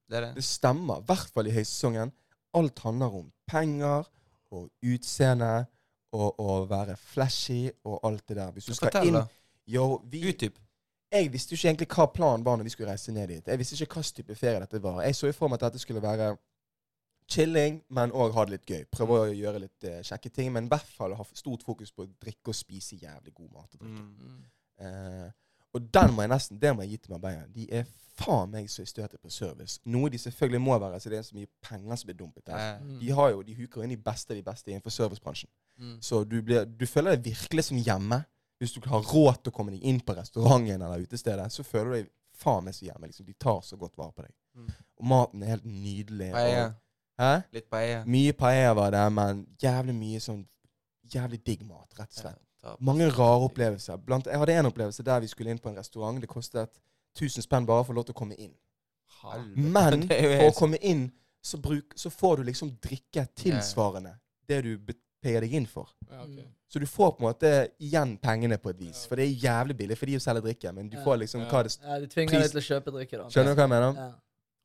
Det 0.10 0.18
er 0.18 0.28
det. 0.28 0.34
Det 0.36 0.44
stemmer. 0.46 1.00
I 1.04 1.08
hvert 1.10 1.30
fall 1.34 1.48
i 1.48 1.52
høysesongen. 1.56 2.12
Alt 2.54 2.80
handler 2.86 3.16
om 3.24 3.32
penger 3.50 4.04
og 4.54 4.70
utseende 4.86 5.54
og 6.14 6.40
å 6.42 6.58
være 6.70 6.96
flashy 7.00 7.66
og 7.90 8.00
alt 8.06 8.28
det 8.30 8.38
der. 8.38 8.52
Hvis 8.54 8.70
du 8.70 8.78
skal 8.78 9.08
inn. 9.08 9.20
Yo, 9.66 10.02
vi, 10.12 10.20
Utdyp. 10.28 10.58
jeg 11.14 11.30
visste 11.32 11.54
jo 11.54 11.58
ikke 11.58 11.70
egentlig 11.70 11.88
hva 11.96 12.08
planen 12.12 12.44
var 12.46 12.58
når 12.60 12.68
vi 12.68 12.74
skulle 12.74 12.92
reise 12.92 13.14
ned 13.16 13.30
dit. 13.32 13.48
Jeg 13.48 13.60
visste 13.62 13.78
ikke 13.80 14.02
hva 14.02 14.10
type 14.18 14.36
ferie 14.36 14.60
dette 14.60 14.82
var. 14.84 15.00
Jeg 15.06 15.16
så 15.16 15.30
jo 15.30 15.38
for 15.38 15.52
meg 15.52 15.62
at 15.62 15.72
dette 15.72 15.82
skulle 15.82 16.04
være 16.04 16.34
chilling, 17.32 17.80
men 17.96 18.12
òg 18.12 18.36
ha 18.36 18.44
det 18.46 18.58
litt 18.58 18.74
gøy. 18.74 18.84
Prøve 18.92 19.20
å 19.22 19.30
gjøre 19.32 19.62
litt 19.64 19.88
uh, 19.88 20.02
kjekke 20.04 20.34
ting, 20.36 20.52
men 20.54 20.68
i 20.68 20.74
hvert 20.74 20.90
fall 20.98 21.16
ha 21.16 21.26
stort 21.32 21.64
fokus 21.64 21.94
på 21.96 22.04
å 22.04 22.12
drikke 22.12 22.52
og 22.52 22.58
spise 22.58 23.00
jævlig 23.00 23.34
god 23.34 23.50
mat. 23.54 23.78
og 23.78 23.86
drikke. 23.86 24.04
Mm. 24.04 24.44
Eh, 24.84 25.32
og 25.74 25.90
den 25.94 26.14
må 26.14 26.26
jeg 26.26 26.32
nesten 26.34 26.60
det 26.62 26.72
må 26.76 26.86
jeg 26.86 26.96
gi 26.96 27.04
til 27.04 27.16
Marbella. 27.16 27.46
De 27.50 27.68
er 27.74 27.88
faen 28.14 28.52
meg 28.54 28.70
så 28.70 28.84
i 28.84 28.90
støtet 28.90 29.20
på 29.22 29.32
service. 29.34 29.80
Noe 29.90 30.12
de 30.14 30.20
selvfølgelig 30.22 30.62
må 30.62 30.78
være, 30.80 31.00
så 31.02 31.10
det 31.10 31.18
er 31.18 31.26
så 31.26 31.36
mye 31.38 31.50
penger 31.66 31.98
som 31.98 32.10
blir 32.10 32.18
dumpet 32.20 32.46
der. 32.46 32.78
Mm. 32.82 33.00
De 33.02 33.12
har 33.18 33.32
jo, 33.34 33.42
de 33.46 33.56
huker 33.58 33.84
inn 33.84 33.96
de 33.96 33.98
beste 33.98 34.34
av 34.34 34.38
de 34.38 34.46
beste 34.46 34.72
innenfor 34.72 34.94
servicebransjen. 34.94 35.50
Mm. 35.82 35.96
Så 36.02 36.22
du, 36.24 36.38
blir, 36.46 36.68
du 36.70 36.86
føler 36.90 37.18
deg 37.18 37.34
virkelig 37.34 37.68
som 37.70 37.82
hjemme. 37.82 38.24
Hvis 38.62 38.76
du 38.78 38.86
har 38.88 39.02
råd 39.02 39.42
til 39.42 39.52
å 39.52 39.56
komme 39.56 39.74
deg 39.74 39.84
inn 39.90 40.00
på 40.06 40.14
restauranten 40.16 40.78
eller 40.78 41.04
utestedet, 41.04 41.50
så 41.52 41.66
føler 41.68 41.90
du 41.90 41.98
deg 41.98 42.12
faen 42.38 42.64
meg 42.68 42.78
så 42.78 42.88
hjemme. 42.88 43.10
Liksom. 43.10 43.28
De 43.28 43.36
tar 43.42 43.60
så 43.66 43.78
godt 43.82 43.98
vare 43.98 44.14
på 44.14 44.28
deg. 44.28 44.34
Mm. 44.54 44.72
Og 45.02 45.10
maten 45.10 45.44
er 45.44 45.56
helt 45.56 45.68
nydelig. 45.68 46.32
Paella. 46.38 46.70
Og, 46.70 46.80
hæ? 47.24 47.32
Litt 47.58 47.70
paella. 47.74 48.04
Mye 48.16 48.38
paella 48.38 48.78
var 48.78 48.94
det, 48.96 49.04
men 49.18 49.46
jævlig 49.62 50.02
mye 50.02 50.24
sånn 50.24 50.44
Jævlig 51.14 51.42
digg 51.46 51.66
mat, 51.68 51.92
rett 51.98 52.08
og 52.08 52.16
slett. 52.16 52.38
Ja, 52.40 52.53
Mange 52.80 53.10
rare 53.12 53.48
opplevelser. 53.50 54.00
Blant, 54.06 54.28
jeg 54.32 54.40
hadde 54.40 54.56
en 54.60 54.70
opplevelse 54.70 55.04
der 55.04 55.24
vi 55.24 55.28
skulle 55.32 55.52
inn 55.52 55.60
på 55.60 55.70
en 55.70 55.78
restaurant. 55.78 56.22
Det 56.22 56.30
kostet 56.32 56.72
1000 57.20 57.44
spenn 57.44 57.68
bare 57.68 57.84
for 57.84 57.92
å 57.92 57.92
få 57.92 57.98
lov 58.00 58.08
til 58.08 58.16
å 58.16 58.20
komme 58.22 58.38
inn. 58.40 58.54
Halve. 59.22 59.56
Men 59.56 60.08
for 60.10 60.48
å 60.48 60.56
komme 60.58 60.80
inn, 60.82 61.08
så, 61.44 61.60
bruk, 61.60 61.94
så 62.00 62.10
får 62.10 62.40
du 62.40 62.44
liksom 62.48 62.72
drikke 62.84 63.26
tilsvarende 63.36 64.16
det 64.48 64.62
du 64.64 64.94
payer 65.24 65.44
deg 65.44 65.56
inn 65.60 65.68
for. 65.68 65.92
Ja, 66.10 66.24
okay. 66.24 66.46
Så 66.72 66.80
du 66.80 66.88
får 66.90 67.12
på 67.14 67.24
en 67.24 67.28
måte 67.30 67.52
igjen 67.84 68.16
pengene 68.18 68.58
på 68.58 68.72
et 68.72 68.80
vis. 68.82 69.04
For 69.10 69.20
det 69.20 69.28
er 69.28 69.44
jævlig 69.46 69.76
billig 69.84 69.98
for 70.00 70.10
de 70.10 70.18
å 70.18 70.24
selge 70.24 70.44
drikke, 70.48 70.72
men 70.74 70.90
du 70.90 70.98
får 71.04 71.20
liksom 71.22 71.44
Ja. 71.44 71.50
hva 71.52 71.64
det 71.64 71.78
Ja, 71.82 72.00
de 72.00 72.08
tvinger 72.08 72.40
deg 72.42 72.52
til 72.52 72.62
å 72.64 72.68
kjøpe 72.70 72.94
drikke, 72.96 73.18
da. 73.22 73.28
Skjønner 73.30 73.54
du 73.54 73.60
hva 73.60 73.68
jeg 73.68 73.74
mener? 73.76 74.00
Ja. 74.02 74.12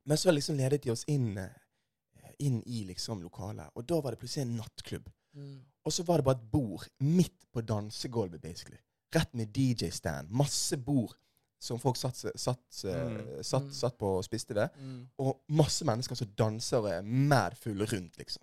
Men 0.07 0.17
så 0.17 0.33
liksom 0.33 0.57
ledet 0.57 0.83
de 0.83 0.91
oss 0.91 1.05
inn, 1.07 1.37
eh, 1.39 2.31
inn 2.39 2.63
i 2.67 2.85
liksom 2.89 3.21
lokalet, 3.23 3.69
og 3.75 3.87
da 3.87 4.01
var 4.01 4.13
det 4.13 4.21
plutselig 4.21 4.47
en 4.47 4.57
nattklubb. 4.57 5.11
Mm. 5.37 5.59
Og 5.87 5.93
så 5.93 6.03
var 6.05 6.17
det 6.21 6.25
bare 6.25 6.37
et 6.37 6.51
bord 6.53 6.85
midt 7.01 7.47
på 7.55 7.61
dansegulvet, 7.61 8.41
basically. 8.43 8.79
Rett 9.15 9.35
med 9.35 9.47
DJ-stand. 9.57 10.29
Masse 10.31 10.77
bord 10.77 11.15
som 11.61 11.79
folk 11.79 11.97
satt, 11.97 12.17
satt, 12.17 12.61
Mm. 12.85 13.43
satt, 13.43 13.63
Mm. 13.63 13.73
satt 13.73 13.99
på 13.99 14.07
og 14.19 14.25
spiste 14.25 14.55
det. 14.55 14.69
Mm. 14.79 15.09
Og 15.19 15.41
masse 15.49 15.85
mennesker 15.85 16.15
som 16.15 16.29
danser 16.39 16.79
og 16.79 16.91
er 16.91 17.03
mad 17.03 17.57
fulle 17.57 17.85
rundt, 17.87 18.19
liksom. 18.19 18.43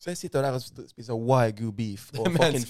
Så 0.00 0.10
jeg 0.10 0.16
sitter 0.16 0.42
der 0.42 0.52
og 0.52 0.60
spiser 0.62 1.14
wagyu 1.14 1.70
beef 1.72 2.10
og 2.20 2.26
fucking 2.26 2.66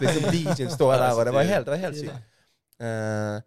liksom 0.00 0.30
DJ-en 0.32 0.70
står 0.78 0.96
der, 0.98 1.12
og 1.14 1.24
det 1.26 1.34
var 1.34 1.42
helt, 1.42 1.66
det 1.66 1.70
var 1.70 1.76
helt 1.76 1.96
sykt. 1.96 2.22
Uh, 2.82 3.38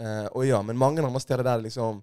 uh, 0.00 0.26
og 0.32 0.46
ja, 0.46 0.62
men 0.62 0.78
mange 0.78 1.02
andre 1.04 1.20
steder 1.20 1.42
der 1.44 1.60
liksom 1.60 2.02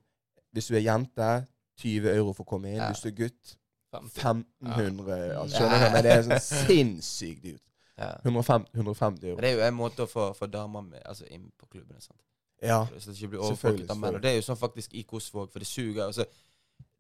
Hvis 0.54 0.68
du 0.68 0.76
er 0.76 0.80
jente, 0.86 1.48
20 1.82 2.10
euro 2.16 2.32
for 2.34 2.44
å 2.46 2.48
komme 2.48 2.70
inn. 2.72 2.80
Hvis 2.80 3.02
du 3.04 3.10
er 3.10 3.16
gutt. 3.18 3.58
1500. 4.04 5.18
Ja. 5.18 5.42
Altså, 5.42 5.58
skjønner 5.58 5.84
du? 5.84 5.88
Men 5.94 6.04
det 6.04 6.12
er 6.14 6.26
sånn 6.28 6.44
sinnssykt 6.46 7.44
dyrt. 7.44 7.64
Ja. 7.96 8.12
150, 8.24 8.72
150 8.76 9.22
Men 9.22 9.30
euro. 9.32 9.42
Det 9.42 9.50
er 9.50 9.54
jo 9.56 9.66
en 9.68 9.78
måte 9.78 10.04
å 10.04 10.10
få, 10.12 10.30
få 10.36 10.50
damer 10.52 10.84
med, 10.84 11.02
altså 11.06 11.28
inn 11.32 11.48
på 11.56 11.70
klubbene. 11.72 12.02
sant? 12.04 12.20
Ja. 12.64 12.82
Så 13.00 13.12
det 13.12 13.18
ikke 13.18 13.36
blir 13.36 13.44
Selvfølgelig, 13.44 13.52
overfolket 13.52 13.94
av 13.94 14.00
menn. 14.02 14.18
Og 14.18 14.24
det 14.24 14.32
er 14.32 14.36
jo 14.40 14.46
sånn 14.50 14.60
faktisk 14.60 14.96
i 14.96 15.04
Kosvåg, 15.08 15.52
for 15.52 15.64
det 15.64 15.68
suger. 15.70 16.04
Altså, 16.08 16.26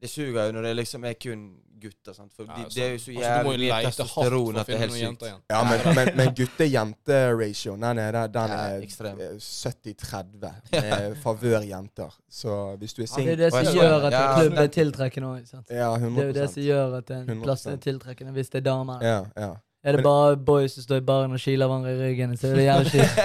det 0.02 0.10
suger 0.10 0.46
jo 0.46 0.52
når 0.52 0.62
det 0.62 0.76
liksom 0.76 1.04
er 1.06 1.14
kun 1.14 1.46
gutter. 1.82 2.14
sant? 2.14 2.32
For 2.36 2.44
Ja, 2.44 2.54
de, 2.56 2.64
altså, 2.64 2.80
det 2.80 2.86
er 2.86 2.92
jo 2.92 2.98
så 3.00 3.12
altså, 3.12 3.30
jævlig 3.30 3.70
mye 3.70 3.82
testosteron 3.86 4.58
at 4.60 4.68
det 4.68 4.76
er 4.76 4.80
helt 4.80 4.94
sykt. 4.94 5.24
Ja, 5.50 5.60
men, 5.64 5.96
men, 5.98 6.10
men 6.18 6.34
gutte-jente-ratioen, 6.40 7.82
den 7.82 7.98
er, 8.00 8.18
den 8.28 8.52
er 8.58 8.80
ekstrem. 8.86 9.20
eh, 9.20 9.36
70-30 9.36 10.52
med 10.72 11.16
favør 11.24 11.62
jenter. 11.70 12.16
Så 12.30 12.76
hvis 12.80 12.94
du 12.94 13.02
er 13.04 13.06
Det 13.16 13.32
er 13.32 13.36
det 13.36 13.52
som 13.54 13.76
gjør 13.76 14.08
at 14.10 14.14
en 14.14 14.40
klubb 14.40 14.54
men- 14.54 14.64
er 14.64 14.68
tiltrekkende 14.68 15.28
òg. 15.28 15.42
Det 15.68 15.78
er 15.78 16.28
jo 16.28 16.34
det 16.34 16.50
som 16.54 16.64
gjør 16.64 16.98
at 16.98 17.12
en 17.12 17.30
100%. 17.30 17.44
plass 17.44 17.66
er 17.66 17.76
tiltrekkende 17.78 18.34
hvis 18.34 18.50
det 18.50 18.62
er 18.64 18.70
damer. 18.72 19.00
Ja, 19.04 19.24
ja. 19.38 19.54
Er 19.86 19.92
det 19.92 19.98
Men- 20.00 20.04
bare 20.04 20.38
boys 20.38 20.72
som 20.74 20.84
står 20.84 20.98
i 20.98 21.06
baren 21.06 21.32
og 21.32 21.40
kiler 21.40 21.68
hverandre 21.68 21.92
i 21.94 22.00
ryggen, 22.02 22.38
så 22.38 22.48
er 22.48 22.56
det 22.56 22.66
jævlig 22.66 22.92
kjipt. 22.92 23.16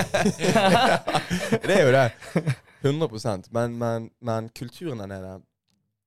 det 1.68 1.76
er 1.76 1.87
jo 1.87 1.92
det. 1.92 2.11
100 2.83 3.48
men, 3.50 3.78
men, 3.78 4.11
men 4.22 4.48
kulturen 4.59 4.98
der 4.98 5.06
nede 5.06 5.40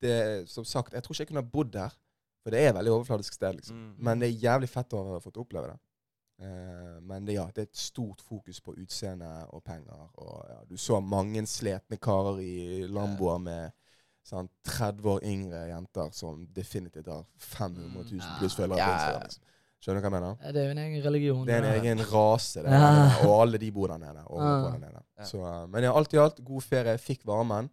det 0.04 0.18
Som 0.52 0.64
sagt, 0.68 0.92
jeg 0.94 1.02
tror 1.02 1.14
ikke 1.16 1.24
jeg 1.24 1.30
kunne 1.32 1.42
ha 1.44 1.52
bodd 1.56 1.72
der. 1.74 1.96
For 2.44 2.52
det 2.52 2.60
er 2.60 2.68
et 2.70 2.76
veldig 2.76 2.92
overfladisk 2.92 3.32
sted. 3.38 3.54
liksom. 3.56 3.76
Mm. 3.80 3.92
Men 4.04 4.20
det 4.20 4.28
er 4.28 4.42
jævlig 4.44 4.68
fett 4.68 4.92
å 4.92 5.02
ha 5.14 5.20
fått 5.24 5.38
oppleve 5.40 5.70
det. 5.72 5.78
Uh, 6.44 6.98
men 7.06 7.24
det, 7.24 7.36
ja, 7.38 7.44
det 7.54 7.62
er 7.62 7.68
et 7.70 7.78
stort 7.78 8.20
fokus 8.20 8.58
på 8.60 8.74
utseende 8.82 9.28
og 9.54 9.62
penger. 9.64 10.00
Og 10.18 10.42
ja, 10.50 10.58
Du 10.68 10.76
så 10.76 10.98
mange 11.00 11.44
sletne 11.46 11.96
karer 12.02 12.40
i 12.42 12.84
Lamboer 12.90 13.38
med 13.40 13.72
sånn 14.24 14.48
30 14.66 15.08
år 15.14 15.24
yngre 15.28 15.62
jenter 15.70 16.10
som 16.16 16.42
definitivt 16.56 17.08
har 17.12 17.24
500 17.36 18.04
000 18.10 18.38
pluss 18.40 18.56
følgere. 18.58 18.80
Ja, 18.82 19.12
på 19.14 19.24
Liksom. 19.24 19.50
Skjønner 19.84 20.00
du 20.00 20.06
hva 20.06 20.10
jeg 20.10 20.16
mener? 20.16 20.52
Det 20.56 20.60
er 20.62 20.64
jo 20.70 20.72
en 20.74 20.78
egen 20.80 21.02
religion. 21.04 21.40
Det 21.46 21.54
er 21.54 21.64
en 21.68 21.74
egen 21.82 21.98
rase, 22.08 22.62
det, 22.64 22.72
Ja. 22.80 22.92
og 23.28 23.34
alle 23.42 23.58
de 23.60 23.68
bor 23.76 23.92
der 23.92 23.98
nede. 24.00 24.22
Og 24.26 24.40
Ja. 24.40 24.52
der 24.70 24.78
nede. 24.80 25.02
Ja. 25.18 25.24
Så, 25.28 25.40
uh, 25.44 25.66
men 25.68 25.84
ja, 25.84 25.92
alt 25.96 26.12
i 26.16 26.20
alt, 26.22 26.40
god 26.44 26.62
ferie. 26.64 26.96
Fikk 26.98 27.24
varmen. 27.28 27.68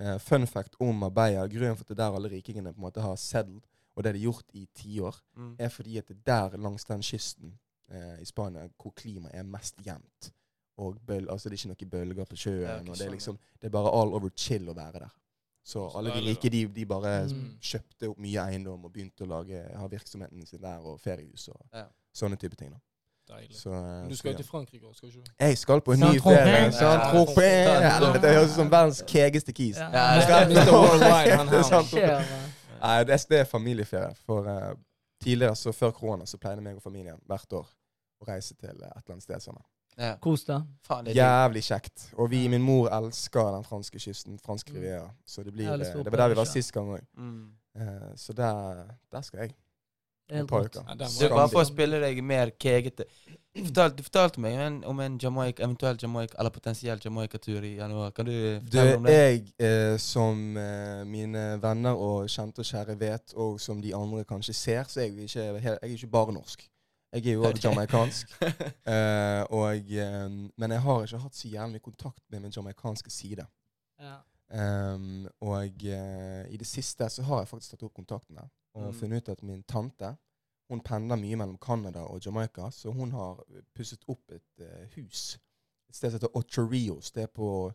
Eh, 0.00 0.18
fun 0.18 0.46
fact 0.46 0.74
om 0.80 0.96
Marbella. 0.96 1.46
Grunnen 1.46 1.76
for 1.76 1.84
at 1.84 1.88
det 1.88 1.98
er 1.98 2.04
der 2.08 2.16
alle 2.16 2.28
rikingene 2.32 2.72
på 2.72 2.78
en 2.80 2.86
måte 2.86 3.00
har 3.04 3.16
settled, 3.16 3.60
og 3.96 4.02
det 4.04 4.12
har 4.14 4.18
gjort 4.22 4.44
i 4.54 4.66
tiår, 4.74 5.16
Mm. 5.36 5.56
er 5.58 5.68
fordi 5.68 5.98
at 5.98 6.08
det 6.08 6.16
er 6.26 6.48
der 6.50 6.56
langs 6.56 6.84
den 6.84 7.02
kysten 7.02 7.58
uh, 7.92 8.20
i 8.20 8.24
Spania 8.24 8.68
hvor 8.78 8.92
klimaet 8.96 9.34
er 9.34 9.42
mest 9.42 9.74
jevnt. 9.86 10.32
Og 10.78 10.96
bøl, 11.06 11.26
altså 11.30 11.48
det 11.50 11.58
er 11.58 11.66
ikke 11.68 11.74
noen 11.84 11.90
bølger 11.90 12.24
på 12.24 12.36
sjøen. 12.36 12.60
Det 12.60 12.68
er, 12.70 12.90
og 12.90 12.98
det 12.98 13.06
er 13.06 13.10
liksom 13.10 13.38
Det 13.60 13.66
er 13.66 13.70
bare 13.70 13.90
all 14.00 14.14
over 14.14 14.30
chill 14.36 14.68
å 14.68 14.74
være 14.74 14.92
der. 15.00 15.10
Så 15.64 15.90
alle 15.94 16.10
de 16.10 16.20
rike, 16.30 16.48
de, 16.50 16.66
de 16.68 16.86
bare 16.86 17.26
Mm. 17.28 17.58
kjøpte 17.60 18.08
opp 18.08 18.18
mye 18.18 18.40
eiendom 18.48 18.84
og 18.84 18.92
begynte 18.92 19.24
å 19.24 19.26
lage, 19.28 19.76
ha 19.76 19.86
virksomheten 19.88 20.46
sin 20.46 20.60
der, 20.62 20.78
og 20.78 21.00
feriehus 21.00 21.48
og 21.48 21.60
Ja. 21.74 21.84
sånne 22.14 22.36
type 22.38 22.56
ting. 22.56 22.70
da. 22.70 22.78
Deilig. 23.30 23.56
Så, 23.56 23.70
eh, 23.70 24.08
du 24.10 24.16
skal 24.16 24.32
jo 24.32 24.36
til 24.40 24.46
Frankrike 24.46 24.86
òg, 24.86 24.94
skal 24.96 25.08
du 25.08 25.18
ikke? 25.18 25.32
Jeg 25.40 25.58
skal 25.58 25.80
på 25.86 25.92
en 25.92 26.00
ny 26.00 26.20
ferie. 26.20 26.72
Saint-Tropez. 26.72 27.68
Ja. 27.68 28.12
Det 28.12 28.30
høres 28.34 28.50
ut 28.50 28.56
som 28.56 28.70
verdens 28.72 29.02
kegeste 29.06 29.52
kis. 29.52 29.76
Ja. 29.78 29.90
Ja. 31.94 32.22
Nei, 32.80 33.04
det, 33.04 33.18
det 33.28 33.40
er 33.40 33.44
familieferie. 33.44 34.14
For 34.26 34.46
uh, 34.48 34.72
tidligere, 35.22 35.56
så 35.56 35.72
før 35.76 35.90
korona, 35.90 36.26
så 36.26 36.38
pleide 36.40 36.64
meg 36.64 36.78
og 36.78 36.82
familien 36.82 37.18
hvert 37.28 37.52
år 37.52 37.68
å 38.20 38.28
reise 38.28 38.54
til 38.56 38.70
eh, 38.72 38.88
et 38.88 39.04
eller 39.04 39.14
annet 39.14 39.26
sted 39.26 39.40
sammen. 39.44 39.62
Ja. 40.00 40.14
Kos 40.22 40.44
deg. 40.48 40.64
Det. 41.04 41.14
Jævlig 41.16 41.62
kjekt. 41.66 42.06
Og 42.16 42.30
vi, 42.32 42.44
min 42.48 42.62
mor 42.64 42.88
elsker 42.94 43.50
den 43.56 43.64
franske 43.66 44.00
kysten, 44.00 44.38
fransk 44.40 44.70
Mm. 44.70 44.76
riviera. 44.76 45.08
Så 45.26 45.42
det 45.44 45.52
blir 45.52 45.68
å 45.68 45.76
Det 45.76 46.12
var 46.12 46.22
der 46.22 46.28
vi 46.28 46.38
var 46.40 46.48
sist 46.48 46.72
gang 46.72 46.88
òg. 46.96 47.04
Mm. 47.16 47.52
Så 48.16 48.32
der, 48.32 48.84
der 49.12 49.20
skal 49.22 49.40
jeg. 49.40 49.54
Helt 50.30 50.50
rått. 50.52 50.76
Ja, 50.80 50.94
Du, 50.94 51.28
bare 51.34 51.48
for 51.50 51.62
å 51.62 51.68
spille 51.68 52.00
deg 52.02 52.22
mer 52.24 52.50
kegete. 52.60 53.06
Du 53.50 53.64
fortalte, 53.66 53.96
du 53.98 54.02
fortalte 54.06 54.40
meg 54.40 54.54
om 54.54 54.60
en, 54.62 54.76
om 54.92 55.00
en 55.02 55.18
Jamaica, 55.18 55.64
eventuell 55.64 55.96
Jamaica, 55.98 56.36
eller 56.38 56.52
potensiell 56.54 57.00
Jamaica-tur 57.02 57.64
i 57.66 57.72
januar. 57.80 58.12
Kan 58.14 58.28
du 58.28 58.32
Du, 58.32 58.66
fortelle 58.70 58.96
om 58.96 59.08
det? 59.08 59.14
jeg, 59.16 59.40
eh, 59.58 59.96
som 59.98 60.56
eh, 60.56 61.00
mine 61.04 61.42
venner 61.62 61.98
og 61.98 62.28
kjente 62.30 62.62
og 62.62 62.68
kjære 62.70 62.98
vet, 63.00 63.34
og 63.34 63.58
som 63.60 63.80
de 63.82 63.90
andre 63.96 64.22
kanskje 64.24 64.54
ser, 64.54 64.84
så 64.86 65.00
er 65.00 65.08
jeg 65.10 65.26
ikke, 65.26 65.48
jeg 65.64 65.78
er 65.82 65.96
ikke 65.96 66.12
bare 66.14 66.32
norsk. 66.38 66.62
Jeg 67.12 67.26
er 67.26 67.32
jo 67.32 67.42
også 67.48 67.64
jamaicansk. 67.66 68.36
Eh, 68.86 69.42
og, 69.50 69.90
eh, 69.98 70.28
men 70.30 70.70
jeg 70.76 70.80
har 70.86 71.02
ikke 71.08 71.18
hatt 71.24 71.34
så 71.40 71.48
jævlig 71.50 71.72
mye 71.80 71.86
kontakt 71.90 72.22
med 72.30 72.40
min 72.46 72.54
jamaicanske 72.54 73.10
side. 73.10 73.46
Ja. 74.00 74.20
Um, 74.50 75.28
og 75.46 75.84
eh, 75.86 76.46
i 76.50 76.56
det 76.58 76.66
siste 76.66 77.06
så 77.10 77.22
har 77.22 77.42
jeg 77.44 77.48
faktisk 77.50 77.70
tatt 77.74 77.84
opp 77.86 77.94
kontakten 77.94 78.34
der 78.38 78.48
og 78.74 78.86
Mm. 78.86 78.94
funnet 78.94 79.22
ut 79.22 79.28
at 79.28 79.42
min 79.42 79.62
tante 79.62 80.16
hun 80.70 80.80
pendler 80.80 81.16
mye 81.16 81.36
mellom 81.36 81.58
Canada 81.58 82.00
og 82.06 82.20
Jamaica, 82.26 82.70
så 82.70 82.92
hun 82.92 83.10
har 83.12 83.40
pusset 83.74 84.04
opp 84.08 84.30
et 84.30 84.60
uh, 84.60 84.86
hus 84.96 85.38
et 85.88 85.96
sted 85.96 86.10
som 86.10 86.20
heter 86.20 86.36
Ocho 86.36 86.62
Rios. 86.70 87.10
Det 87.10 87.22
er 87.22 87.26
på 87.26 87.72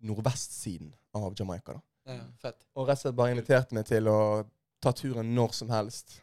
nordvestsiden 0.00 0.92
av 1.12 1.34
Jamaica. 1.38 1.72
da. 1.72 1.80
Ja, 2.14 2.20
fett. 2.40 2.64
Og 2.74 2.86
rett 2.88 2.96
og 2.98 3.02
slett 3.02 3.16
bare 3.18 3.34
inviterte 3.34 3.74
meg 3.76 3.84
til 3.86 4.08
å 4.08 4.46
ta 4.80 4.92
turen 4.96 5.34
når 5.34 5.52
som 5.52 5.68
helst. 5.74 6.20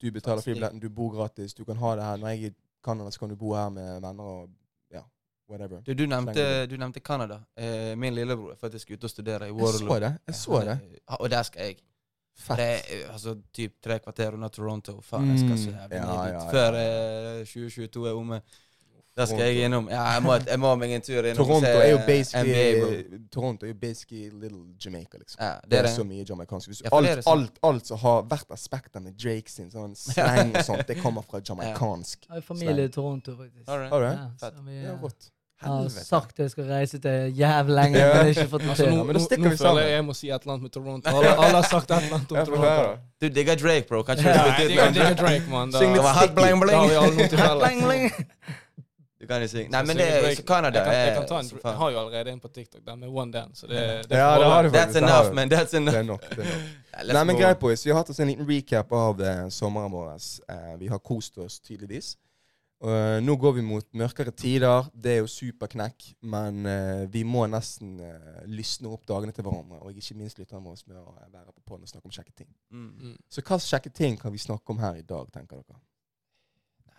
Du 0.00 0.10
betaler 0.10 0.42
flybilletten, 0.42 0.80
du 0.80 0.88
bor 0.88 1.12
gratis, 1.14 1.54
du 1.54 1.64
kan 1.64 1.76
ha 1.76 1.94
det 1.96 2.02
her. 2.04 2.16
Når 2.16 2.28
jeg 2.32 2.44
er 2.44 2.50
i 2.50 2.54
Canada, 2.82 3.10
så 3.10 3.20
kan 3.20 3.28
du 3.28 3.36
bo 3.36 3.52
her 3.54 3.68
med 3.70 4.00
venner 4.02 4.24
og 4.24 4.48
ja, 4.90 5.02
whatever. 5.48 5.82
Du, 5.86 5.92
du, 5.94 6.06
nevnte, 6.08 6.66
du 6.66 6.76
nevnte 6.80 7.00
Canada. 7.04 7.42
Eh, 7.56 7.94
min 7.98 8.14
lillebror 8.16 8.52
er 8.52 8.56
faktisk 8.56 8.90
ute 8.90 9.04
og 9.04 9.10
studerer 9.10 9.44
i 9.44 9.52
Jeg 9.52 9.54
Waterloo. 9.60 9.88
så 9.94 10.00
det. 10.00 10.12
Jeg 10.26 10.34
så 10.34 10.60
det. 10.64 10.78
Og 11.20 11.30
der 11.30 11.42
skal 11.42 11.62
jeg. 11.68 11.76
Fett. 12.40 12.56
Det 12.56 12.66
er 12.70 13.04
eh, 13.04 13.12
altså 13.12 13.36
typ 13.52 13.76
tre 13.84 13.98
kvarter 14.00 14.34
unna 14.38 14.48
Toronto. 14.48 14.96
Faen, 15.04 15.28
jeg 15.34 15.44
skal 15.44 15.58
så 15.58 15.70
Mm. 15.70 15.78
jævlig 15.78 16.00
Ja, 16.00 16.16
ja, 16.26 16.32
ja. 16.32 16.50
Før 16.50 16.80
eh, 16.80 17.44
2022 17.44 18.08
er 18.08 18.18
omme. 18.18 18.40
Der 19.18 19.26
skal 19.26 19.40
jeg 19.42 19.56
Toronto. 19.56 19.64
innom. 19.66 19.88
Ja, 19.90 20.02
jeg 20.14 20.22
må, 20.22 20.34
jeg 20.48 20.58
må 20.62 20.68
meg 20.78 20.92
en 20.96 21.02
tur 21.02 21.26
innom 21.26 21.36
Toronto 21.36 21.66
se, 21.66 21.72
er 21.82 21.90
jo 21.90 21.98
eh, 21.98 22.06
basically 22.06 22.52
NBA. 22.70 23.18
Toronto 23.34 23.66
er 23.66 23.72
jo 23.72 23.78
basically 23.80 24.30
little 24.30 24.62
Jamaica, 24.84 25.18
liksom. 25.18 25.42
Ja, 25.42 25.50
Det 25.60 25.70
det 25.70 25.78
er, 25.78 25.82
er 25.82 25.88
det. 25.88 25.94
så 25.96 26.04
mye 26.04 26.24
jamaicansk. 26.28 26.70
Ja, 26.84 26.92
alt, 26.96 27.26
alt, 27.26 27.58
alt 27.62 27.86
som 27.90 27.98
har 27.98 28.22
vært 28.30 28.54
aspekter 28.54 29.00
med 29.04 29.18
Drake 29.18 29.50
sin 29.50 29.68
sånn 29.70 29.96
slang 29.98 30.54
og 30.56 30.64
sånt, 30.64 30.86
det 30.88 30.96
kommer 31.02 31.26
fra 31.26 31.42
jamaicansk. 31.50 32.24
Jeg 32.30 32.34
har 32.38 32.46
familie 32.46 32.84
i 32.88 32.94
Toronto, 32.94 33.36
faktisk. 33.36 33.66
Det? 33.66 33.90
Har 33.92 34.00
du 34.00 34.06
det? 34.06 34.80
Ja, 34.86 34.96
Det 35.60 35.68
rått. 35.68 35.92
har 35.96 36.04
sagt 36.04 36.30
at 36.30 36.38
jeg 36.44 36.50
skal 36.50 36.64
reise 36.64 36.98
til 37.04 37.34
jævlig 37.36 37.74
lenge, 37.76 38.04
men 38.14 38.28
ikke 38.32 38.46
fått 38.48 38.62
det 38.62 38.70
Altså, 38.70 38.84
til. 38.84 39.40
nå, 39.44 39.50
føler 39.60 39.80
jeg 39.82 39.92
jeg 39.92 40.04
må 40.04 40.14
si 40.16 40.30
et 40.30 40.40
eller 40.42 40.52
annet 40.54 40.62
med 40.62 40.70
Toronto. 40.76 41.08
Alle, 41.10 41.32
alle 41.36 41.56
har 41.60 41.66
sagt 41.68 41.90
et 41.90 41.96
eller 42.02 42.14
annet 42.16 42.32
om 42.32 42.36
Jeg 42.40 42.46
Toronto. 42.46 42.96
Du 43.20 43.28
digger 43.28 43.54
Drake, 43.60 43.86
bro. 43.88 44.02
Kan 44.02 44.18
ikke 44.18 44.32
du 44.32 44.38
jeg 44.38 44.54
bytte 44.56 44.80
ut 44.80 45.08
med 45.08 45.16
Drake, 45.20 45.50
mann. 45.50 45.70
Da 45.74 45.78
Syng 45.82 45.92
litt 45.92 46.00
Det 46.00 46.04
var 46.08 46.14
helt 46.20 46.34
bling, 46.34 46.60
bling. 46.64 46.80
har. 47.36 48.10
Du 49.20 49.26
kan 49.26 49.42
jo 49.42 49.48
synge. 49.52 49.68
Nei, 49.68 49.82
men 49.84 49.96
det 50.00 50.06
er. 50.08 50.42
Canada 50.48 50.78
jeg 50.80 50.86
kan, 50.86 50.94
jeg 50.94 51.16
kan 51.16 51.26
ta 51.28 51.38
en, 51.38 51.48
så 51.48 51.56
Jeg 51.64 51.76
har 51.76 51.90
jo 51.90 51.98
allerede 52.00 52.30
en 52.32 52.40
på 52.40 52.48
TikTok 52.48 52.80
den 52.86 53.00
med 53.00 53.08
One 53.08 53.32
Dance. 53.32 53.60
Så 53.60 53.66
det, 53.66 53.76
det 54.08 54.16
Ja, 54.16 54.38
det 54.38 54.46
har 54.46 54.62
du 54.62 54.68
That's 54.68 54.80
faktisk. 54.80 54.98
That's 54.98 55.08
enough, 55.10 55.34
man. 55.34 55.52
That's 55.52 55.70
Det 55.70 55.94
er 55.98 56.02
nok. 56.02 56.20
det 56.30 56.38
er 56.38 57.04
nok. 57.04 57.12
Nei, 57.14 57.24
men 57.24 57.36
greit, 57.36 57.58
boys. 57.58 57.84
Vi 57.86 57.90
har 57.90 57.98
hatt 58.00 58.10
oss 58.10 58.20
en 58.20 58.28
liten 58.32 58.48
recap 58.48 58.92
av 58.92 59.20
eh, 59.20 59.48
sommeren 59.52 59.92
vår. 59.92 60.08
Eh, 60.48 60.72
vi 60.80 60.88
har 60.88 60.98
kost 60.98 61.36
oss 61.38 61.60
tydeligvis. 61.60 62.14
Eh, 62.80 63.18
nå 63.20 63.34
går 63.36 63.52
vi 63.58 63.62
mot 63.64 63.84
mørkere 63.92 64.32
tider. 64.32 64.86
Det 64.96 65.12
er 65.12 65.18
jo 65.20 65.28
superknekk, 65.28 66.06
men 66.32 66.64
uh, 66.64 67.02
vi 67.12 67.26
må 67.28 67.42
nesten 67.52 67.98
uh, 68.00 68.38
lysne 68.48 68.88
opp 68.88 69.04
dagene 69.08 69.34
til 69.36 69.44
hverandre. 69.44 69.82
Og 69.84 69.98
ikke 70.00 70.16
minst 70.16 70.38
lytterne 70.40 70.64
våre 70.64 70.80
med 70.88 70.96
å 71.02 71.12
være 71.28 71.52
på 71.52 71.60
podden 71.60 71.84
og 71.84 71.90
snakke 71.92 72.08
om 72.08 72.14
kjekke 72.14 72.32
ting. 72.38 72.48
Mm. 72.72 72.86
Mm. 72.88 73.16
Så 73.28 73.44
hva 73.44 73.58
kjekke 73.60 73.92
ting 73.92 74.16
kan 74.20 74.32
vi 74.32 74.40
snakke 74.40 74.72
om 74.72 74.80
her 74.80 74.96
i 74.96 75.04
dag, 75.04 75.28
tenker 75.34 75.60
dere? 75.60 75.76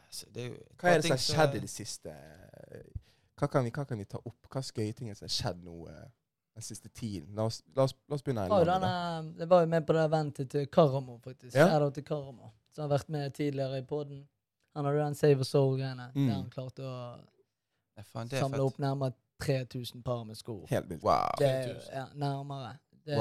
Altså, 0.05 0.29
det 0.29 0.43
er 0.43 0.51
jo 0.51 0.59
Hva 0.77 0.91
er 0.91 1.01
det 1.01 1.07
som 1.07 1.15
har 1.15 1.23
skjedd 1.25 1.57
i 1.57 1.61
det 1.63 1.71
siste? 1.71 2.13
Hva 3.41 3.49
kan 3.49 3.65
vi, 3.65 3.71
hva 3.73 3.85
kan 3.89 3.97
vi 3.97 4.05
ta 4.11 4.21
opp? 4.21 4.51
Hva 4.51 4.61
gøye 4.61 4.93
ting 4.93 5.09
som 5.15 5.25
har 5.25 5.33
skjedd 5.33 5.63
nå 5.65 5.77
den 5.87 6.65
siste 6.67 6.91
tiden? 6.93 7.31
La 7.33 7.47
oss, 7.49 7.63
la 7.73 7.87
oss, 7.87 7.95
la 8.05 8.19
oss 8.19 8.25
begynne. 8.27 8.45
Det 8.45 8.53
var 8.53 8.61
jo 8.61 8.69
denne- 8.69 9.33
Det 9.39 9.49
var 9.49 9.65
jo 9.65 9.71
med 9.73 9.87
på 9.87 9.97
det 9.97 10.05
eventet 10.05 10.51
til 10.51 10.67
Karamo, 10.67 11.17
faktisk. 11.25 11.55
Ja. 11.57 11.89
Til 11.89 12.05
Karamo, 12.05 12.51
som 12.69 12.85
har 12.85 12.99
vært 12.99 13.09
med 13.09 13.33
tidligere 13.33 13.81
i 13.81 13.87
poden. 13.87 14.21
Han 14.75 14.85
hadde 14.85 14.97
den 14.99 15.15
Save 15.15 15.39
a 15.39 15.43
Soul-greiene, 15.43 16.11
Mm. 16.15 16.27
der 16.27 16.33
han 16.33 16.49
klarte 16.49 16.79
å 16.83 17.17
Ja, 17.97 18.03
fan, 18.03 18.27
det 18.27 18.39
samle 18.39 18.57
fett. 18.57 18.61
opp 18.65 18.77
nærmere 18.79 19.13
3000 19.41 20.03
par 20.03 20.23
med 20.23 20.35
sko. 20.37 20.65
Helt 20.69 20.89
vilt. 20.89 21.03
Wow. 21.03 21.31
Det 21.39 21.47
er 21.49 21.67
jo 21.67 21.73
3000. 21.73 21.93
ja, 21.93 22.05
nærmere. 22.15 22.77
Det 23.05 23.13
er 23.13 23.17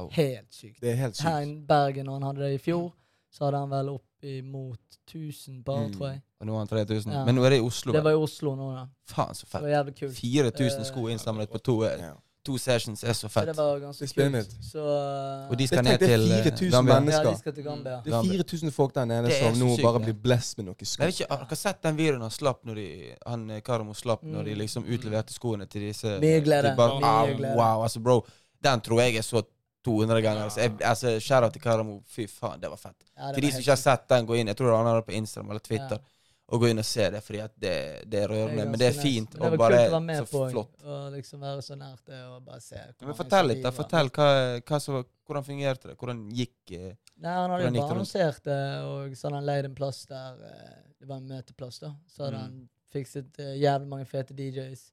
Wow. 0.00 0.08
helt 0.12 0.54
sykt. 0.54 0.80
Det 0.80 0.90
er 0.90 0.94
helt 0.94 1.16
sykt. 1.16 1.28
Her 1.28 1.40
i 1.40 1.60
Bergen, 1.68 2.06
når 2.06 2.12
han 2.12 2.22
hadde 2.22 2.40
det 2.40 2.54
i 2.54 2.58
fjor, 2.58 2.92
så 3.32 3.44
hadde 3.44 3.58
han 3.58 3.70
vel 3.70 3.88
opp 3.88 4.02
imot 4.22 4.78
1000 5.06 5.64
par, 5.64 5.86
Mm. 5.86 5.92
tror 5.92 6.06
jeg. 6.10 6.22
Og 6.40 6.46
nå 6.46 6.52
har 6.52 6.58
han 6.58 6.68
3000. 6.68 7.12
Ja. 7.12 7.24
Men 7.24 7.34
nå 7.34 7.44
er 7.44 7.50
det 7.50 7.58
i 7.58 7.66
Oslo. 7.66 7.92
Det 7.92 8.04
var 8.04 8.10
i 8.10 8.14
Oslo 8.14 8.54
nå, 8.54 8.74
da. 8.74 8.86
Faen, 9.06 9.34
så 9.34 9.40
Det 9.44 9.48
fett. 9.50 9.62
var 9.62 9.68
jævlig 9.68 9.94
kult. 9.98 10.14
4000 10.14 10.84
sko 10.84 11.00
innsamlet 11.08 11.50
på 11.50 11.58
to, 11.62 11.76
år. 11.78 11.98
Ja. 11.98 12.14
To 12.44 12.58
sessions 12.58 13.02
er 13.04 13.12
så 13.16 13.26
Så 13.26 13.28
fett. 13.32 13.46
det 13.46 13.56
var 13.56 13.78
ganske 13.80 14.06
kult. 14.06 14.50
Så 14.60 14.82
uh, 14.84 15.50
Og 15.50 15.56
de 15.58 15.66
skal 15.66 15.84
ned 15.84 15.98
tenkte 15.98 16.06
det 16.06 16.12
er 16.12 16.18
til 16.18 16.32
eh, 16.32 16.44
4000 16.44 16.84
mennesker. 16.90 17.24
Ja, 17.24 17.30
de 17.30 17.38
skal 17.38 17.54
til 17.56 17.64
Gambia. 17.64 17.96
Det 18.04 18.12
er 18.12 18.28
4000 18.44 18.72
folk 18.72 18.94
der 18.94 19.04
nede 19.08 19.30
er 19.32 19.38
som 19.52 19.58
nå 19.62 19.76
bare 19.82 20.00
blir 20.04 20.14
blessed 20.26 20.58
med 20.60 20.66
noe 20.68 20.84
sko. 20.84 21.02
Jeg 21.02 21.06
vet 21.12 21.20
ikke, 21.20 21.30
Har 21.34 21.44
dere 21.48 21.56
sett 21.56 21.82
den 21.82 21.96
videoen 21.96 22.20
han 22.26 22.30
slapp 22.30 22.60
når 22.68 22.74
de, 22.82 22.86
han 23.26 23.50
eh, 23.50 23.60
Karamo 23.64 23.94
slapp 23.94 24.22
når 24.22 24.44
de 24.44 24.54
Mm. 24.54 24.58
liksom 24.64 24.84
utleverte 24.84 25.32
skoene 25.32 25.66
til 25.66 25.88
disse 25.88 26.18
Mye 26.20 26.40
glede. 26.44 26.74
bare- 26.76 27.00
Mye 27.00 27.04
ah, 27.08 27.26
glede. 27.36 27.56
Wow, 27.56 27.82
altså 27.82 28.00
bro. 28.00 28.20
Den 28.62 28.80
tror 28.80 29.00
jeg 29.00 29.14
jeg 29.14 29.24
så 29.24 29.42
200 29.84 30.22
ganger. 30.22 30.42
Altså, 30.44 30.60
jeg, 30.60 30.72
altså 30.80 31.20
Shout-out 31.20 31.52
til 31.52 31.60
Karamo. 31.62 32.00
Fy 32.08 32.26
faen, 32.28 32.60
det 32.60 32.70
var 32.70 32.76
fett. 32.76 32.96
Ja, 33.18 33.26
det 33.28 33.34
Til 33.34 33.42
de 33.42 33.50
som 33.52 33.60
ikke 33.60 33.70
har 33.70 33.76
sett 33.82 34.08
den, 34.08 34.26
gå 34.26 34.34
inn. 34.40 34.46
Jeg 34.48 34.56
tror 34.56 34.76
han 34.76 34.86
har 34.86 34.94
det 35.00 35.06
på 35.06 35.12
Instagram 35.12 35.50
eller 35.50 35.60
Twitter. 35.60 35.98
Ja. 36.00 36.10
Og 36.52 36.60
gå 36.60 36.68
inn 36.68 36.78
og 36.78 36.84
se 36.84 37.06
det, 37.08 37.22
fordi 37.24 37.38
at 37.40 37.54
det, 37.56 37.76
det 38.10 38.18
er 38.20 38.28
rørende. 38.28 38.66
Men 38.68 38.76
det 38.80 38.90
er 38.90 38.98
fint. 38.98 39.32
Og 39.40 39.54
bare 39.56 39.78
å 39.88 40.00
så 40.28 40.42
flott. 40.52 40.74
og 40.84 41.14
liksom 41.14 41.40
være 41.40 41.62
så 41.64 41.76
nært 41.80 42.02
det 42.10 42.18
og 42.28 42.42
bare 42.44 42.60
se. 42.60 42.82
men 43.00 43.16
fortell 43.16 43.48
litt, 43.48 43.62
da. 43.64 43.72
Fortell 43.72 44.10
hva, 44.12 44.26
hva 44.60 44.80
som, 44.82 44.98
hvordan 45.24 45.46
fungerte 45.46 45.88
det? 45.88 45.96
Hvordan 46.00 46.20
gikk 46.36 46.74
eh, 46.76 46.90
Nei, 47.24 47.32
Han 47.32 47.54
hadde 47.54 47.70
jo 47.70 47.72
bare 47.78 47.94
annonsert 47.96 48.44
det, 48.44 48.58
og 48.84 49.16
så 49.16 49.28
hadde 49.28 49.38
han 49.40 49.48
leid 49.48 49.70
en 49.70 49.78
plass 49.78 50.02
der 50.10 50.42
eh, 50.50 50.74
Det 50.98 51.08
var 51.08 51.22
en 51.22 51.30
møteplass, 51.32 51.80
da. 51.80 51.94
Så 52.12 52.26
hadde 52.26 52.42
Mm. 52.42 52.42
han 52.44 52.68
fikset 52.92 53.40
eh, 53.40 53.54
jævlig 53.62 53.88
mange 53.88 54.06
fete 54.10 54.36
DJs 54.36 54.84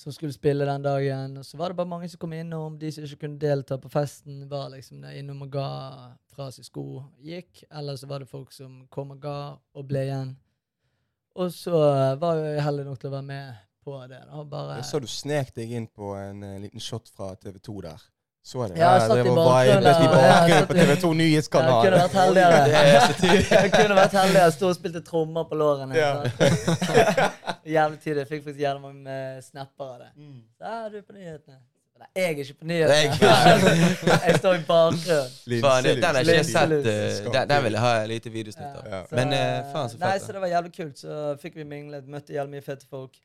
som 0.00 0.12
skulle 0.12 0.32
spille 0.32 0.64
den 0.68 0.82
dagen. 0.84 1.38
Og 1.40 1.44
så 1.44 1.56
var 1.60 1.72
det 1.72 1.76
bare 1.80 1.88
mange 1.88 2.08
som 2.08 2.20
kom 2.20 2.32
innom. 2.36 2.76
De 2.80 2.90
som 2.92 3.04
ikke 3.04 3.24
kunne 3.26 3.40
delta 3.40 3.76
på 3.80 3.88
festen, 3.92 4.44
var 4.48 4.70
liksom 4.72 5.00
der 5.04 5.16
innom 5.20 5.42
og 5.44 5.50
ga 5.52 5.66
fra 6.32 6.50
seg 6.54 6.64
sko, 6.68 6.84
gikk. 7.24 7.64
Eller 7.70 7.96
så 8.00 8.08
var 8.08 8.22
det 8.24 8.28
folk 8.30 8.52
som 8.52 8.86
kom 8.92 9.12
og 9.16 9.20
ga, 9.24 9.36
og 9.76 9.88
ble 9.88 10.04
igjen. 10.08 10.36
Og 11.38 11.52
så 11.54 11.82
var 12.20 12.40
jeg 12.40 12.62
heldig 12.64 12.86
nok 12.88 13.00
til 13.00 13.10
å 13.10 13.16
være 13.18 13.28
med 13.28 13.58
på 13.84 13.98
det. 14.10 14.22
da, 14.30 14.44
bare... 14.44 14.78
Jeg 14.80 14.88
så 14.90 15.00
du 15.02 15.10
snek 15.10 15.52
deg 15.56 15.76
inn 15.78 15.86
på 15.86 16.14
en 16.18 16.42
eh, 16.46 16.58
liten 16.64 16.82
shot 16.82 17.10
fra 17.14 17.34
TV2 17.38 17.76
der. 17.86 18.08
Så 18.42 18.66
det? 18.66 18.78
Ja, 18.80 18.94
jeg 18.96 19.08
satt 19.10 19.18
i 19.20 19.32
bakgrunnen 19.36 19.84
vibet 19.84 19.84
i 19.84 19.84
der, 19.84 19.98
og 20.00 20.22
jeg 20.24 20.30
bakgrunnen 20.32 20.68
på 20.68 20.76
TV2 20.78 21.08
Jeg 21.20 21.48
kunne 21.52 21.98
vært 22.00 22.14
heldigere. 22.16 22.60
Er. 22.66 23.50
Jeg 23.64 23.72
kunne 23.74 23.98
vært 23.98 24.14
heldig. 24.16 24.38
Jeg 24.40 24.54
sto 24.56 24.70
og 24.70 24.78
spilte 24.78 25.02
trommer 25.04 25.44
på 25.50 25.58
lårene. 25.60 25.98
Ja. 25.98 26.14
jævlig 27.76 28.00
tidlig. 28.00 28.24
Jeg 28.24 28.30
fikk 28.30 28.46
faktisk 28.46 28.62
gjerne 28.64 28.80
mange 28.80 29.18
eh, 29.18 29.42
snapper 29.44 29.92
av 29.92 29.98
det. 30.06 30.10
Mm. 30.16 30.40
Så 30.56 30.72
er 30.78 30.88
du 30.94 30.98
på 31.02 31.18
nyhetene. 31.18 31.60
Nei, 32.00 32.06
jeg 32.16 32.24
er 32.24 32.38
ikke 32.44 32.54
på 32.60 32.66
nyhetene. 32.70 32.94
Jeg- 32.96 34.22
jeg 34.26 34.38
står 34.40 34.54
i 34.56 34.62
bakgrunnen. 34.68 35.60
Faen, 35.64 35.84
den 35.84 36.04
har 36.04 36.20
ikke 36.22 36.36
jeg 36.38 36.46
sett. 36.48 36.72
eh, 36.72 37.32
Den, 37.34 37.48
den 37.50 37.64
vil 37.66 37.72
jeg 37.76 37.80
ha 37.84 37.90
et 38.02 38.08
lite 38.08 38.30
videosnitt 38.32 38.78
av. 38.80 38.86
Ja. 38.94 39.00
Men, 39.18 39.34
uh, 39.36 39.72
faen, 39.74 39.88
så 39.92 39.98
fett, 39.98 40.04
Nei, 40.06 40.18
så 40.24 40.32
det 40.36 40.40
var 40.46 40.52
jævlig 40.54 40.72
kult. 40.78 40.98
Så 41.04 41.18
fikk 41.42 41.58
vi 41.60 41.64
minglet, 41.68 42.08
møtte 42.08 42.32
jævlig 42.32 42.56
mye 42.56 42.64
fete 42.64 42.88
folk. 42.90 43.20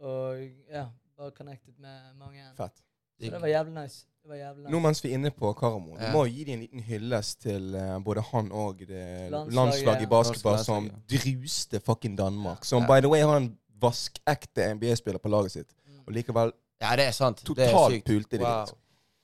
Og 0.00 0.40
ja, 0.72 0.86
bare 1.18 1.30
connected 1.38 1.74
med 1.78 1.98
mange. 2.18 2.42
Fett. 2.58 2.82
Så 3.20 3.30
det 3.30 3.40
var 3.42 3.48
jævlig 3.52 3.74
nice. 3.82 4.06
Det 4.22 4.28
var 4.32 4.36
jævlig 4.36 4.62
nice. 4.64 4.72
Nå 4.74 4.78
mens 4.84 5.02
vi 5.04 5.08
er 5.10 5.14
inne 5.18 5.30
på 5.30 5.52
Karamo, 5.56 5.94
du 5.96 6.06
må 6.12 6.24
gi 6.28 6.44
dem 6.44 6.58
en 6.58 6.60
liten 6.66 6.80
hyllest 6.84 7.40
til 7.46 7.74
uh, 7.76 7.98
både 8.04 8.20
han 8.32 8.50
og 8.52 8.78
det 8.80 9.04
Landslaget. 9.30 9.54
landslaget 9.54 10.02
i 10.02 10.10
basketball 10.10 10.58
som 10.64 10.90
druste 11.12 11.80
fucking 11.86 12.18
Danmark. 12.18 12.64
Som 12.64 12.82
Ja. 12.82 12.88
by 12.94 13.00
the 13.00 13.08
way 13.12 13.20
har 13.22 13.36
en 13.36 13.52
vaskekte 13.80 14.66
NBA-spiller 14.74 15.18
på 15.22 15.28
laget 15.32 15.52
sitt. 15.54 15.70
Mm. 15.86 16.02
Og 16.06 16.12
likevel 16.12 16.52
Ja, 16.80 16.96
det 16.96 17.06
er 17.06 17.12
sant. 17.12 17.42
det 17.44 17.58
er 17.58 17.72
totalt 17.72 18.04
pulte 18.04 18.38
de. 18.38 18.44
Wow. 18.44 18.66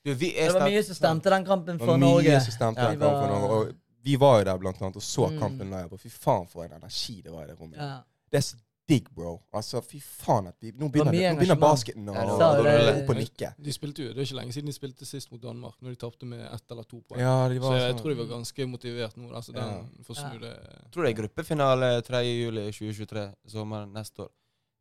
Du, 0.05 0.15
vi 0.15 0.35
er 0.39 0.53
Det 0.53 0.55
var 0.61 0.69
mye 0.69 0.83
som 0.85 0.95
stemte 0.95 1.31
den 1.31 1.45
kampen 1.45 1.79
Det 1.79 1.81
for 1.81 1.87
var 1.87 1.97
Norge. 1.99 2.29
mye 2.31 2.41
som 2.45 2.53
stemte 2.53 2.81
Ja. 2.81 2.91
den 2.91 3.01
kampen 3.01 3.21
for 3.21 3.29
Norge. 3.29 3.51
Og 3.69 3.75
Vi 4.07 4.15
var 4.17 4.39
jo 4.39 4.45
der 4.45 4.59
blant 4.59 4.77
annet 4.83 4.97
og 4.97 5.03
så 5.03 5.27
Mm. 5.33 5.39
kampen 5.41 5.67
live, 5.71 5.93
og 5.93 5.99
fy 6.01 6.09
faen 6.09 6.47
for 6.47 6.63
en 6.63 6.73
energi 6.73 7.23
det 7.23 7.33
var 7.33 7.43
i 7.43 7.47
det 7.49 7.59
rommet. 7.61 7.77
Ja. 7.77 7.99
Det 8.31 8.39
er 8.39 8.41
så 8.41 8.57
digg, 8.89 9.09
bro. 9.13 9.41
Altså, 9.53 9.81
fy 9.83 9.99
faen 9.99 10.47
at 10.47 10.55
vi 10.61 10.71
Nå 10.71 10.89
begynner, 10.93 11.11
mye 11.11 11.33
nå 11.35 11.39
begynner 11.41 11.57
basketen 11.59 12.07
å 12.07 12.15
det 12.15 12.39
var- 12.39 12.63
det- 12.63 13.03
opp 13.03 13.11
og 13.11 13.17
nikke. 13.17 13.55
De 13.61 13.73
spilte 13.73 13.99
jo, 13.99 14.13
Det 14.15 14.19
er 14.19 14.23
ikke 14.23 14.37
lenge 14.41 14.53
siden 14.53 14.67
de 14.67 14.73
spilte 14.73 15.05
sist 15.05 15.33
mot 15.33 15.41
Danmark, 15.41 15.75
når 15.83 15.91
de 15.91 15.97
tapte 15.97 16.23
med 16.25 16.39
ett 16.55 16.63
eller 16.71 16.85
to 16.85 17.03
poeng. 17.03 17.19
Ja, 17.19 17.49
Så 17.49 17.59
var 17.61 17.77
jeg 17.79 17.95
sånn 17.97 18.01
tror 18.01 18.15
de 18.15 18.15
var 18.15 18.37
ganske 18.39 18.67
motivert 18.71 19.17
nå. 19.17 19.33
Altså, 19.35 19.53
den 19.53 19.65
Ja. 19.65 19.83
får 20.05 20.15
snu 20.15 20.39
det. 20.41 20.93
Tror 20.93 21.03
det 21.05 21.19
er 21.19 21.23
gruppefinale 21.23 22.03
3. 22.05 22.23
juli 22.23 22.71
2023, 22.71 23.35
sommeren 23.49 23.93
neste 23.93 24.21
år. 24.21 24.29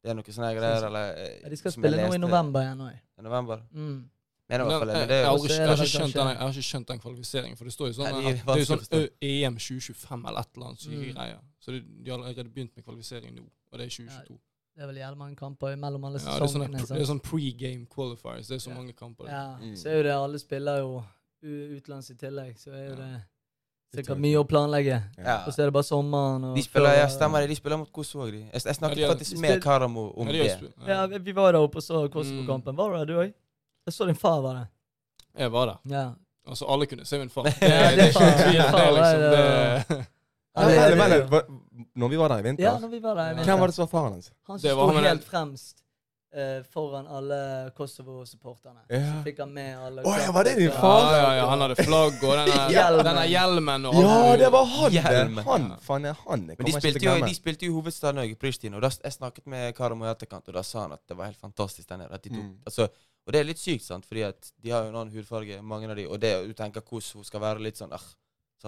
Det 0.06 0.12
er 0.14 0.18
noe 0.20 0.34
sånne 0.36 0.52
greier, 0.54 0.84
eller 0.86 1.16
eh, 1.18 1.40
Ja, 1.42 1.50
de 1.50 1.58
skal 1.58 1.74
spille 1.74 1.98
nå 1.98 2.14
i 2.14 2.20
november 2.22 2.62
igjen 2.62 2.82
òg. 2.86 3.00
I 3.20 3.24
november. 3.26 3.64
Mm. 3.74 4.04
Fall 4.46 4.62
jeg, 4.62 4.68
men 4.70 4.88
det 4.88 4.96
er 4.96 5.10
jeg, 5.10 5.10
jeg, 5.10 5.26
har 5.26 5.80
ikke 5.82 5.90
skjønt 5.90 6.14
den, 6.14 6.28
jeg 6.30 6.38
har 6.38 6.52
ikke 6.54 6.66
skjønt 6.70 6.88
den 6.92 7.00
kvalifiseringen. 7.02 7.58
For 7.58 7.66
det 7.66 7.74
står 7.74 7.88
jo 7.90 7.94
sånn 7.98 8.12
Nei, 8.14 8.20
de 8.22 8.28
er 8.30 8.36
Det 8.46 8.54
er 8.54 8.60
jo 8.62 8.68
sånn 8.70 8.84
ø, 8.94 9.00
EM 9.26 9.56
2025 9.58 10.28
eller 10.30 10.40
et 10.46 10.52
eller 10.54 10.68
annet 10.70 10.84
syke 10.86 11.00
Mm. 11.02 11.14
greier. 11.16 11.40
Så 11.66 11.72
de, 11.74 11.80
de 11.82 12.12
har 12.12 12.20
allerede 12.20 12.50
begynt 12.54 12.76
med 12.78 12.86
kvalifisering 12.86 13.34
nå, 13.40 13.42
og 13.72 13.80
det 13.82 13.88
er 13.88 13.90
2022. 13.90 14.38
Det 14.76 14.84
er 14.84 14.88
vel 14.92 14.98
jævlig 15.02 15.18
mange 15.18 15.36
kamper 15.40 15.76
mellom 15.82 16.04
alle 16.06 16.20
Ja, 16.22 16.26
det 16.30 16.42
er 16.42 16.46
sesongene. 16.46 16.78
pre- 16.78 16.86
sant? 16.86 17.00
det 17.00 17.02
er 17.08 17.12
sånn 17.14 17.24
pre-game 17.26 17.86
qualifiers. 17.90 18.48
Det 18.48 18.56
er 18.60 18.64
så 18.68 18.70
Ja. 18.70 18.76
mange 18.78 18.94
kamper. 18.94 19.26
Ja, 19.28 19.58
Mm. 19.58 19.74
så 19.76 19.90
er 19.90 19.98
jo 19.98 20.04
det 20.04 20.12
alle 20.14 20.38
spiller 20.40 20.78
jo 20.84 21.04
utenlands 21.42 22.10
i 22.12 22.16
tillegg, 22.16 22.54
så 22.60 22.70
er 22.74 22.84
jo 22.86 22.92
Ja. 22.92 22.96
Det 22.96 23.22
sikkert 23.96 24.20
mye 24.20 24.38
å 24.42 24.44
planlegge. 24.48 24.98
Ja. 25.18 25.38
Og 25.48 25.54
så 25.54 25.62
er 25.62 25.66
det 25.70 25.74
bare 25.74 25.84
sommeren 25.88 26.44
og 26.50 26.56
De 26.56 26.62
spiller, 26.64 26.90
før- 26.90 26.98
ja, 27.00 27.08
stemmer 27.08 27.40
det. 27.42 27.50
De 27.50 27.56
spiller 27.56 27.78
mot 27.78 27.92
Kosovo 27.92 28.26
òg, 28.28 28.32
de. 28.32 28.40
Jeg, 28.54 28.62
jeg 28.66 28.76
snakket 28.76 28.98
Ja, 28.98 29.08
de 29.08 29.14
faktisk 29.14 29.38
med 29.42 29.62
Karamo 29.64 30.12
om 30.18 30.28
Ja, 30.28 30.32
de 30.34 30.38
det. 30.40 30.74
Ja, 30.88 31.06
vi 31.08 31.32
var 31.32 31.52
der 31.52 31.60
oppe 31.62 31.78
og 31.78 31.84
så 31.84 32.08
Kosovo-kampen. 32.12 32.76
Var 32.76 32.90
du 32.92 32.98
der, 32.98 33.06
du 33.06 33.14
òg? 33.20 33.34
Jeg 33.86 33.94
så 33.94 34.06
din 34.06 34.16
far 34.16 34.42
var 34.42 34.54
der. 34.54 34.68
Jeg 35.38 35.52
var 35.52 35.66
der. 35.66 35.78
Ja. 35.98 36.10
Altså, 36.48 36.66
alle 36.70 36.86
kunne 36.86 37.06
se 37.06 37.18
min 37.20 37.30
far. 37.30 37.44
Det, 37.50 37.54
Ja, 37.62 37.68
det, 37.68 37.96
din 37.96 38.00
er 38.00 38.08
ikke 38.08 38.20
far- 38.20 38.38
tvil. 38.44 38.54
Det 38.54 38.70
er 38.76 38.92
liksom 40.96 41.20
det- 41.32 41.46
Når 41.96 42.08
vi 42.10 42.18
var 42.18 42.28
der 42.30 42.38
i 42.38 42.42
vinter, 42.44 42.64
Ja, 42.64 42.78
når 42.80 42.88
vi 42.88 43.00
var 43.04 43.14
der. 43.16 43.32
i 43.32 43.38
Ja. 43.38 43.44
hvem 43.44 43.60
var 43.60 43.68
det 43.68 43.76
som 43.76 43.84
var 43.88 44.00
faren 44.00 44.14
hans? 44.14 44.32
Han 44.48 44.60
som 44.60 44.70
sto 44.70 44.88
helt 45.00 45.24
fremst 45.24 45.76
foran 46.74 47.08
alle 47.08 47.38
Kosovo-supporterne. 47.78 48.82
Ja. 48.90 49.00
Så 49.08 49.22
fikk 49.24 49.40
han 49.40 49.54
med 49.56 49.78
alle 49.80 50.04
Å, 50.04 50.14
ja, 50.20 50.32
var 50.36 50.44
det 50.48 50.56
din 50.60 50.68
Ja, 50.70 50.76
far? 50.82 51.06
ja, 51.16 51.30
ja, 51.40 51.46
han 51.50 51.62
hadde 51.64 51.76
flagg 51.80 52.18
og 52.24 52.34
denne, 52.36 52.58
Hjelmen. 52.76 53.06
denne 53.08 53.26
hjelmen 53.32 53.86
og 53.90 53.98
Ja, 54.02 54.18
det 54.42 54.50
var 54.54 54.66
han! 54.74 54.92
Hjelmen. 54.98 55.44
Han, 55.48 55.68
faen, 55.86 56.06
er 56.12 56.20
han. 56.26 56.46
Men 56.52 56.68
de 56.68 56.74
spilte, 56.76 57.00
til 57.00 57.10
jo, 57.10 57.16
de 57.26 57.36
spilte 57.38 57.66
jo 57.70 57.72
i 57.74 57.76
hovedstaden 57.78 58.20
òg, 58.26 58.34
i 58.36 58.40
Pristina. 58.40 58.76
Og 58.80 58.84
da 58.86 58.92
jeg 59.04 59.16
snakket 59.16 59.48
med 59.52 59.72
Karamo 59.78 60.06
i 60.08 60.12
etterkant, 60.12 60.48
og 60.52 60.58
da 60.60 60.64
sa 60.68 60.84
han 60.86 60.96
at 60.98 61.04
det 61.08 61.18
var 61.20 61.32
helt 61.32 61.40
fantastisk 61.42 61.88
der 61.90 62.02
nede. 62.04 62.12
At 62.14 62.24
de 62.28 62.34
tok, 62.36 62.44
Mm. 62.46 62.58
altså, 62.68 62.90
og 63.26 63.34
det 63.34 63.40
er 63.40 63.48
litt 63.48 63.58
sykt, 63.62 63.86
sant, 63.88 64.06
fordi 64.06 64.22
at 64.28 64.52
de 64.62 64.70
har 64.76 64.84
jo 64.84 64.92
en 64.92 65.00
annen 65.00 65.16
hudfarge, 65.16 65.62
mange 65.64 65.90
av 65.90 65.96
de, 65.98 66.04
og 66.06 66.20
det 66.22 66.34
du 66.46 66.54
tenker 66.54 66.84
Kosovo 66.86 67.24
skal 67.26 67.42
være 67.42 67.64
litt 67.64 67.80
sånn 67.80 67.94
ah, 67.96 68.04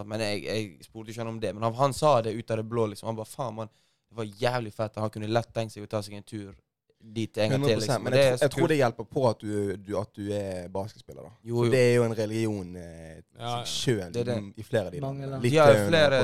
Men 0.05 0.19
jeg, 0.21 0.43
jeg 0.45 0.85
spurte 0.85 1.09
ikke 1.11 1.21
han 1.25 1.27
om 1.35 1.39
det. 1.41 1.51
Men 1.53 1.63
han, 1.67 1.73
han 1.73 1.93
sa 1.93 2.21
det 2.21 2.33
ut 2.37 2.51
av 2.51 2.57
det 2.57 2.65
blå, 2.69 2.87
liksom. 2.91 3.07
Han 3.11 3.15
bare 3.17 3.29
faen, 3.29 3.53
mann, 3.55 3.69
det 4.09 4.15
var 4.17 4.25
jævlig 4.25 4.71
fett. 4.73 4.95
Han 5.01 5.09
kunne 5.09 5.27
lett 5.27 5.49
tenkt 5.53 5.73
seg 5.73 5.83
å 5.83 5.89
ta 5.89 6.01
seg 6.05 6.13
en 6.19 6.23
tur 6.23 6.55
dit 6.99 7.37
en 7.37 7.49
gang 7.51 7.63
til. 7.63 7.77
Liksom. 7.79 8.03
Men 8.03 8.13
jeg, 8.17 8.31
er 8.33 8.37
jeg 8.41 8.51
tror 8.51 8.67
det 8.67 8.77
hjelper 8.77 9.05
på 9.07 9.25
at 9.29 9.39
du, 9.41 9.75
du, 9.77 9.91
at 9.99 10.09
du 10.17 10.31
er 10.33 10.67
basketspiller, 10.73 11.21
da. 11.23 11.31
Jo, 11.43 11.63
jo. 11.65 11.71
det 11.71 11.79
er 11.79 11.93
jo 11.95 12.03
en 12.07 12.15
religion 12.17 12.75
eh, 12.75 13.19
Ja, 13.37 13.51
ja. 13.59 13.65
sjøl 13.65 14.11
Det 14.13 14.23
er 14.23 14.31
det. 14.31 14.37
i 14.57 14.63
flere 14.63 14.85
av 14.89 14.91
de 14.95 14.99
landene. 15.03 15.39
De 15.43 15.51
har 15.57 15.73
flere. 15.87 16.23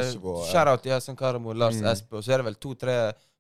Shout-out 0.49 0.81
til 0.83 0.91
Jason 0.91 1.15
Karamo, 1.15 1.53
Lars 1.53 1.75
Mm. 1.79 1.86
Espe, 1.91 2.17
og 2.17 2.23
så 2.25 2.33
er 2.33 2.38
det 2.43 2.45
vel 2.51 2.55
to-tre 2.55 2.97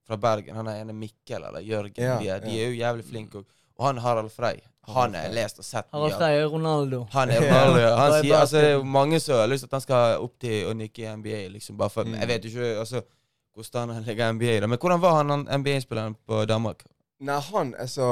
fra 0.07 0.17
Bergen. 0.17 0.55
Han 0.55 0.67
er 0.67 0.81
ene 0.83 0.93
Mikkel 0.93 1.43
eller 1.49 1.59
Jørgen. 1.63 1.93
Ja, 1.97 2.19
de, 2.19 2.27
er, 2.29 2.39
de 2.43 2.53
er 2.59 2.69
jo 2.69 2.77
jævlig 2.79 3.05
flinke. 3.09 3.37
Og, 3.41 3.45
og 3.79 3.85
han 3.87 3.97
Harald 3.97 4.29
Frey. 4.31 4.61
Han 4.93 5.15
er 5.15 5.31
lest 5.31 5.59
og 5.59 5.65
sett 5.65 5.87
Harald. 5.95 6.13
Frey 6.19 6.41
er 6.41 6.47
Ronaldo. 6.51 7.05
Han 7.13 7.29
er 7.31 7.39
Ronaldo. 7.41 7.79
ja. 7.79 7.95
Han 7.95 8.11
er 8.17 8.21
sier, 8.21 8.37
altså, 8.37 8.57
det 8.57 8.69
er 8.69 8.73
jo 8.77 8.83
mange 8.83 9.19
som 9.23 9.35
har 9.39 9.47
lyst 9.47 9.63
til 9.63 9.69
at 9.71 9.77
han 9.79 9.81
skal 9.85 10.17
opp 10.25 10.33
til 10.43 10.67
å 10.69 10.73
nikke 10.75 11.05
i 11.05 11.13
NBA. 11.17 11.43
liksom, 11.57 11.77
bare 11.79 11.89
for, 11.89 12.03
Mm. 12.03 12.19
Jeg 12.19 12.27
vet 12.27 12.45
ikke 12.51 12.71
altså, 12.79 13.01
hvordan 13.55 13.89
han 13.95 14.03
ligger 14.03 14.29
i 14.29 14.33
NBA, 14.33 14.59
da. 14.59 14.67
men 14.67 14.77
hvordan 14.81 15.01
var 15.01 15.15
han, 15.21 15.29
han 15.29 15.47
NBA-spilleren 15.61 16.15
på 16.27 16.45
Danmark? 16.45 16.83
Nei, 17.23 17.39
han 17.51 17.73
altså 17.79 18.07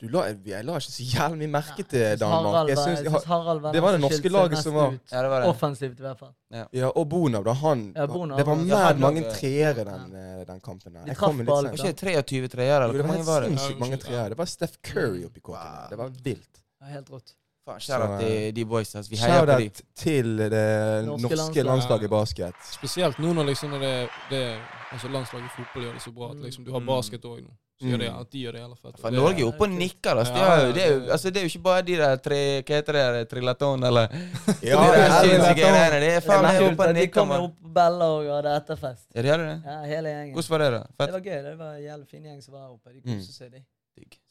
du 0.00 0.06
la, 0.08 0.22
Jeg 0.48 0.64
la 0.64 0.78
ikke 0.80 0.92
så 0.94 1.04
jævlig 1.04 1.38
mye 1.42 1.50
merke 1.52 1.82
til 1.84 2.16
Danmark. 2.20 2.68
Jeg 2.70 2.78
synes, 2.78 3.00
jeg 3.04 3.12
Harald 3.28 3.60
var 3.60 3.72
det 3.76 3.82
var 3.84 3.92
det 3.92 4.00
norske 4.00 4.30
laget 4.32 4.58
som 4.64 4.74
var- 4.74 4.94
Ja, 5.12 5.22
det 5.22 5.30
var 5.30 5.40
det. 5.44 5.48
Offensivt, 5.50 5.98
i 5.98 6.02
hvert 6.06 6.18
fall. 6.18 6.32
ja, 6.72 6.88
og 6.88 7.08
Bonav, 7.08 7.44
da. 7.44 7.52
Han, 7.52 7.92
Ja, 7.96 8.06
Bonav 8.06 8.38
det 8.38 8.46
var 8.46 8.56
Ja, 8.64 8.76
han 8.86 9.00
mange 9.00 9.22
treere 9.34 9.84
den, 9.84 10.16
eh, 10.16 10.44
den 10.46 10.60
kampen. 10.60 10.92
der. 10.94 11.00
De 11.04 11.08
Jeg 11.08 11.16
traff 11.16 11.28
kom 11.28 11.38
litt 11.38 11.48
sent. 11.48 12.02
Var 12.02 12.10
ikke 12.12 12.22
23 12.24 12.48
treere, 12.48 12.92
Det 12.92 13.02
var 13.04 13.08
var 13.08 13.40
helt 13.40 13.50
det? 13.50 13.58
sinnssykt 13.58 13.78
mange 13.78 13.96
treere. 13.98 14.28
Det 14.30 14.38
var 14.38 14.44
Steph 14.46 14.76
Curry 14.82 15.24
oppi 15.24 15.40
kåken. 15.40 15.88
Det 15.90 15.98
var 15.98 16.08
vilt. 16.08 16.54
Ja, 16.80 16.86
helt 16.86 17.10
rått. 17.10 17.34
Shout-out 17.80 18.20
til 18.20 18.52
de 18.54 18.64
boys. 18.64 18.94
Altså, 18.94 19.10
vi 19.10 19.16
heier 19.16 19.40
på 19.40 19.58
dem. 19.58 19.70
Til 19.94 20.36
det 20.36 21.06
Norske 21.06 21.28
norske, 21.36 21.62
landslaget 21.62 22.04
i 22.04 22.08
basket. 22.08 22.54
Spesielt 22.72 23.16
nå 23.18 23.32
når 23.34 23.44
liksom 23.52 23.70
når 23.70 23.80
det, 23.80 24.08
det 24.30 24.58
altså 24.92 25.08
landslaget 25.08 25.44
i 25.44 25.52
fotball 25.56 25.82
gjør 25.84 25.92
det 25.92 26.02
så 26.02 26.12
bra 26.14 26.30
at 26.30 26.36
Mm. 26.36 26.42
liksom 26.44 26.64
du 26.64 26.72
har 26.72 26.80
basket 26.80 27.22
òg 27.24 27.40
nå. 27.42 27.50
Så 27.84 27.90
gjør 27.92 28.00
det, 28.00 28.08
Mm. 28.10 28.20
at 28.24 28.30
de 28.32 28.38
gjør 28.44 28.52
det 28.56 28.60
i 28.60 28.64
alle 28.64 28.76
fall. 28.80 28.92
For 29.02 29.10
Norge 29.12 29.40
er 29.44 29.48
oppe 29.50 29.64
og 29.66 29.70
nikker. 29.76 30.16
Altså. 30.22 30.32
Ja, 30.34 30.44
Ja, 30.44 30.66
ja, 30.66 30.72
det, 30.72 30.82
er 30.84 30.92
jo, 30.94 31.00
altså, 31.12 31.30
det 31.30 31.36
er 31.36 31.44
jo 31.44 31.50
ikke 31.52 31.62
bare 31.68 31.82
de 31.84 31.96
der 32.00 32.16
tre 32.24 32.40
Hva 32.64 32.74
heter 32.80 32.92
det? 32.98 33.28
Trilaton, 33.28 33.84
eller 33.84 34.08
Ja, 34.64 34.80
de 34.80 34.88
der 34.88 34.96
det 34.96 35.04
er 35.04 35.20
sinnssyke 35.20 35.54
det. 35.54 35.60
greiene. 35.60 36.00
Det 36.00 36.10
er 36.16 36.20
faen 36.24 36.42
meg 36.48 36.62
oppe 36.72 36.88
og 36.88 36.94
nikker. 36.94 37.06
de 37.06 37.18
kom 37.18 37.30
opp 37.36 37.54
på 37.62 37.72
Bella 37.74 38.08
og 38.16 38.28
hadde 38.38 38.56
etterfest. 38.62 39.06
Ja, 39.14 39.22
de 39.22 39.28
hadde 39.34 39.46
det? 39.52 39.58
Ja, 39.66 39.78
hele 39.92 40.08
gjengen. 40.16 40.34
Hvordan 40.34 40.50
var 40.50 40.58
det, 40.64 40.70
da? 40.72 41.06
Det 41.06 41.12
var 41.12 41.20
gøy. 41.28 41.38
Det 41.50 41.54
var 41.58 41.72
en 41.74 41.82
jævlig 41.84 42.08
fin 42.08 42.22
gjeng 42.24 42.42
som 42.42 42.54
var 42.54 42.68
oppe. 42.72 42.92
De 42.94 43.00
Mm. 43.04 43.18
koste 43.18 43.32
seg, 43.36 43.50
de. 43.52 43.62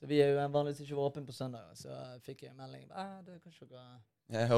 Så 0.01 0.07
vi 0.07 0.19
er 0.21 0.33
jo 0.33 0.47
vanligvis 0.49 0.81
ikke 0.83 0.95
åpne 0.99 1.25
på 1.25 1.31
søndager, 1.31 1.71
så 1.75 1.87
fikk 2.25 2.41
jeg 2.43 2.49
en 2.51 2.57
melding. 2.57 2.83
Ah, 2.91 3.21
det 3.25 3.35
er 3.35 3.39
kanskje 3.45 3.67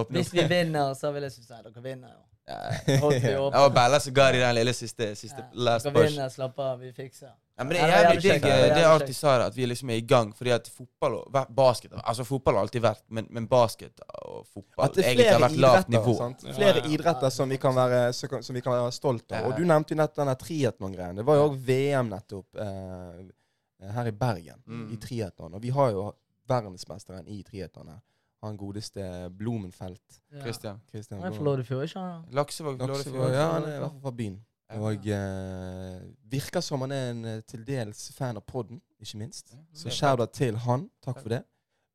Hvis 0.10 0.32
vi 0.34 0.44
vinner, 0.48 0.94
så 0.96 1.12
vil 1.16 1.24
jeg 1.28 1.32
synes 1.32 1.52
at 1.52 1.66
dere 1.68 1.84
vinner 1.84 2.10
jo. 2.14 2.22
Åpne. 2.46 3.32
og 3.58 3.72
Bella 3.74 3.98
i 3.98 4.12
ga 4.14 4.28
de 4.32 4.38
den 4.40 4.56
lille 4.56 4.74
siste, 4.78 5.16
siste 5.18 5.42
Ja, 5.42 5.48
last 5.66 5.88
Dere 5.88 6.04
vinner, 6.06 6.30
slapp 6.30 6.60
av, 6.62 6.80
vi 6.80 6.92
fikser. 6.94 7.32
Ja, 7.58 7.64
men 7.64 7.72
det 7.74 7.80
er 7.82 7.88
jævlig 7.94 8.22
digg. 8.22 8.42
det 8.44 8.82
er 8.84 8.90
alltid 8.90 9.16
sa 9.18 9.32
at 9.48 9.56
vi 9.56 9.66
liksom 9.66 9.90
er 9.90 9.98
i 9.98 10.04
gang. 10.06 10.34
Fordi 10.36 10.52
at 10.52 10.68
fotball 10.70 11.16
og 11.24 11.38
basket 11.56 11.94
Altså 12.04 12.24
fotball 12.28 12.60
har 12.60 12.68
alltid 12.68 12.82
vært, 12.84 13.02
men, 13.10 13.28
men 13.32 13.48
basket 13.48 14.00
og 14.28 14.46
fotball 14.54 14.86
At 14.86 14.94
det 14.96 15.06
er 15.06 15.10
egentlig 15.10 15.26
har 15.30 15.38
flere 15.40 15.50
vært 15.50 15.62
lavt 15.66 15.90
nivå. 15.96 16.16
sant? 16.20 16.46
Flere 16.60 16.84
idretter 16.92 17.30
som 17.34 17.50
vi 17.50 17.58
kan 17.58 17.76
være, 17.76 18.02
så 18.14 18.30
som 18.44 18.54
vi 18.60 18.62
kan 18.62 18.74
være 18.78 18.92
stolt 18.92 19.26
av. 19.32 19.40
Ja. 19.40 19.46
Og 19.50 19.58
du 19.58 19.64
nevnte 19.66 19.96
jo 19.96 20.02
nett 20.04 20.16
denne 20.20 20.36
triatlon-greien. 20.46 21.16
Det 21.16 21.26
var 21.26 21.40
jo 21.40 21.48
òg 21.50 21.56
VM 21.72 22.12
nettopp 22.14 22.62
eh, 22.62 23.90
her 23.96 24.12
i 24.12 24.12
Bergen, 24.12 24.62
Mm. 24.68 24.92
i 24.94 24.98
triatlon. 25.02 25.54
Og 25.56 25.62
vi 25.66 25.70
har 25.74 25.92
jo 25.96 26.12
verdensmesteren 26.48 27.26
i 27.28 27.42
triatlon 27.44 27.88
her. 27.96 28.02
Han 28.46 28.58
godeste 28.58 29.06
Blumenfelt. 29.38 30.20
Ja. 30.32 30.42
Christian. 30.42 30.82
Han 30.94 31.32
er 31.32 31.36
fra. 31.36 31.44
Loddefjord, 31.44 31.88
ikke 31.88 32.04
han? 32.04 32.28
Laksevåg. 32.36 32.80
Laksevåg, 32.80 33.32
Ja, 33.34 33.48
han 33.56 33.64
er 33.64 33.76
i 33.76 33.80
hvert 33.80 33.96
fall 33.96 34.06
fra 34.06 34.16
byen. 34.20 34.38
Og 34.76 35.08
eh, 35.14 35.98
virker 36.32 36.64
som 36.66 36.82
han 36.82 36.92
er 36.92 37.10
en 37.12 37.26
eh, 37.30 37.42
til 37.48 37.66
dels 37.68 38.08
fan 38.16 38.40
av 38.40 38.46
podden, 38.50 38.82
ikke 39.02 39.20
minst. 39.22 39.54
Så 39.74 39.94
shout-out 39.94 40.34
til 40.34 40.58
han. 40.66 40.88
Takk 41.06 41.22
for 41.22 41.36
det. 41.36 41.44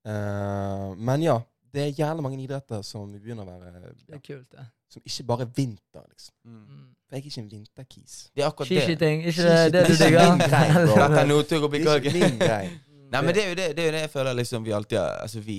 Eh, 0.06 0.90
men 0.96 1.24
ja, 1.24 1.40
det 1.74 1.82
er 1.82 1.96
jævlig 1.98 2.22
mange 2.22 2.42
idretter 2.42 2.82
som 2.86 3.10
vi 3.12 3.18
begynner 3.18 3.46
å 3.46 3.58
være 3.58 3.90
Det 4.06 4.14
er 4.14 4.22
kult, 4.22 4.46
det. 4.54 4.66
Som 4.90 5.02
ikke 5.06 5.26
bare 5.26 5.46
er 5.46 5.50
vinter, 5.56 6.06
liksom. 6.10 6.34
Mm. 6.44 6.60
Mm. 6.60 6.86
For 7.06 7.16
jeg 7.16 7.20
er 7.22 7.26
ikke 7.30 7.42
en 7.42 7.50
vinterkis. 7.50 8.14
Det 8.34 8.42
er 8.42 8.48
akkurat 8.48 8.70
det. 8.70 8.80
Skiskyting, 8.80 9.26
ikke 9.26 9.42
det, 9.42 9.72
det 9.74 9.82
du 9.86 9.92
digger? 9.92 10.20
Er 10.20 10.38
Det 10.38 10.52
er 11.90 12.00
ikke 12.00 12.14
min 12.14 12.38
greie. 12.38 12.70
Nei, 13.10 13.20
men 13.26 13.34
det 13.34 13.42
er, 13.42 13.48
jo 13.48 13.54
det, 13.58 13.64
det 13.74 13.82
er 13.82 13.88
jo 13.88 13.94
det 13.96 14.00
jeg 14.04 14.10
føler 14.12 14.36
liksom 14.38 14.62
vi 14.62 14.70
alltid 14.70 14.98
har 15.00 15.16
Altså 15.24 15.40
vi 15.42 15.56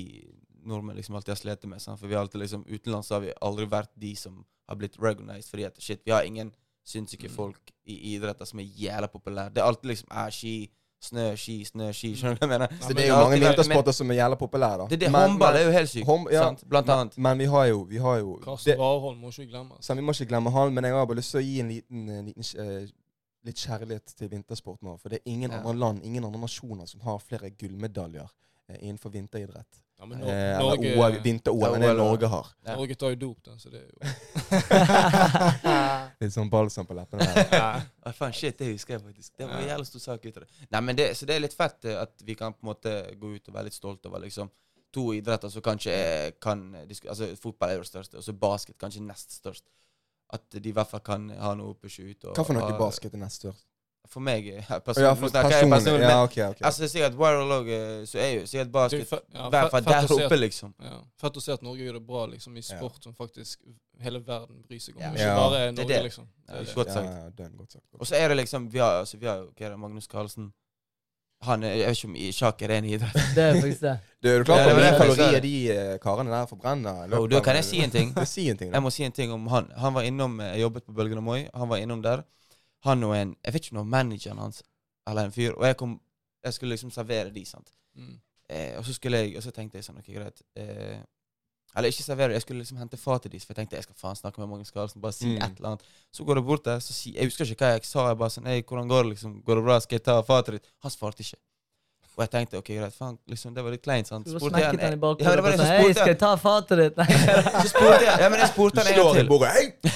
nordmenn 0.65 0.95
liksom 0.97 1.15
alltid 1.15 1.33
har 1.35 1.35
slitt 1.41 1.65
med. 1.69 1.81
Sant? 1.81 1.99
For 1.99 2.07
vi 2.07 2.13
har 2.15 2.21
alltid 2.21 2.41
liksom 2.41 2.65
Utenlands 2.67 3.09
har 3.09 3.19
vi 3.21 3.33
aldri 3.41 3.65
vært 3.65 3.89
de 3.95 4.15
som 4.15 4.45
har 4.69 4.75
blitt 4.75 4.95
recognized 5.01 5.49
fordi 5.49 5.65
at 5.65 5.79
shit, 5.81 6.01
vi 6.05 6.11
har 6.11 6.23
ingen 6.23 6.51
sinnssyke 6.85 7.27
Mm. 7.29 7.35
folk 7.35 7.71
i 7.85 8.15
idretter 8.15 8.45
som 8.45 8.59
er 8.59 8.63
jævla 8.65 9.07
populære. 9.07 9.53
Det 9.53 9.61
er 9.61 9.65
alltid 9.67 9.89
liksom 9.91 10.07
er 10.11 10.29
ski, 10.31 10.69
snø, 11.01 11.35
ski, 11.35 11.63
snø, 11.65 11.91
ski. 11.93 12.13
Skjønner 12.17 12.37
du 12.39 12.45
hva 12.45 12.49
jeg 12.49 12.59
mener? 12.59 12.67
Så 12.81 12.93
det 12.93 13.03
er 13.05 13.07
jo 13.09 13.15
mange 13.21 13.39
vintersporter 13.39 13.91
som 13.91 14.11
er 14.11 14.15
jævla 14.15 14.35
populære. 14.37 14.87
Det 14.89 14.99
det. 14.99 15.11
Men- 15.11 15.29
Håndball 15.29 15.53
men- 15.53 15.61
er 15.61 15.65
jo 15.65 15.71
helt 15.71 15.89
sykt. 15.89 16.05
hom, 16.05 16.27
ja, 16.31 16.43
sant? 16.43 16.63
Blant 16.69 16.89
annet. 16.89 17.17
Men 17.17 17.37
vi 17.37 17.45
har 17.45 17.65
jo, 17.67 17.83
vi 17.83 17.97
har 17.97 18.17
jo 18.19 18.39
Karsten 18.43 18.77
Warholm 18.79 19.17
må 19.21 19.29
ikke 19.29 19.49
glemmes. 19.49 19.77
så 19.85 19.95
Vi 19.95 20.01
må 20.01 20.11
ikke 20.11 20.25
glemme 20.29 20.51
han, 20.51 20.73
men 20.73 20.83
jeg 20.83 20.93
har 20.93 21.05
bare 21.05 21.17
lyst 21.17 21.31
til 21.31 21.39
å 21.41 21.43
gi 21.43 21.59
en 21.59 21.69
liten, 21.69 22.09
en 22.09 22.25
liten 22.25 22.43
uh, 22.59 22.87
litt 23.43 23.55
kjærlighet 23.57 24.05
til 24.17 24.29
vintersport 24.29 24.81
nå. 24.83 24.97
For 24.99 25.09
det 25.09 25.19
er 25.25 25.31
ingen 25.31 25.51
Ja. 25.51 25.57
andre 25.57 25.73
land, 25.73 26.03
ingen 26.05 26.23
andre 26.25 26.39
nasjoner 26.41 26.85
som 26.87 27.01
har 27.01 27.17
flere 27.19 27.49
gullmedaljer 27.49 28.29
eh, 28.69 28.77
innenfor 28.81 29.09
vinteridrett. 29.11 29.81
Ja, 30.01 30.07
men 30.09 30.17
Eh, 30.25 30.57
Nor- 30.57 30.71
eller 30.73 30.95
Norge, 30.97 31.19
vinter-OL 31.21 31.71
men 31.75 31.83
det 31.83 31.89
er 31.91 31.97
Norge 31.99 32.25
har. 32.31 32.47
Ja. 32.65 32.73
Norge 32.79 32.95
tar 32.97 33.11
jo 33.13 33.17
dop, 33.21 33.37
da, 33.45 33.53
så 33.61 33.69
det 33.69 33.83
er 33.83 33.85
jo 33.85 33.93
Litt 36.21 36.33
sånn 36.33 36.49
balsam 36.49 36.85
på 36.89 36.95
leppene 36.97 37.21
der. 37.27 37.53
Ah, 37.61 37.85
faen, 38.17 38.33
shit, 38.33 38.57
det 38.57 38.71
husker 38.73 38.95
jeg 38.97 39.03
faktisk. 39.05 39.29
Det 39.37 39.45
var 39.45 39.53
en 39.59 39.61
jævlig 39.61 39.71
jævla 39.75 39.85
stor 39.91 40.01
sak 40.07 40.25
ut 40.25 40.37
av 40.39 40.43
det. 40.47 40.51
Nei, 40.73 40.81
men 40.87 40.97
det. 40.97 41.07
Så 41.17 41.23
det 41.29 41.35
er 41.37 41.43
litt 41.45 41.53
fett 41.57 41.85
eh, 41.85 42.01
at 42.01 42.13
vi 42.25 42.33
kan 42.39 42.53
på 42.57 42.61
en 42.65 42.69
måte 42.71 42.91
gå 43.21 43.27
ut 43.37 43.45
og 43.51 43.55
være 43.59 43.67
litt 43.69 43.77
stolt 43.77 44.01
over 44.09 44.19
liksom 44.25 44.49
to 44.91 45.03
idretter 45.15 45.49
som 45.53 45.61
kanskje 45.63 45.91
er, 45.95 46.31
kan 46.43 46.59
Altså 46.81 47.29
fotball 47.39 47.69
er 47.71 47.75
jo 47.79 47.83
det 47.85 47.91
største, 47.93 48.17
og 48.19 48.23
så 48.25 48.33
basket 48.35 48.75
kanskje 48.81 49.05
nest 49.05 49.29
størst. 49.37 49.63
At 50.33 50.43
de 50.57 50.69
i 50.69 50.73
hvert 50.75 50.89
fall 50.89 51.03
kan 51.05 51.29
ha 51.43 51.53
noe 51.59 51.71
å 51.75 51.77
pushe 51.79 52.03
ut. 52.09 52.25
Og, 52.25 52.33
Hva 52.35 52.43
for 52.47 52.53
noe 52.57 52.65
ha- 52.67 52.77
basket 52.79 53.13
er 53.15 53.19
nest 53.21 53.37
størst? 53.45 53.65
For 54.09 54.19
meg 54.19 54.47
personlig. 54.83 55.05
Ja, 55.05 55.13
for 55.15 55.29
jeg 55.29 55.45
personlig. 55.45 55.71
personlig, 55.75 56.07
Ja, 56.09 56.23
okay, 56.23 56.43
ok, 56.49 56.57
ok. 56.57 56.65
altså 56.67 56.87
sikkert 56.91 57.13
viral 57.19 57.53
òg, 57.55 57.69
så 58.09 58.17
er 58.19 58.31
jo 58.33 58.47
sikkert 58.49 58.67
Det 58.67 58.73
basket 58.75 59.13
er 59.13 59.21
ja, 59.33 59.49
hvert 59.53 59.71
fall 59.71 59.85
der 59.85 60.15
oppe, 60.17 60.39
liksom. 60.41 60.73
Ja. 60.83 60.97
Fett 61.21 61.37
å 61.39 61.43
se 61.45 61.53
at 61.53 61.63
Norge 61.63 61.85
gjør 61.85 61.99
det 61.99 62.03
bra 62.09 62.25
liksom, 62.33 62.57
i 62.59 62.63
sport 62.65 63.03
som 63.03 63.15
faktisk 63.15 63.61
hele 64.03 64.19
verden 64.25 64.63
bryr 64.67 64.81
seg 64.83 64.97
om. 64.97 65.03
Ja. 65.05 65.11
Ikke 65.13 65.35
bare 65.37 65.61
er 65.67 65.71
Norge, 65.77 65.93
det. 65.93 66.01
liksom. 66.09 66.27
Det 66.27 66.51
er 66.51 66.57
det 66.57 66.61
er 66.61 66.65
det. 66.65 66.75
godt 66.81 66.91
sagt. 66.97 67.07
ja, 67.13 67.29
dønn, 67.37 67.53
godt 67.61 67.77
sagt. 67.77 67.85
Og 67.99 68.09
så 68.09 68.17
er 68.19 68.27
det 68.33 68.37
liksom 68.41 68.67
Vi 68.73 68.79
har, 68.83 68.99
altså, 69.05 69.17
vi 69.21 69.29
har 69.29 69.45
er 69.45 69.69
det, 69.69 69.79
Magnus 69.79 70.07
Carlsen. 70.11 70.51
Han 71.41 71.63
er, 71.63 71.71
Jeg 71.73 71.87
vet 71.87 71.97
ikke 71.97 72.07
om 72.11 72.15
i 72.15 72.27
sjakk 72.35 72.61
er 72.61 72.71
en 72.75 72.85
idrett. 72.85 73.15
Det 73.35 73.43
er 73.43 73.55
faktisk 73.61 73.81
det. 73.81 73.95
Du, 74.21 74.27
er 74.29 74.37
du 74.37 74.43
klar 74.45 74.59
over 74.61 74.67
det 74.67 74.73
hvor 74.75 74.81
mye 74.81 74.89
jeg 74.91 74.99
kalorier 74.99 75.41
de 75.41 75.53
eh, 75.73 75.95
karene 76.03 76.29
der 76.29 76.45
forbrenner? 76.45 77.15
Oh, 77.17 77.25
da 77.29 77.39
kan 77.41 77.57
jeg 77.57 77.65
si 77.65 77.79
en 77.81 77.93
ting. 77.93 78.11
Det 78.13 78.27
Si 78.35 78.49
en 78.51 78.57
ting. 78.59 78.73
Jeg 78.73 78.83
må 78.85 78.91
si 78.93 79.03
en 79.07 79.15
ting 79.15 79.31
om 79.33 79.47
han. 79.49 79.71
Han 79.81 79.95
var 79.95 80.05
innom 80.05 80.37
Jeg 80.51 80.61
jobbet 80.67 80.85
på 80.85 80.93
Bølgen 80.93 81.17
og 81.17 81.23
Moi. 81.23 81.39
Han 81.55 81.69
var 81.69 81.81
innom 81.81 82.03
der. 82.03 82.21
Han 82.87 83.03
og 83.03 83.15
en 83.15 83.35
Jeg 83.45 83.53
vet 83.53 83.65
ikke 83.65 83.75
om 83.75 83.77
det 83.77 83.83
var 83.85 84.03
manageren 84.03 84.37
hans 84.39 84.63
eller 85.07 85.25
en 85.25 85.31
fyr. 85.31 85.53
Og 85.57 85.65
jeg 85.65 85.77
kom 85.77 85.99
Jeg 86.43 86.53
skulle 86.53 86.73
liksom 86.75 86.91
servere 86.91 87.29
de, 87.33 87.45
sant. 87.45 87.69
Mm. 87.95 88.19
Eh, 88.49 88.77
og 88.77 88.85
så 88.85 88.93
skulle 88.93 89.17
jeg 89.17 89.35
Og 89.37 89.43
så 89.43 89.51
tenkte 89.51 89.77
jeg 89.77 89.85
sånn 89.85 89.97
Ok, 90.01 90.07
greit. 90.15 90.41
Eh, 90.55 90.99
eller 91.75 91.87
ikke 91.87 92.03
servere, 92.03 92.33
jeg 92.35 92.41
skulle 92.43 92.59
liksom 92.59 92.77
hente 92.81 92.97
fatet 92.99 93.31
deres, 93.31 93.45
for 93.45 93.53
jeg 93.53 93.61
tenkte 93.61 93.77
jeg 93.77 93.83
skal 93.85 93.95
faen 93.95 94.15
snakke 94.19 94.41
med 94.41 94.49
Magnus 94.51 94.71
Carlsen. 94.75 94.99
Bare 95.01 95.13
si 95.15 95.25
Mm. 95.37 95.37
et 95.45 95.57
eller 95.59 95.69
annet. 95.69 95.83
Så 96.11 96.25
går 96.25 96.35
jeg 96.41 96.43
bort 96.45 96.65
der, 96.65 96.79
så 96.79 96.91
sier 96.93 97.13
Jeg 97.15 97.25
husker 97.29 97.45
ikke 97.45 97.63
hva 97.65 97.77
jeg 97.77 97.85
sa. 97.85 98.07
Jeg 98.09 98.17
bare 98.17 98.29
sånn 98.29 98.45
Hei, 98.45 98.61
hvordan 98.61 98.89
går 98.89 99.03
det, 99.03 99.09
liksom? 99.13 99.41
Går 99.45 99.55
det 99.55 99.63
bra? 99.63 99.79
Skal 99.79 99.95
jeg 99.95 100.03
ta 100.03 100.21
fatet 100.21 100.51
ditt? 100.57 100.67
Han 100.83 100.91
svarte 100.91 101.21
ikke. 101.23 101.37
Og 102.21 102.27
jeg 102.27 102.31
tenkte 102.35 102.59
ok, 102.59 102.67
greit, 102.77 102.93
faen, 102.93 103.15
liksom, 103.31 103.53
det 103.55 103.63
var 103.65 103.73
litt 103.73 103.81
kleint, 103.81 104.05
sant. 104.05 104.27
Du 104.27 104.35
Spurte 104.35 104.59
jeg 104.61 104.67
smekket 104.67 104.83
han 104.85 104.93
i 104.93 105.23
Ja, 105.25 105.31
det 105.33 105.41
var 105.41 105.55
det 105.55 105.57
så 105.57 105.65
Hei, 105.65 105.77
spurte 105.79 105.95
skal 105.95 106.03
jeg. 106.03 106.11
jeg 106.11 106.19
ta 106.21 106.29
fatet 106.37 106.81
ditt? 106.81 106.99
Nei. 106.99 107.07
Så 107.63 107.71
spurte 107.71 108.03
jeg 108.05 108.21
Ja, 108.21 108.27
men 108.29 108.43
jeg 108.43 108.49
spurte 108.51 108.83
han 108.83 108.89
en 108.91 108.99
gang 108.99 109.15
til. 109.15 109.31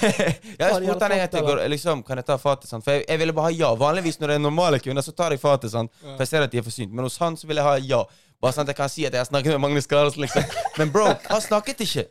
ja, 0.58 0.72
jeg 0.72 0.80
spurte 0.80 1.06
han 1.06 1.14
en 1.14 1.22
gang 1.22 1.36
til. 1.36 1.62
Liksom, 1.76 2.02
kan 2.08 2.22
jeg 2.24 2.28
ta 2.32 2.40
fatet? 2.42 2.72
Sant? 2.72 2.88
For 2.88 2.98
jeg, 2.98 3.06
jeg 3.06 3.22
ville 3.22 3.36
bare 3.38 3.52
ha 3.52 3.54
ja. 3.54 3.70
Vanligvis 3.78 4.18
når 4.18 4.34
det 4.34 4.40
er 4.40 4.44
normale 4.48 4.82
kunder, 4.82 5.06
så 5.06 5.14
tar 5.14 5.38
jeg 5.38 5.44
fatet. 5.44 5.70
Sant? 5.76 5.94
For 6.02 6.26
jeg 6.26 6.32
ser 6.34 6.48
at 6.48 6.56
de 6.56 6.64
er 6.64 6.66
forsynt. 6.66 6.98
Men 6.98 7.06
hos 7.06 7.20
han 7.22 7.38
så 7.38 7.52
vil 7.52 7.62
jeg 7.62 7.68
ha 7.70 7.76
ja. 7.92 8.02
Bare 8.42 8.58
sånn 8.58 8.66
at 8.66 8.74
jeg 8.74 8.80
kan 8.82 8.90
si 8.96 9.06
at 9.06 9.14
jeg 9.14 9.22
har 9.22 9.30
snakket 9.30 9.54
med 9.54 9.68
Magnus 9.68 9.86
Carlsen, 9.92 10.26
liksom. 10.26 10.50
Men 10.82 10.90
bro, 10.98 11.12
han 11.30 11.46
snakket 11.46 11.86
ikke. 11.86 12.08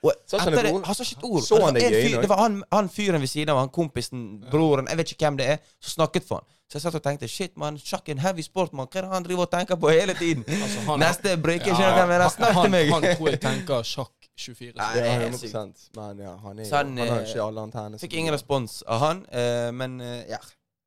Og 0.00 0.14
han 0.32 0.54
etter 0.54 0.70
det, 0.70 0.72
han 0.72 0.96
sa 0.96 1.04
ikke 1.04 1.18
et 1.18 1.28
ord. 1.28 1.42
Så 1.44 1.60
han 1.60 1.76
det, 1.76 1.84
var 1.84 1.92
en 1.92 2.06
fyr, 2.06 2.20
det 2.22 2.30
var 2.32 2.40
han, 2.40 2.62
han 2.72 2.88
fyren 2.88 3.20
ved 3.20 3.28
siden 3.28 3.52
av, 3.52 3.60
han 3.60 3.72
kompisen, 3.74 4.24
broren, 4.48 4.88
jeg 4.88 4.96
vet 4.96 5.12
ikke 5.12 5.28
hvem 5.28 5.36
det 5.36 5.48
er, 5.54 5.60
som 5.76 5.98
snakket 5.98 6.24
for 6.24 6.40
han. 6.40 6.48
Så 6.70 6.78
jeg 6.78 6.82
satt 6.84 6.94
og 6.94 7.02
tenkte 7.02 7.26
shit, 7.28 7.56
man, 7.58 7.78
sjakk 7.82 8.06
er 8.08 8.12
en 8.14 8.20
heavy 8.22 8.42
sport, 8.46 8.72
man. 8.72 8.86
Hva 8.86 9.00
er 9.00 9.06
det 9.08 9.10
han 9.10 9.24
driver 9.26 9.42
og 9.42 9.50
tenker 9.50 9.74
på 9.82 9.90
hele 9.90 10.14
tiden? 10.14 10.44
Altså, 10.62 10.84
han- 10.86 11.00
Neste 11.02 11.32
brikke, 11.42 11.66
Ja, 11.66 11.74
skjønner 11.74 11.90
du 11.90 11.96
hva 11.96 12.04
jeg 12.04 12.10
mener? 12.12 12.22
han- 12.22 12.30
Snakk 12.36 12.60
til 12.62 12.70
meg! 12.70 12.92
Han, 12.92 13.02
han 13.02 13.16
tror 13.18 13.28
jeg 13.32 13.40
tenker 13.42 13.82
sjakk 13.90 14.28
24. 14.38 14.72
Nei, 14.78 14.92
Det 14.94 15.02
er 15.02 15.08
er 15.10 15.24
helt 15.24 15.42
100 15.42 15.90
Men 15.96 16.22
ja, 16.24 16.36
han, 16.44 16.58
er, 16.58 16.64
Så 16.70 16.76
han, 16.76 16.92
han 16.96 17.08
har 17.10 17.18
eh, 17.20 17.26
ikke 17.28 17.42
alle 17.48 17.60
antennene. 17.66 17.98
Fikk 18.00 18.14
ingen 18.22 18.32
respons 18.34 18.82
av 18.86 19.00
han, 19.02 19.24
eh, 19.32 19.70
men 19.74 19.98
eh, 20.00 20.22
ja. 20.30 20.38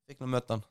Fikk 0.07 0.23
nå 0.23 0.27
møte 0.31 0.55
han. 0.55 0.63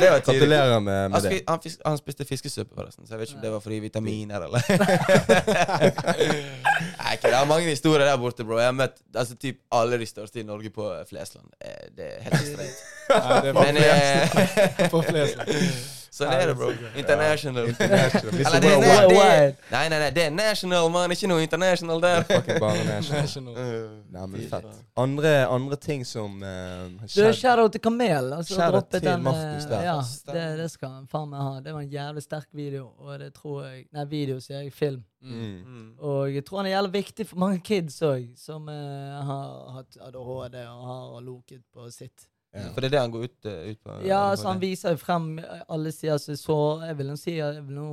Gratulerer 0.00 0.80
med, 0.80 1.02
Han, 1.02 1.10
med 1.12 1.22
det. 1.22 1.40
han, 1.48 1.60
fisk, 1.62 1.78
han 1.84 1.98
spiste 1.98 2.24
fiskesuppe, 2.24 2.74
forresten. 2.74 3.06
Så 3.06 3.14
jeg 3.14 3.20
vet 3.20 3.28
ikke 3.28 3.38
om 3.38 3.42
det 3.44 3.52
var 3.52 3.60
fordi 3.64 3.78
vitaminer 3.82 4.40
eller 4.46 4.60
Nei, 6.98 7.12
ikke 7.16 7.28
det 7.28 7.34
er 7.40 7.44
mange 7.50 7.66
historier 7.72 8.06
der 8.06 8.16
borte, 8.20 8.44
bro. 8.46 8.58
Jeg 8.60 8.70
har 8.70 8.76
møtt 8.78 8.96
altså, 9.14 9.34
typ 9.36 9.56
alle 9.74 9.98
de 9.98 10.06
største 10.06 10.40
i 10.40 10.46
Norge 10.46 10.70
på 10.74 10.84
Flesland. 11.10 11.46
Eh, 11.60 11.88
Det 11.96 12.06
er 12.06 12.20
helt 12.28 12.46
streit. 12.46 12.78
Men 13.58 13.76
eh, 13.82 14.90
på 14.94 15.02
flest. 15.02 15.36
Det, 16.18 16.54
bro. 16.56 16.70
International. 16.96 17.68
International. 17.68 18.34
Eller 18.34 18.60
det, 18.60 18.72
er- 18.72 18.76
worldwide. 18.76 19.46
det. 19.46 19.56
Nei, 19.70 19.88
nei, 19.88 19.98
nei, 19.98 20.10
det 20.10 20.24
er 20.24 20.30
national, 20.30 20.90
man. 20.90 21.10
Ikke 21.10 21.30
noe 21.30 21.42
international 21.42 22.02
der. 22.02 22.22
Fucking 22.22 22.60
bare 22.60 22.84
national. 22.84 23.54
Nei, 24.10 24.26
men 24.26 24.46
fett. 24.50 24.70
Andre, 24.96 25.34
andre 25.46 25.76
ting 25.76 26.06
som 26.06 26.40
uh, 26.42 26.48
har 26.48 27.12
Du, 27.14 27.32
Shadow 27.32 27.68
til 27.68 27.80
Kamel. 27.80 28.32
Altså, 28.32 28.54
Shout-out 28.54 28.90
til 28.90 29.04
den, 29.04 29.22
Markus 29.22 29.64
eh, 29.64 29.70
der. 29.70 29.82
Ja, 29.82 29.98
det, 30.32 30.46
det 30.62 30.70
skal 30.70 30.96
han 30.96 31.06
faen 31.10 31.30
meg 31.32 31.44
ha. 31.44 31.60
Det 31.64 31.74
var 31.74 31.84
en 31.84 31.92
jævlig 31.92 32.22
sterk 32.24 32.48
video, 32.52 32.88
og 32.98 33.18
det 33.20 33.32
tror 33.36 33.66
jeg 33.66 33.84
Nei, 33.92 34.04
video, 34.10 34.40
sier 34.40 34.64
jeg. 34.64 34.72
Film. 34.72 35.04
Mm. 35.22 35.34
mm. 35.34 35.62
Mm. 35.66 35.92
Og 35.98 36.34
jeg 36.34 36.44
tror 36.46 36.62
han 36.62 36.70
er 36.70 36.76
jævlig 36.76 36.92
viktig 36.92 37.28
for 37.28 37.42
mange 37.44 37.60
kids 37.64 38.00
òg, 38.06 38.26
som 38.38 38.68
uh, 38.70 39.20
har 39.30 39.54
hatt 39.78 40.00
ADHD 40.08 40.60
og 40.64 40.82
har 40.90 41.22
loket 41.26 41.64
på 41.74 41.90
sitt. 41.94 42.28
Ja. 42.54 42.70
For 42.72 42.80
det 42.80 42.88
er 42.88 42.94
det 42.96 43.02
han 43.02 43.12
går 43.12 43.26
ut, 43.28 43.46
eh, 43.46 43.72
ut 43.72 43.82
på? 43.84 43.98
Ja, 44.08 44.22
så 44.36 44.48
han 44.48 44.62
viser 44.62 44.96
frem 44.96 45.34
alle 45.68 45.92
sider 45.92 46.18
som 46.22 46.32
er 46.32 46.40
sår... 46.40 46.86
Jeg 46.88 46.98
vil 46.98 47.12
si 47.20 47.36
jeg 47.36 47.66
vil 47.66 47.76
nå 47.76 47.88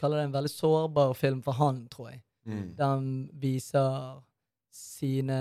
kalle 0.00 0.18
det 0.20 0.28
en 0.28 0.34
veldig 0.34 0.52
sårbar 0.52 1.14
film 1.16 1.40
for 1.42 1.56
han, 1.56 1.86
tror 1.88 2.10
jeg. 2.10 2.20
Mm. 2.44 2.66
Der 2.76 2.92
han 2.92 3.08
viser 3.40 4.20
sine 4.74 5.40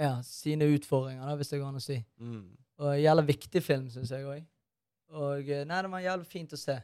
ja, 0.00 0.22
sine 0.24 0.64
utfordringer, 0.64 1.26
da, 1.28 1.34
hvis 1.36 1.52
det 1.52 1.60
går 1.60 1.68
an 1.68 1.80
å 1.80 1.84
si. 1.84 1.98
Mm. 2.20 2.44
Og 2.80 2.86
en 2.94 3.02
jævla 3.02 3.24
viktig 3.28 3.62
film, 3.64 3.90
syns 3.92 4.12
jeg 4.14 4.24
òg. 4.24 4.46
Og 5.20 5.50
eh, 5.50 5.66
nei, 5.68 5.80
det 5.84 5.90
var 5.92 6.04
jævlig 6.04 6.28
fint 6.30 6.54
å 6.56 6.60
se. 6.60 6.76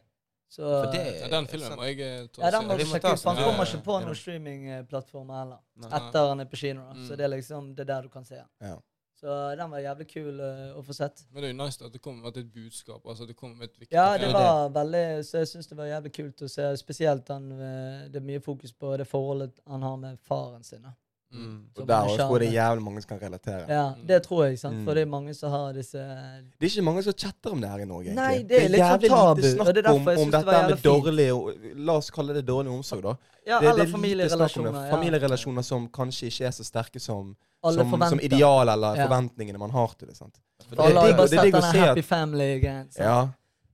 Så 0.52 0.62
For 0.62 0.92
det 0.94 1.04
Ja, 1.22 1.30
den 1.32 1.48
filmen 1.50 1.72
må 1.78 1.86
jeg 1.88 2.02
eh, 2.04 2.26
ta 2.30 2.44
ja, 2.44 2.50
den 2.54 2.68
må 2.68 2.76
du 2.78 2.84
sjekke 2.86 3.14
ut, 3.16 3.24
han 3.26 3.40
kommer 3.40 3.66
ikke 3.66 3.80
på 3.86 3.96
noen 4.04 4.18
streamingplattformer 4.18 5.40
heller. 5.40 5.62
Etter 5.88 6.28
han 6.30 6.44
er 6.44 6.50
på 6.50 6.60
kino, 6.60 6.84
da. 6.84 6.98
Mm. 6.98 7.06
Så 7.08 7.18
det 7.18 7.26
er 7.26 7.32
liksom 7.32 7.72
det 7.74 7.86
er 7.86 7.90
der 7.94 8.06
du 8.06 8.12
kan 8.12 8.28
se 8.28 8.38
den. 8.38 8.52
Ja. 8.62 8.76
Så 9.16 9.34
den 9.56 9.70
var 9.72 9.80
jævlig 9.80 10.06
kul 10.10 10.40
uh, 10.42 10.76
å 10.76 10.82
få 10.84 10.92
sett. 10.96 11.22
Men 11.32 11.40
det 11.40 11.48
er 11.48 11.54
jo 11.54 11.58
nice 11.62 11.84
at 11.84 11.94
det 11.94 12.02
kommer 12.04 12.26
med 12.26 12.36
et 12.36 12.50
budskap. 12.52 13.00
Altså 13.08 13.24
det 13.28 13.36
kommer 13.38 13.62
med 13.62 13.70
et 13.70 13.80
viktig 13.80 13.96
Ja, 13.96 14.18
det 14.20 14.28
var 14.34 14.68
veldig 14.74 15.04
Så 15.24 15.40
jeg 15.40 15.48
syns 15.48 15.70
det 15.70 15.78
var 15.78 15.88
jævlig 15.88 16.12
kult 16.18 16.44
å 16.44 16.50
se. 16.52 16.68
Spesielt 16.76 17.32
han 17.32 17.48
eh, 17.56 18.04
Det 18.12 18.20
er 18.20 18.28
mye 18.28 18.44
fokus 18.44 18.74
på 18.76 18.92
det 19.00 19.08
forholdet 19.08 19.56
han 19.64 19.86
har 19.88 19.96
med 20.02 20.20
faren 20.28 20.64
sin. 20.64 20.84
da. 20.84 20.92
Mm. 21.36 21.56
Og 21.76 21.88
der 21.88 21.94
også 22.08 22.16
jeg 22.32 22.40
det 22.40 22.48
er 22.48 22.52
jævlig 22.56 22.82
mange 22.84 23.00
som 23.02 23.08
kan 23.08 23.18
relatere. 23.26 23.64
Ja, 23.68 23.84
det 24.08 24.22
tror 24.24 24.44
jeg. 24.46 24.58
sant? 24.58 24.76
Mm. 24.78 24.84
For 24.86 24.94
det 24.94 25.02
er 25.02 25.10
mange 25.12 25.34
som 25.34 25.50
har 25.52 25.72
disse 25.76 25.98
Det 25.98 26.64
er 26.66 26.70
ikke 26.70 26.82
mange 26.88 27.02
som 27.06 27.12
chatter 27.12 27.52
om 27.52 27.60
det 27.60 27.70
her 27.70 27.78
i 27.84 27.88
Norge. 27.90 28.14
Nei, 28.16 28.42
det 28.42 28.62
er 28.64 28.68
litt 28.72 28.80
er 28.80 28.86
jævlig 28.86 29.10
tabu, 29.12 29.40
lite 29.42 29.52
snakk 29.54 29.74
det 29.74 29.86
om, 29.86 30.08
om 30.08 30.30
dette 30.30 30.56
det 30.56 30.62
med 30.70 30.82
dårlig 30.86 31.28
og, 31.34 31.50
La 31.76 31.92
oss 32.00 32.10
kalle 32.10 32.34
det 32.34 32.44
dårlig 32.48 32.70
omsorg, 32.72 33.02
da. 33.02 33.14
Ja, 33.46 33.60
Det, 33.60 33.66
det 33.66 33.70
eller 33.70 33.82
er 33.82 33.84
det. 33.86 33.92
familierelasjoner. 33.92 34.72
Ja. 34.84 34.90
Familierelasjoner 34.96 35.62
som 35.62 35.88
kanskje 35.88 36.26
ikke 36.32 36.46
er 36.48 36.50
så 36.56 36.64
sterke 36.66 36.98
som, 37.00 37.36
som, 37.62 38.02
som 38.08 38.20
ideal 38.20 38.68
eller 38.68 38.96
Ja. 38.96 39.06
forventningene 39.06 39.58
man 39.58 39.70
har 39.70 39.92
til 39.98 40.08
det. 40.08 40.16
sant? 40.16 40.34
For 40.68 40.74
det, 40.76 40.80
alle 40.82 40.94
det 40.94 41.02
har 41.02 41.12
bare 41.16 41.28
det 41.28 41.38
sett 41.38 41.52
denne 41.52 41.86
Happy 41.86 42.02
Family-greien. 42.02 42.88
Ja. 42.98 43.28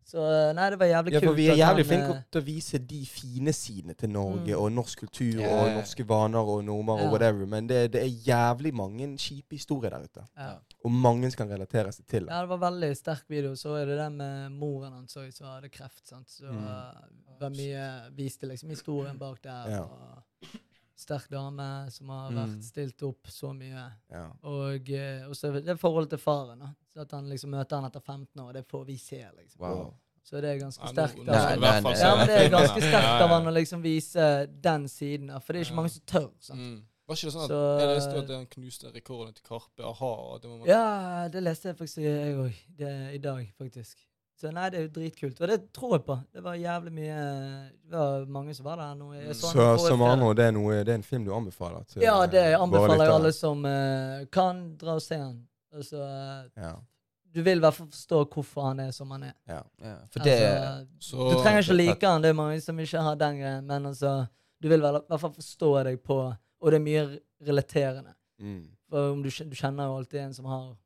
Så 0.05 0.19
nei, 0.55 0.71
det 0.71 0.79
var 0.81 0.87
jævlig 0.91 1.13
ja, 1.15 1.21
for 1.23 1.37
vi 1.39 1.47
er 1.49 1.57
jævlig 1.57 1.85
flinke 1.87 2.15
eh, 2.17 2.23
til 2.33 2.41
å 2.43 2.45
vise 2.45 2.79
de 2.79 2.99
fine 3.07 3.53
sidene 3.55 3.95
til 3.95 4.11
Norge, 4.11 4.51
Mm. 4.53 4.59
og 4.61 4.73
norsk 4.73 4.99
kultur 5.05 5.41
yeah. 5.41 5.53
og 5.63 5.71
norske 5.79 6.05
vaner 6.09 6.39
og 6.55 6.65
normer 6.65 6.99
Ja. 6.99 7.05
og 7.07 7.13
whatever, 7.13 7.47
men 7.47 7.67
det, 7.71 7.93
det 7.93 8.03
er 8.03 8.11
jævlig 8.27 8.75
mange 8.75 9.07
kjipe 9.17 9.57
historier 9.57 9.91
der 9.91 10.05
ute. 10.05 10.27
ja. 10.37 10.57
Og 10.85 10.91
mange 10.91 11.31
som 11.31 11.47
kan 11.47 11.55
relatere 11.59 11.93
seg 11.93 12.07
til 12.07 12.27
det. 12.27 12.31
ja, 12.35 12.41
det 12.43 12.49
var 12.49 12.59
veldig 12.71 12.97
sterk 12.97 13.25
video. 13.31 13.53
Så 13.55 13.77
er 13.79 13.87
det 13.87 13.99
det 13.99 14.13
med 14.13 14.51
moren 14.59 14.93
hans 14.93 15.15
òg, 15.17 15.33
som 15.33 15.47
hadde 15.47 15.69
kreft. 15.71 16.07
sant? 16.09 16.29
Så 16.29 16.45
Mm. 16.51 16.67
eh, 16.67 17.39
var 17.41 17.51
mye 17.51 18.11
viste 18.17 18.47
liksom 18.49 18.69
historien 18.71 19.17
bak 19.19 19.41
der. 19.43 19.71
Ja. 19.71 19.83
og 19.83 20.23
Sterk 21.03 21.29
dame 21.31 21.67
som 21.91 22.09
har 22.09 22.31
Mm. 22.31 22.39
vært 22.39 22.63
stilt 22.65 23.03
opp 23.03 23.27
så 23.29 23.51
mye. 23.57 23.85
Ja. 24.11 24.27
Og 24.45 24.91
eh, 24.91 25.27
og 25.29 25.35
så 25.35 25.53
det 25.59 25.79
forholdet 25.81 26.11
til 26.11 26.19
faren. 26.23 26.59
da. 26.61 26.71
Så 26.95 27.01
At 27.03 27.11
han 27.13 27.29
liksom 27.29 27.51
møter 27.51 27.81
han 27.81 27.85
etter 27.91 28.01
15 28.01 28.41
år, 28.41 28.53
det 28.53 28.67
får 28.69 28.87
vi 28.87 28.97
se. 28.97 29.25
liksom. 29.39 29.61
Wow. 29.61 29.95
Så 30.25 30.41
det 30.41 30.51
er 30.55 30.59
ganske 30.61 30.87
sterkt. 30.87 31.19
Ja, 31.27 33.25
av 33.25 33.29
han 33.31 33.47
å 33.47 33.53
liksom 33.53 33.83
vise 33.83 34.47
den 34.63 34.89
siden. 34.89 35.27
da, 35.29 35.39
For 35.41 35.53
det 35.53 35.61
er 35.61 35.65
ikke 35.65 35.71
Ja. 35.73 35.77
mange 35.77 35.91
som 35.91 36.03
tør. 36.07 36.31
sant? 36.39 36.61
Mm. 36.61 36.83
Var 37.09 37.17
ikke 37.17 37.25
det 37.27 37.33
sånn 37.35 37.43
at 37.43 37.49
Så- 37.51 37.79
Jeg 37.81 37.89
leste 37.97 38.19
at 38.23 38.29
han 38.31 38.47
knuste 38.47 38.93
rekorden 38.95 39.35
til 39.35 39.43
Karpe 39.45 39.83
a-ha. 39.85 40.39
det 40.39 40.67
Ja, 40.69 41.29
det 41.29 41.43
leste 41.43 41.65
jeg 41.69 41.77
faktisk 41.77 41.99
jeg 41.99 42.37
òg. 42.37 43.15
I 43.15 43.19
dag, 43.19 43.53
faktisk. 43.59 43.97
Så 44.43 44.51
nei, 44.51 44.65
det 44.75 44.79
er 44.81 44.87
jo 44.89 44.91
dritkult. 44.97 45.39
Og 45.39 45.51
det 45.53 45.57
tror 45.71 45.93
jeg 45.95 46.03
på. 46.09 46.17
Det 46.35 46.43
var 46.43 46.57
jævlig 46.59 46.93
mye 46.97 47.19
Det 47.93 47.99
var 47.99 48.25
mange 48.27 48.55
som 48.57 48.65
var 48.67 48.81
der 48.81 48.95
Noe, 48.99 49.35
så 49.39 49.53
Så, 49.53 49.67
som 49.87 50.03
andre, 50.03 50.33
det 50.35 50.47
er, 50.49 50.55
noe, 50.57 50.79
det 50.83 50.91
er 50.91 50.99
en 50.99 51.05
film 51.07 51.29
du 51.29 51.31
anbefaler? 51.37 51.85
Til, 51.87 52.03
Ja, 52.03 52.17
det 52.27 52.41
eh, 52.41 52.57
anbefaler 52.59 53.05
jeg 53.05 53.15
alle 53.15 53.33
som 53.37 53.63
uh, 53.63 54.25
kan, 54.35 54.65
dra 54.81 54.97
og 54.99 55.05
se 55.05 55.21
den. 55.21 55.37
Altså, 55.73 56.01
uh, 56.03 56.65
Ja. 56.65 56.73
du 57.35 57.43
vil 57.43 57.63
i 57.63 57.63
hvert 57.63 57.75
fall 57.75 57.87
forstå 57.93 58.25
hvorfor 58.35 58.67
han 58.67 58.81
er 58.81 58.91
som 58.91 59.11
han 59.15 59.29
er. 59.31 59.37
ja. 59.49 59.61
Ja, 59.85 59.95
for 60.11 60.27
det 60.27 60.35
Altså, 60.41 60.87
Så, 60.99 61.17
du 61.31 61.39
trenger 61.45 61.63
ikke 61.63 61.79
like 61.79 62.07
han, 62.07 62.23
det 62.23 62.29
er 62.29 62.41
mange 62.43 62.61
som 62.61 62.81
ikke 62.81 63.07
har 63.07 63.15
den 63.15 63.39
greien, 63.39 63.67
men 63.67 63.87
altså, 63.87 64.27
du 64.63 64.69
vil 64.69 64.79
i 64.79 64.91
hvert 64.91 65.21
fall 65.21 65.35
forstå 65.35 65.85
deg 65.85 66.03
på 66.03 66.19
Og 66.63 66.71
det 66.71 66.79
er 66.79 66.85
mye 66.85 67.19
relaterende. 67.47 68.15
Mm. 68.41 68.67
For 68.91 69.13
om 69.13 69.23
du, 69.23 69.31
du 69.31 69.55
kjenner 69.55 69.87
jo 69.87 69.97
alltid 69.97 70.21
en 70.21 70.35
som 70.35 70.45
har 70.45 70.77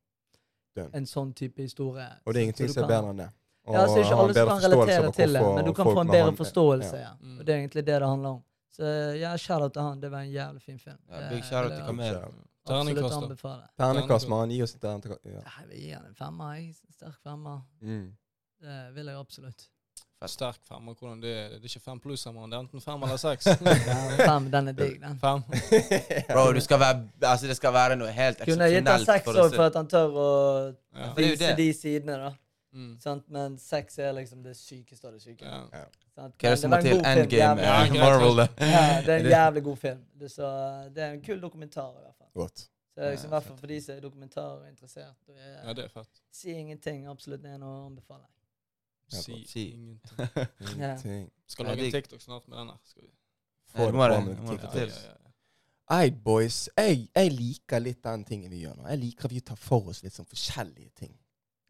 Den. 0.77 0.91
en 0.93 1.07
sånn 1.07 1.33
type 1.33 1.63
historie. 1.63 2.09
Og 2.25 2.35
det 2.35 2.41
er 2.41 2.45
ingenting 2.45 2.69
som 2.69 2.85
er 2.85 2.89
bedre 2.89 3.11
enn 3.11 3.21
det. 3.25 3.33
Og 3.67 3.75
Ja, 3.75 3.87
så 3.87 3.99
ikke 3.99 4.15
alle 4.17 4.35
som 4.35 4.49
kan 4.49 4.71
relatere 4.71 5.13
til 5.13 5.33
det, 5.35 5.43
men 5.57 5.65
du 5.65 5.73
kan 5.73 5.85
få 5.85 6.01
en 6.01 6.09
bedre 6.09 6.25
han- 6.31 6.37
forståelse. 6.37 6.97
Ja. 6.97 7.03
Ja. 7.03 7.13
Mm. 7.21 7.39
Og 7.39 7.47
det 7.47 7.53
er 7.55 7.59
egentlig 7.59 7.87
det 7.87 8.01
det 8.01 8.09
handler 8.09 8.29
om. 8.29 8.43
Så 8.77 8.85
ja, 9.21 9.37
shout-out 9.37 9.73
til 9.73 9.83
han. 9.83 10.01
Det 10.01 10.11
var 10.11 10.21
en 10.21 10.31
jævlig 10.33 10.63
fin 10.63 10.79
film. 10.79 10.99
Ja, 11.11 11.21
Det- 11.21 11.31
big 11.31 11.45
shout-out 11.45 11.71
til 11.73 11.79
jeg 11.79 11.87
Kamel. 11.87 12.19
Terningkast, 12.67 13.43
da. 13.43 13.55
Ternekast, 13.79 14.29
mann. 14.29 14.51
Gi 14.51 14.63
oss 14.63 14.75
en 14.75 14.81
ternekast. 14.81 15.21
Ja. 15.25 15.31
Ja, 15.31 15.37
Jeg 15.61 15.69
vil 15.71 15.79
gi 15.81 15.91
han 15.91 16.05
en 16.09 16.15
femmer. 16.15 16.53
jeg. 16.55 16.75
Sterk 16.93 17.15
femmer. 17.23 17.61
Mm. 17.83 18.13
Det 18.63 18.95
vil 18.95 19.07
jeg 19.07 19.17
absolutt. 19.17 19.63
Sterk 20.27 20.57
femmer. 20.69 20.95
Hvordan 20.95 21.21
det 21.23 21.31
er. 21.39 21.49
Det 21.49 21.57
er 21.59 21.69
ikke 21.69 21.81
fem 21.85 22.01
pluss, 22.01 22.27
mann. 22.27 22.51
det 22.51 22.57
er 22.57 22.61
enten 22.61 22.81
fem 22.81 23.03
eller 23.03 23.17
seks. 23.17 23.47
Ja, 23.47 24.35
fem, 24.37 24.51
den 24.51 24.69
er 24.69 24.73
digg, 24.73 25.01
den. 25.03 25.19
Fem. 25.27 25.43
Bro, 26.33 26.53
du 26.53 26.61
skal 26.61 26.79
være, 26.81 27.09
altså 27.23 27.47
det 27.47 27.57
skal 27.57 27.73
være 27.73 27.97
noe 27.97 28.09
helt 28.11 28.39
Kunne 28.39 28.65
jeg 28.65 28.83
gitt 28.83 28.89
han 28.89 29.01
eksepsjonelt. 29.01 29.25
seks 29.25 29.53
år 29.53 29.57
for 29.57 29.63
at 29.65 29.75
han 29.75 29.87
tør 29.89 30.09
å 30.11 30.75
Ja. 30.97 31.05
er 31.11 31.15
vise 31.17 31.57
de 31.57 31.73
sidene, 31.75 32.13
da. 32.25 32.31
Mm. 32.77 32.93
Sant? 33.01 33.29
Men 33.33 33.57
sex 33.59 33.99
er 33.99 34.13
liksom 34.13 34.43
det 34.45 34.53
sykeste 34.59 35.09
av 35.09 35.17
det 35.17 35.23
syke. 35.23 35.49
Ja. 35.49 35.85
Sant? 36.13 36.37
Hva 36.37 36.51
er 36.51 36.57
det 36.57 36.61
som 36.61 36.73
må 36.75 36.77
en 36.77 36.85
til? 36.85 37.03
Endgame? 37.09 37.65
jævlig. 37.65 38.01
Marvel. 38.03 38.43
Ja, 38.75 38.87
det 39.07 39.15
er 39.15 39.19
en 39.25 39.29
jævlig 39.39 39.63
god 39.65 39.77
film. 39.77 40.07
Det, 40.21 40.31
så, 40.33 40.49
det 40.95 41.05
er 41.05 41.17
en 41.17 41.23
kul 41.25 41.41
dokumentar, 41.43 41.91
i 41.97 42.05
hvert 42.05 42.19
fall. 42.19 42.31
Godt. 42.35 42.59
Så 42.67 43.01
det 43.01 43.07
er 43.07 43.11
liksom, 43.17 43.29
Ja, 43.31 43.35
hvert 43.35 43.49
fall 43.49 43.59
for 43.59 43.73
de 43.73 43.81
som 43.83 43.97
er 43.97 44.01
dokumentarinteressert. 44.01 45.29
Og 45.29 45.37
er, 45.37 45.53
ja, 45.69 45.77
det 45.81 45.85
er 45.85 45.93
fett. 45.95 46.23
Si 46.33 46.53
ingenting. 46.53 47.07
Absolutt 47.13 47.45
en 47.45 47.65
å 47.65 47.75
anbefale. 47.87 48.27
Si 49.13 49.43
Si. 49.47 49.69
ingenting. 49.73 50.31
Ingenting. 50.73 51.29
Skal 51.47 51.71
lage 51.71 51.85
en 51.87 51.93
TikTok 51.93 52.21
snart 52.21 52.49
med 52.49 52.59
den 52.59 52.75
her. 52.75 52.81
Skal 52.85 53.03
vi? 53.03 53.13
Få 53.77 53.91
det 53.91 54.61
det. 54.63 54.73
til. 54.73 54.93
Ei, 55.97 56.11
boys. 56.11 56.69
Jeg, 56.77 57.07
jeg 57.15 57.31
liker 57.33 57.79
litt 57.79 58.03
den 58.03 58.25
tingen 58.27 58.51
vi 58.51 58.65
gjør 58.65 58.75
nå. 58.81 58.89
Jeg 58.91 58.99
liker 59.05 59.29
at 59.29 59.35
vi 59.37 59.43
tar 59.47 59.61
for 59.61 59.93
oss 59.93 60.03
litt 60.03 60.17
sånn 60.17 60.27
forskjellige 60.27 60.91
ting. 60.99 61.15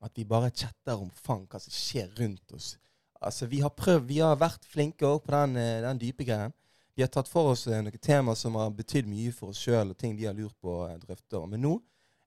At 0.03 0.12
vi 0.18 0.24
bare 0.28 0.51
chatter 0.51 1.01
om 1.01 1.11
faen 1.11 1.47
hva 1.47 1.61
som 1.61 1.72
skjer 1.72 2.11
rundt 2.18 2.53
oss. 2.53 2.76
Altså, 3.20 3.47
Vi 3.47 3.61
har 3.61 3.70
prøvd, 3.70 4.07
vi 4.07 4.18
har 4.18 4.36
vært 4.36 4.64
flinke 4.64 5.07
også 5.07 5.24
på 5.24 5.32
den, 5.32 5.57
eh, 5.57 5.80
den 5.82 5.99
dype 5.99 6.24
greien. 6.24 6.53
Vi 6.97 7.03
har 7.03 7.09
tatt 7.09 7.28
for 7.28 7.53
oss 7.53 7.66
eh, 7.66 7.80
noen 7.82 7.99
temaer 7.99 8.36
som 8.36 8.55
har 8.55 8.70
betydd 8.70 9.07
mye 9.09 9.32
for 9.32 9.49
oss 9.53 9.59
sjøl, 9.61 9.90
og 9.90 9.97
ting 9.99 10.16
vi 10.16 10.24
har 10.28 10.34
lurt 10.34 10.55
på 10.61 10.68
og 10.84 11.01
drøfter. 11.01 11.47
Men 11.49 11.62
nå 11.62 11.80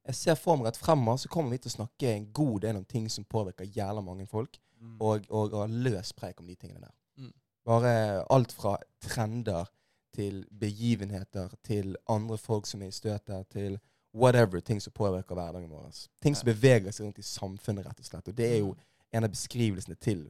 jeg 0.08 0.16
ser 0.16 0.36
for 0.36 0.58
meg 0.58 0.68
at 0.72 0.78
fremover 0.78 1.18
så 1.22 1.30
kommer 1.30 1.52
vi 1.52 1.58
til 1.62 1.70
å 1.70 1.76
snakke 1.84 2.10
en 2.16 2.32
god 2.34 2.62
del 2.62 2.78
om 2.80 2.86
ting 2.86 3.10
som 3.10 3.26
påvirker 3.26 3.70
jævla 3.76 4.02
mange 4.02 4.26
folk, 4.28 4.58
Mm. 4.80 4.96
og, 5.02 5.26
og, 5.30 5.54
og 5.54 5.70
løs 5.70 6.14
preik 6.14 6.40
om 6.40 6.48
de 6.48 6.56
tingene 6.56 6.80
der. 6.86 6.94
Mm. 7.18 7.34
Bare 7.68 8.24
alt 8.32 8.54
fra 8.56 8.78
trender 9.04 9.68
til 10.16 10.46
begivenheter 10.56 11.52
til 11.68 11.98
andre 12.08 12.38
folk 12.38 12.66
som 12.66 12.82
er 12.82 12.88
i 12.88 12.96
støtet, 12.96 13.50
til 13.52 13.76
whatever 14.14 14.60
ting 14.60 14.82
som 14.82 14.94
påvirker 14.94 15.36
hverdagen 15.36 15.70
vår. 15.70 15.90
Ting 16.22 16.36
som 16.36 16.46
beveger 16.50 16.92
seg 16.92 17.06
rundt 17.06 17.20
i 17.22 17.26
samfunnet, 17.26 17.86
rett 17.86 18.00
og 18.00 18.06
slett. 18.06 18.28
Og 18.28 18.36
det 18.38 18.48
er 18.54 18.60
jo 18.64 18.76
en 19.14 19.24
av 19.24 19.30
beskrivelsene 19.34 19.96
til 20.02 20.28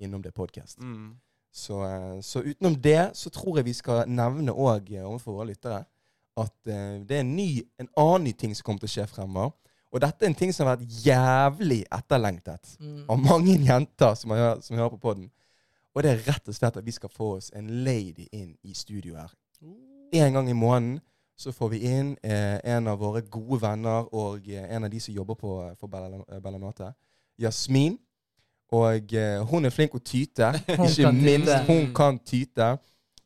innom 0.00 0.22
det 0.22 0.34
podkast. 0.34 0.78
Mm. 0.80 1.16
Så, 1.52 1.80
eh, 1.84 2.20
så 2.22 2.42
utenom 2.44 2.76
det 2.82 3.10
så 3.16 3.30
tror 3.30 3.56
jeg 3.58 3.64
vi 3.64 3.72
skal 3.72 4.04
nevne 4.08 4.52
òg 4.52 4.92
overfor 5.02 5.32
våre 5.40 5.48
lyttere 5.52 5.84
at 6.38 6.68
eh, 6.70 7.00
det 7.08 7.16
er 7.16 7.24
en, 7.24 7.36
ny, 7.36 7.62
en 7.80 7.88
annen 7.96 8.28
ny 8.28 8.32
ting 8.32 8.54
som 8.54 8.64
kommer 8.64 8.84
til 8.84 8.90
å 8.90 8.94
skje 8.96 9.06
fremover. 9.10 9.56
Og 9.88 10.02
dette 10.04 10.22
er 10.24 10.28
en 10.28 10.36
ting 10.36 10.52
som 10.52 10.68
har 10.68 10.76
vært 10.76 11.00
jævlig 11.04 11.80
etterlengtet 11.96 12.76
Mm. 12.80 13.04
av 13.08 13.18
mange 13.18 13.56
jenter 13.70 14.14
som, 14.14 14.30
har, 14.36 14.60
som 14.60 14.76
hører 14.76 14.90
på 14.96 14.98
podden. 15.08 15.30
Og 15.96 16.02
det 16.04 16.10
er 16.12 16.24
rett 16.28 16.48
og 16.48 16.54
slett 16.54 16.76
at 16.76 16.84
vi 16.86 16.92
skal 16.94 17.10
få 17.10 17.36
oss 17.38 17.50
en 17.56 17.70
lady 17.84 18.28
inn 18.32 18.52
i 18.62 18.74
studio 18.76 19.16
her. 19.16 19.32
En 20.12 20.32
gang 20.36 20.48
i 20.50 20.54
måneden 20.54 21.00
så 21.38 21.52
får 21.54 21.68
vi 21.70 21.78
inn 21.86 22.16
eh, 22.26 22.58
en 22.74 22.88
av 22.90 22.98
våre 22.98 23.22
gode 23.30 23.60
venner 23.62 24.08
og 24.14 24.48
eh, 24.50 24.64
en 24.74 24.84
av 24.88 24.90
de 24.90 25.00
som 25.00 25.14
jobber 25.14 25.38
på, 25.38 25.54
for 25.78 25.90
Bella- 25.92 26.40
Bellanate. 26.42 26.90
Jasmin. 27.38 27.94
Og 28.74 29.14
eh, 29.16 29.38
hun 29.48 29.64
er 29.64 29.72
flink 29.72 29.94
å 29.96 30.02
tyte. 30.02 30.50
Ikke 30.74 31.12
minst. 31.14 31.54
Hun 31.70 31.92
kan 31.96 32.18
tyte. 32.26 32.74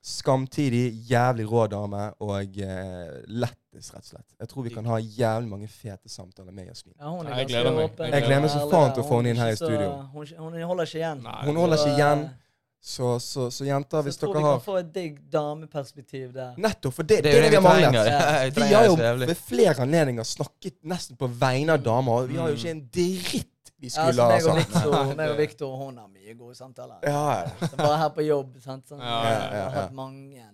Skamtidig 0.02 0.88
jævlig 1.06 1.44
rå 1.46 1.64
dame 1.70 2.08
og 2.26 2.56
eh, 2.58 3.10
lettest, 3.30 3.92
rett 3.94 4.02
og 4.02 4.08
slett. 4.10 4.28
Jeg 4.42 4.48
tror 4.50 4.64
vi 4.66 4.72
kan 4.74 4.86
ha 4.90 4.96
jævlig 4.98 5.48
mange 5.48 5.68
fete 5.70 6.10
samtaler 6.10 6.50
med 6.52 6.66
Jasmin. 6.72 6.96
Ja, 6.98 7.12
hun 7.14 7.26
er 7.26 7.38
Jeg 7.38 7.52
gleder 7.52 7.76
meg. 7.76 8.00
Jeg 8.10 8.24
gleder 8.26 8.42
meg 8.42 8.50
så 8.50 8.64
faen 8.70 8.96
til 8.96 9.04
å 9.04 9.08
få 9.08 9.20
henne 9.20 9.30
inn 9.32 9.38
er 9.38 9.46
her 9.46 9.54
i 9.54 9.60
studio. 9.60 9.92
Hun, 10.12 10.58
holder 10.72 10.90
ikke 10.90 10.98
igjen. 11.00 11.22
Nei. 11.22 11.36
Hun 11.46 11.60
holder 11.62 11.78
ikke 11.78 11.92
Så, 11.92 11.94
igjen. 11.96 12.24
Så, 12.82 13.20
så, 13.22 13.50
så 13.54 13.64
jenter, 13.64 14.00
Så 14.00 14.02
hvis 14.02 14.16
jeg 14.16 14.20
tror 14.20 14.32
dere 14.34 14.42
vi 14.42 14.48
har 14.48 14.56
kan 14.56 14.64
få 14.64 14.76
et 14.80 14.88
digg 14.94 15.18
dameperspektiv 15.30 16.32
der. 16.34 16.56
Nettopp, 16.58 16.94
for 16.96 17.06
det, 17.06 17.20
Det 17.22 17.24
det, 17.24 17.32
er 17.32 17.38
er 17.38 17.42
det 17.42 17.50
vi 17.50 17.56
har 17.62 17.62
manglet. 17.62 18.06
Ja. 18.10 18.66
Vi 18.66 18.74
har 18.74 18.84
jo 18.88 18.96
så 18.96 19.26
ved 19.26 19.34
flere 19.38 19.74
anledninger 19.84 20.26
snakket 20.26 20.80
nesten 20.82 21.16
på 21.16 21.28
vegne 21.30 21.76
av 21.78 21.84
damer, 21.84 22.24
og 22.24 22.28
vi 22.28 22.40
har 22.40 22.50
jo 22.50 22.58
ikke 22.58 22.74
en 22.74 22.86
dritt 22.90 23.48
vi 23.82 23.88
Ja, 23.88 23.90
skulle 23.90 24.14
så 24.14 24.22
ha 24.22 24.34
og 24.34 24.42
sagt. 24.42 24.74
Victor, 24.74 25.14
meg 25.18 25.30
og 25.30 25.38
Victor 25.38 25.76
hun 25.76 25.96
har 25.98 26.08
mye 26.08 26.34
gode 26.38 26.54
samtaler. 26.54 26.98
Ja, 27.02 27.22
ja. 27.42 27.70
bare 27.78 27.96
her 27.98 28.10
på 28.14 28.26
jobb. 28.26 28.58
Sant? 28.62 28.88
Sånn, 28.88 29.00
Ja, 29.10 29.22
ja, 29.26 29.38
ja, 29.38 29.62
har 29.62 29.78
hatt 29.78 29.94
mange 29.94 30.44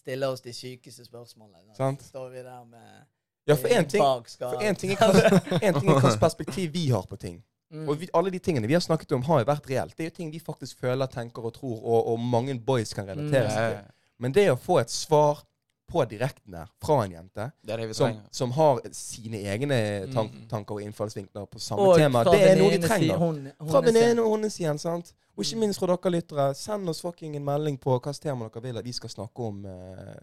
stille 0.00 0.28
oss 0.30 0.42
de 0.44 0.52
sykeste 0.54 1.04
spørsmålene. 1.06 1.74
Sant. 1.76 2.02
Så 2.02 2.08
står 2.08 2.28
vi 2.34 2.42
der 2.42 2.64
med 2.64 3.06
ja, 3.46 3.56
for 3.56 3.68
én 3.68 3.86
ting, 3.88 4.02
for 4.38 4.62
en 4.62 4.76
ting 4.78 4.92
er 4.94 5.78
hvilket 5.80 6.20
perspektiv 6.20 6.72
vi 6.72 6.88
har 6.90 7.06
på 7.08 7.16
ting. 7.16 7.40
Mm. 7.72 7.88
Og 7.88 8.00
vi, 8.00 8.08
alle 8.14 8.30
de 8.30 8.38
tingene 8.38 8.66
vi 8.66 8.74
har 8.74 8.80
snakket 8.82 9.12
om, 9.12 9.22
har 9.22 9.40
jo 9.40 9.44
vært 9.46 9.68
reelt. 9.70 9.96
Det 9.96 10.04
er 10.06 10.10
jo 10.10 10.16
ting 10.16 10.30
vi 10.32 10.40
faktisk 10.40 10.78
føler, 10.80 11.06
tenker 11.06 11.44
og 11.44 11.54
tror, 11.54 11.78
og, 11.84 12.06
og 12.12 12.18
mange 12.20 12.58
boys 12.58 12.92
kan 12.94 13.06
relatere 13.06 13.44
Mm. 13.46 13.50
seg 13.50 13.76
til. 13.76 13.92
Men 14.18 14.32
det 14.32 14.50
å 14.50 14.56
få 14.58 14.80
et 14.80 14.90
svar 14.90 15.44
på 15.90 16.04
direkten 16.08 16.52
der 16.52 16.66
fra 16.82 17.04
en 17.04 17.10
jente 17.12 17.50
Det 17.66 17.76
det 17.78 17.96
som, 17.96 18.12
som 18.30 18.50
har 18.52 18.78
sine 18.92 19.38
egne 19.42 20.06
tank, 20.12 20.32
Mm. 20.32 20.48
tanker 20.48 20.74
og 20.74 20.82
innfallsvinkler 20.82 21.46
på 21.46 21.58
samme 21.58 21.82
Og 21.82 21.96
tema, 21.98 22.22
det 22.24 22.42
er 22.50 22.56
noe 22.56 22.70
vi 22.70 22.78
trenger. 22.78 23.16
Hun, 23.18 23.52
hun 23.58 23.70
Fra 23.70 23.82
sin- 23.86 24.18
og 24.18 24.36
hennes 24.36 24.58
igjen, 24.60 24.78
sant? 24.78 25.12
Og 25.36 25.44
ikke 25.44 25.56
Mm. 25.56 25.60
minst 25.60 25.78
fra 25.80 25.86
dere 25.96 26.10
lyttere. 26.12 26.54
Send 26.54 26.88
oss 26.88 27.00
fucking 27.00 27.34
en 27.36 27.44
melding 27.44 27.78
på 27.78 27.98
hva 28.00 28.12
tema 28.20 28.48
dere 28.48 28.62
vil 28.62 28.78
at 28.78 28.84
vi 28.84 28.92
skal 28.92 29.08
snakke 29.10 29.38
om. 29.42 29.64
Eh, 29.66 30.20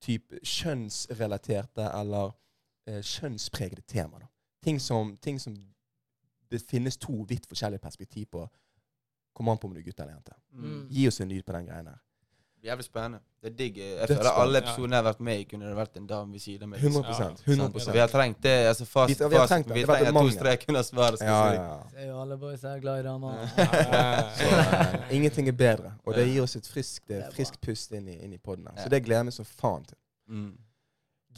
typ 0.00 0.22
kjønnsrelaterte 0.88 1.90
eller 2.00 2.32
eh, 2.86 3.00
kjønnspregede 3.02 3.82
tema. 3.86 4.18
Da. 4.20 4.26
Ting, 4.64 4.78
som, 4.80 5.16
ting 5.22 5.38
som 5.40 5.54
det 6.50 6.62
finnes 6.62 6.96
to 6.96 7.24
vidt 7.28 7.46
forskjellige 7.46 7.80
perspektiv 7.80 8.26
på. 8.32 8.48
Kommer 9.34 9.52
an 9.52 9.58
på 9.58 9.68
om 9.68 9.74
du 9.74 9.80
er 9.80 9.84
gutt 9.86 10.00
eller 10.00 10.12
jente. 10.16 10.34
Mm. 10.52 10.86
Gi 10.90 11.08
oss 11.08 11.20
en 11.20 11.28
lyd 11.28 11.44
på 11.46 11.52
den 11.52 11.66
greien 11.66 11.86
her. 11.86 11.98
Jævlig 12.64 12.84
spennende. 12.88 13.20
Det 13.40 13.52
er 13.52 13.54
digg. 13.54 13.76
Jeg 13.78 14.08
føler 14.08 14.30
alle 14.34 14.58
episodene 14.58 14.96
jeg 14.96 15.04
har 15.04 15.12
vært 15.12 15.20
med 15.22 15.38
i, 15.40 15.44
kunne 15.46 15.68
det 15.68 15.76
vært 15.78 15.96
en 16.00 16.06
dame 16.10 16.32
ved 16.34 16.40
siden 16.42 16.62
av 16.64 16.68
meg. 16.72 16.80
100%, 16.82 17.44
100 17.46 17.80
Så 17.84 17.92
vi 17.94 17.98
har 18.02 18.08
trengt 18.10 18.40
det. 18.42 18.54
Altså 18.66 18.84
fast, 18.84 19.12
Vi- 19.20 19.28
vi 19.28 19.36
har 19.36 19.46
trengt 19.46 19.68
det. 19.68 19.74
vi 19.74 19.80
Det 19.84 19.88
trenger 19.88 20.12
to 20.12 20.30
streker 20.30 20.40
strek 20.40 20.64
under 20.68 20.82
svaret. 20.82 21.20
Ja, 21.20 21.52
ja, 21.52 21.62
ja. 21.62 21.76
Det 21.92 22.02
er 22.02 22.06
jo 22.08 22.20
alle 22.20 22.36
boys 22.38 22.62
her 22.62 22.80
glad 22.80 22.98
i 23.00 23.02
damer. 23.06 23.34
Eh, 23.98 25.14
ingenting 25.16 25.48
er 25.48 25.52
bedre. 25.52 25.92
Og 26.04 26.14
det 26.14 26.26
gir 26.28 26.42
oss 26.42 26.56
et 26.56 26.66
friskt, 26.66 27.06
Det 27.08 27.16
eh, 27.16 27.22
bra. 27.28 27.30
friskt 27.36 27.60
pust 27.60 27.92
inn 27.92 28.08
i, 28.08 28.16
inn 28.24 28.32
i 28.32 28.38
podden 28.38 28.66
Så 28.76 28.88
det 28.88 29.04
gleder 29.04 29.18
jeg 29.22 29.24
meg 29.24 29.34
så 29.34 29.44
faen 29.44 29.84
til. 29.84 29.96
Mm. 30.28 30.52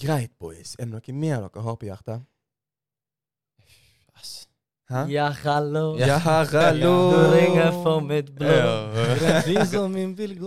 Greit, 0.01 0.31
boys. 0.39 0.75
Er 0.79 0.85
det 0.87 0.93
noe 0.93 1.15
mer 1.15 1.41
dere 1.49 1.63
har 1.63 1.77
på 1.77 1.85
hjertet? 1.87 2.23
Hæ? 4.91 5.07
Ja, 5.09 5.29
hallo. 5.45 5.97
Ja, 5.99 6.19
hallo! 6.19 7.11
Du 7.11 7.31
ringer 7.33 7.71
for 7.83 8.01
mitt 8.01 8.37
blod. 8.39 8.51
Ja. 8.51 9.65
som 9.65 9.91
min 9.91 10.19
vil. 10.19 10.39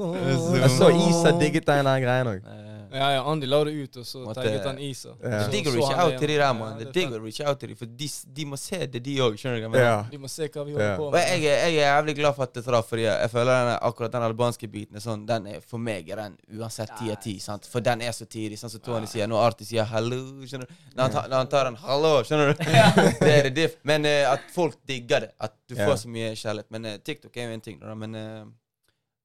Jeg 0.62 0.70
så 0.70 0.90
Isa 0.90 1.32
digget 1.40 1.68
den 1.68 1.88
greien 2.04 2.28
òg. 2.28 2.63
Ja, 2.94 3.08
ja, 3.16 3.22
Andy 3.26 3.48
la 3.50 3.58
det 3.66 3.72
ut, 3.74 3.96
og 3.98 4.06
så 4.06 4.20
tagget 4.38 4.66
han 4.70 4.78
Isa. 4.78 5.16
Det 5.18 5.30
Så 5.46 5.52
digg 5.52 5.66
å 5.68 5.72
så 5.74 5.78
reach 5.80 6.02
out 6.04 6.20
til 6.22 6.28
de 6.30 6.36
der, 6.38 6.52
mann. 6.54 6.76
Det 6.78 6.92
digg 6.94 7.16
å 7.18 7.20
reach 7.24 7.40
out 7.42 7.58
til 7.60 7.72
de, 7.72 7.76
for 7.80 7.90
de, 7.90 8.10
de 8.38 8.46
må 8.46 8.60
se 8.62 8.80
det, 8.86 9.02
de 9.08 9.16
òg. 9.26 9.34
Skjønner 9.42 9.58
du 9.58 9.64
hva 9.64 9.66
jeg 9.66 9.72
mener? 9.74 9.86
Ja. 9.88 9.96
De 10.12 10.20
må 10.22 10.30
se 10.30 10.46
hva 10.54 10.66
vi 10.68 10.76
Ja. 10.76 10.78
holder 10.78 10.98
på 11.00 11.08
Og 11.10 11.18
jeg, 11.18 11.42
jeg 11.42 11.64
er 11.64 11.74
jævlig 11.80 12.16
glad 12.20 12.36
for 12.38 12.44
at 12.46 12.54
det 12.54 12.64
traff, 12.68 12.88
fordi 12.92 13.08
jeg 13.08 13.32
føler 13.34 13.52
denne, 13.58 13.76
akkurat 13.90 14.12
den 14.14 14.28
albanske 14.30 14.70
biten 14.70 14.96
er 15.02 15.06
sånn, 15.08 15.26
den 15.26 15.48
er, 15.56 15.60
for 15.74 15.82
meg 15.82 16.10
er 16.14 16.22
den 16.22 16.38
uansett 16.60 16.94
ti 17.02 17.10
av 17.10 17.18
ti. 17.26 17.36
sant? 17.40 17.66
For 17.66 17.82
den 17.82 18.02
er 18.06 18.14
så 18.14 18.30
tidlig, 18.30 18.62
sånn 18.62 18.70
som 18.78 18.80
Tony 18.86 19.10
sier. 19.10 19.26
Når 19.28 19.42
Arti 19.50 19.66
sier 19.66 19.90
'hallo', 19.90 20.46
skjønner 20.46 20.70
du? 20.70 20.74
Når 20.96 21.02
han, 21.02 21.12
tar- 21.18 21.28
når 21.34 21.38
han 21.38 21.48
tar 21.58 21.66
en 21.74 21.76
'hallo', 21.82 22.16
skjønner 22.30 22.54
du? 22.54 22.64
det 23.26 23.34
er 23.40 23.44
det 23.50 23.56
diff. 23.56 23.76
Men 23.84 24.06
uh, 24.06 24.34
at 24.38 24.42
folk 24.54 24.78
digger 24.86 25.20
det. 25.26 25.32
At 25.42 25.56
du 25.68 25.76
får 25.76 25.96
så 26.06 26.08
mye 26.14 26.36
kjærlighet. 26.38 26.70
Men 26.70 26.86
uh, 26.86 26.98
TikTok 27.02 27.38
er 27.38 27.50
jo 27.50 27.54
en 27.58 27.62
ting, 27.62 27.80
da. 27.82 27.96
Men 27.96 28.16
eh, 28.16 28.44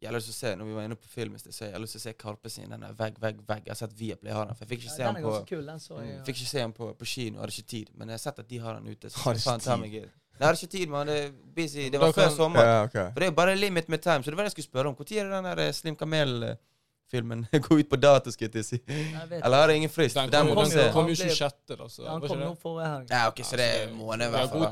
jeg 0.00 0.08
har 0.10 0.14
lyst 0.14 0.28
til 0.30 0.34
å 0.36 0.38
se, 0.38 0.50
når 0.56 0.64
vi 0.68 0.74
var 0.78 0.84
inne 0.86 0.96
på 0.96 1.08
film 1.10 1.34
i 1.34 1.38
sted, 1.42 1.52
så 1.54 1.64
jeg 1.66 1.72
har 1.74 1.80
lyst 1.82 1.96
til 1.96 2.00
å 2.00 2.04
se 2.04 2.12
Karpe 2.14 2.50
sin. 2.54 2.68
Den 2.70 2.82
er 2.86 2.92
vegg, 2.94 3.16
vegg, 3.18 3.40
vegg. 3.48 3.64
Jeg 3.66 3.72
har 3.74 3.78
sett 3.80 3.94
Viaplay 3.98 4.32
har 4.32 4.46
den, 4.46 4.54
for 4.54 4.64
jeg 4.64 4.70
fikk 4.76 4.84
ikke 4.86 4.94
se 4.94 5.02
Ja, 5.02 5.08
den 5.12 5.22
den 5.22 5.24
på 5.24 5.46
kul. 5.48 5.64
Den 5.66 5.80
så 5.82 5.98
jeg. 5.98 6.12
ja. 6.14 6.22
Fikk 6.28 6.36
ikke 6.42 6.50
se 6.52 6.58
den 6.62 6.72
på, 6.76 6.88
på 7.00 7.04
kino, 7.14 7.40
hadde 7.42 7.54
ikke 7.56 7.68
tid. 7.72 7.90
Men 7.98 8.08
jeg 8.12 8.14
har 8.20 8.22
sett 8.28 8.38
at 8.38 8.48
de 8.48 8.58
har 8.62 8.78
den 8.78 8.86
ute. 8.94 9.10
Så 9.10 9.18
Har 9.24 9.34
skal 9.34 9.58
ikke 9.58 9.66
faen 9.66 9.82
tid? 9.90 10.10
Jeg 10.38 10.46
hadde 10.46 10.58
ikke 10.62 10.70
tid, 10.76 10.86
mann. 10.94 11.06
Det 11.10 11.16
er 11.24 11.32
busy. 11.56 11.88
Det 11.90 11.98
var 11.98 12.12
før 12.14 12.28
kan- 12.28 12.36
sommer. 12.36 12.62
Ja, 12.64 12.82
okay. 12.86 13.08
For 13.12 13.20
det 13.24 13.26
er 13.26 13.34
bare 13.40 13.56
limit 13.58 13.88
med 13.88 14.02
time. 14.06 14.22
Så 14.22 14.30
det 14.30 14.36
var 14.38 14.46
det 14.46 14.52
jeg 14.54 14.56
skulle 14.62 14.70
spørre 14.70 14.86
om. 14.92 14.94
Når 14.94 15.12
er 15.18 15.30
den 15.34 15.44
der 15.50 15.58
eh, 15.66 15.72
Slim 15.72 15.96
Kamel-filmen 15.98 17.42
går 17.66 17.78
ut 17.82 17.88
på 17.90 17.96
dato, 17.98 18.30
skulle 18.30 18.54
jeg 18.54 18.64
si? 18.64 18.78
Jeg 18.86 19.40
Eller 19.42 19.56
har 19.56 19.66
det 19.66 19.76
ingen 19.80 19.90
frist? 19.90 20.14
Den 20.14 20.30
Den 20.30 20.46
kom, 20.54 20.62
den 20.70 20.92
kom 20.94 21.08
jo 21.10 21.18
Han 21.18 21.26
ble- 21.26 21.34
26., 21.34 21.74
da. 21.74 21.88
Så, 21.90 22.04
Ja, 22.06 22.12
Han 22.14 22.20
kom 22.22 22.38
jo 22.38 22.52
nå 22.52 22.54
forrige 22.62 22.92
helg. 22.94 23.10
Ja, 23.10 23.24
ok, 23.32 23.42
så 23.50 23.56
det 23.58 23.66
er 23.66 23.88
en 23.88 23.96
måned 23.98 24.26
i 24.26 24.30
hvert 24.30 24.54
fall. 24.54 24.70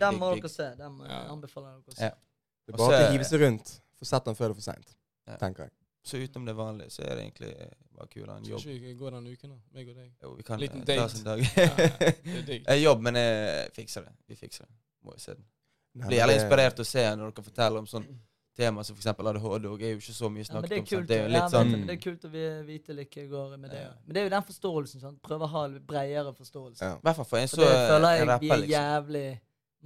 Den 0.00 0.18
må 0.18 0.32
dere 0.40 0.48
se. 0.48 0.70
Den 0.80 0.98
jeg 1.04 1.22
anbefaler 1.36 1.76
dere 1.76 1.92
å 1.92 2.00
se. 2.00 2.10
Det 2.64 2.74
er 2.74 2.78
bare 2.80 3.04
å 3.04 3.12
hive 3.12 3.24
seg 3.28 3.40
rundt. 3.44 3.76
Få 4.00 4.08
sett 4.08 4.24
den 4.24 4.34
før 4.38 4.48
det 4.48 4.56
er 4.56 4.60
for 4.60 4.66
seint, 4.70 4.96
Ja. 5.28 5.36
tenker 5.36 5.66
jeg. 5.68 5.72
Så 6.02 6.16
utenom 6.16 6.46
det 6.48 6.54
vanlige, 6.56 6.90
så 6.94 7.02
er 7.04 7.14
det 7.18 7.24
egentlig 7.26 7.50
bare 7.92 8.08
kulere 8.08 8.36
enn 8.38 8.46
jobb. 8.48 8.56
en 8.56 8.62
Skal 8.64 8.72
ikke 8.78 8.86
vi 8.88 8.94
gå 8.96 9.10
den 9.12 9.26
uken, 9.28 9.50
da? 9.50 9.56
Meg 9.76 9.88
og 9.92 9.96
deg. 10.00 10.12
Jo, 10.22 10.30
vi 10.38 10.42
kan 10.48 10.58
Liten 10.62 10.80
eh, 10.80 10.86
date. 10.88 11.08
ta 11.12 11.18
en 11.18 11.24
dag. 11.24 11.40
Ja, 11.44 11.76
det 12.24 12.38
er 12.38 12.46
digg. 12.48 12.64
Jobb, 12.86 13.02
men 13.04 13.14
jeg 13.20 13.70
fikser 13.76 14.06
det. 14.08 14.12
Vi 14.26 14.34
fikser 14.40 14.64
det. 14.64 14.72
Må 15.04 15.12
jo 15.12 15.18
se 15.20 15.34
den. 15.34 15.44
Blir 16.06 16.16
jævlig 16.22 16.38
inspirert 16.40 16.80
å 16.80 16.86
se 16.88 17.04
når 17.16 17.34
dere 17.34 17.44
forteller 17.44 17.78
om 17.84 17.86
sånn 17.90 18.06
tema 18.56 18.82
som 18.84 18.96
f.eks. 18.96 19.06
ADHD. 19.12 19.66
Og 19.68 19.82
er 19.84 19.92
jo 19.92 20.00
ikke 20.00 20.14
så 20.16 20.30
mye 20.32 20.40
Ja, 20.40 20.46
men 20.46 20.48
snakket 20.48 20.70
det 20.70 20.76
er 20.76 20.80
om. 20.80 20.86
kult, 20.92 21.08
Det 21.10 21.18
er 21.20 21.28
ja, 21.36 21.42
sånn 21.52 21.70
men 21.70 21.84
det 21.86 21.94
er 21.98 22.00
kult 22.06 22.24
å 22.24 22.30
vite 22.66 22.96
litt 22.96 23.14
hva 23.20 23.26
går 23.34 23.56
med 23.58 23.70
det. 23.70 23.82
Ja. 23.82 23.90
Men 24.06 24.14
det 24.16 24.20
er 24.22 24.24
jo 24.24 24.32
den 24.36 24.46
forståelsen. 24.48 25.00
Sånn. 25.04 25.18
Prøve 25.20 25.44
å 25.44 25.50
ha 25.52 25.64
en 25.68 25.76
bredere 25.84 26.32
forståelse. 26.32 26.80
Ja. 26.80 26.96
I 26.96 27.04
hvert 27.04 27.16
fall 27.20 27.28
for 27.28 27.38
en 27.44 27.48
For 27.52 27.60
så 27.60 27.68
det 27.68 27.76
føler 27.92 28.08
en 28.08 28.16
jeg 28.22 28.28
rapper, 28.32 28.54
er 28.56 28.64
liksom. 28.64 28.72
jævlig 28.72 29.40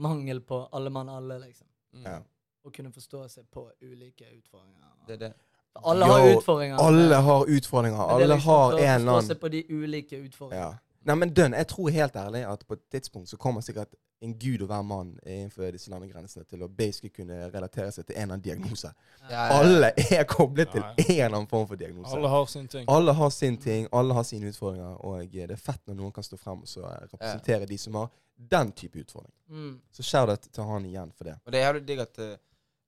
mangel 0.06 0.40
på 0.46 0.60
alle 0.72 0.90
mann 0.94 1.08
alle, 1.10 1.40
liksom. 1.42 1.66
Mm. 1.94 2.24
Å 2.64 2.72
kunne 2.72 2.92
forstå 2.92 3.26
seg 3.28 3.44
på 3.52 3.66
ulike 3.82 4.24
utfordringer. 4.30 4.94
Det 5.06 5.18
er 5.18 5.22
det. 5.26 5.34
Alle 5.74 6.06
har 6.06 6.28
Jo, 6.28 6.38
utfordringer. 6.38 6.78
Alle 6.78 7.20
har 7.26 7.46
utfordringer. 7.56 7.98
Er 7.98 8.14
Alle 8.14 8.26
liksom 8.26 8.50
har 8.50 8.72
en 8.72 8.78
eller 8.78 8.94
annen 8.94 9.14
Forstå 9.14 9.34
seg 9.34 9.40
på 9.40 9.48
de 9.52 9.64
ulike 9.68 10.18
utfordringene. 10.22 10.70
Ja. 10.70 10.94
Nei, 11.04 11.14
men 11.20 11.32
dønn, 11.36 11.52
jeg 11.52 11.68
tror 11.68 11.90
helt 11.92 12.14
ærlig 12.16 12.40
at 12.48 12.62
på 12.64 12.78
et 12.78 12.84
tidspunkt 12.94 13.28
så 13.28 13.36
kommer 13.36 13.60
sikkert 13.60 13.92
en 14.24 14.32
gud 14.40 14.62
og 14.64 14.70
hver 14.70 14.84
mann 14.88 15.10
innenfor 15.26 15.68
disse 15.74 15.90
landegrensene 15.92 16.46
til 16.48 16.62
å 16.64 16.68
basically 16.72 17.10
kunne 17.12 17.50
relatere 17.52 17.92
seg 17.92 18.06
til 18.08 18.16
en 18.16 18.22
eller 18.22 18.38
annen 18.38 18.44
diagnose. 18.46 18.92
Ja, 19.26 19.34
ja. 19.34 19.58
Alle 19.58 19.90
er 20.16 20.24
koblet 20.30 20.72
til 20.72 20.80
Ja, 20.80 20.94
en 21.04 21.10
eller 21.10 21.36
annen 21.42 21.50
form 21.50 21.66
for 21.68 21.80
diagnose. 21.80 22.14
Alle 22.16 22.30
har 22.32 22.46
sin 22.48 22.70
ting. 22.72 22.88
Alle 22.88 23.16
har 23.18 23.34
sin 23.36 23.58
ting, 23.60 23.88
alle 23.92 24.16
har 24.16 24.24
sine 24.24 24.48
utfordringer, 24.48 24.96
og 25.04 25.28
det 25.34 25.50
er 25.50 25.60
fett 25.60 25.82
når 25.90 26.00
noen 26.00 26.14
kan 26.16 26.24
stå 26.24 26.40
frem 26.40 26.64
og 26.64 26.70
så 26.70 26.86
representere 26.88 27.68
de 27.68 27.78
som 27.84 28.00
har 28.00 28.08
den 28.56 28.72
type 28.72 28.98
utfordring. 29.04 29.32
Mm. 29.52 29.74
Så 29.92 30.02
shout-out 30.02 30.48
til 30.52 30.72
han 30.72 30.88
igjen 30.88 31.12
for 31.12 31.28
det. 31.28 31.36
Og 31.44 31.52
det 31.52 31.60
er 31.60 31.68
jævlig 31.68 31.84
digg 31.90 32.02
at 32.06 32.24
eh, 32.24 32.36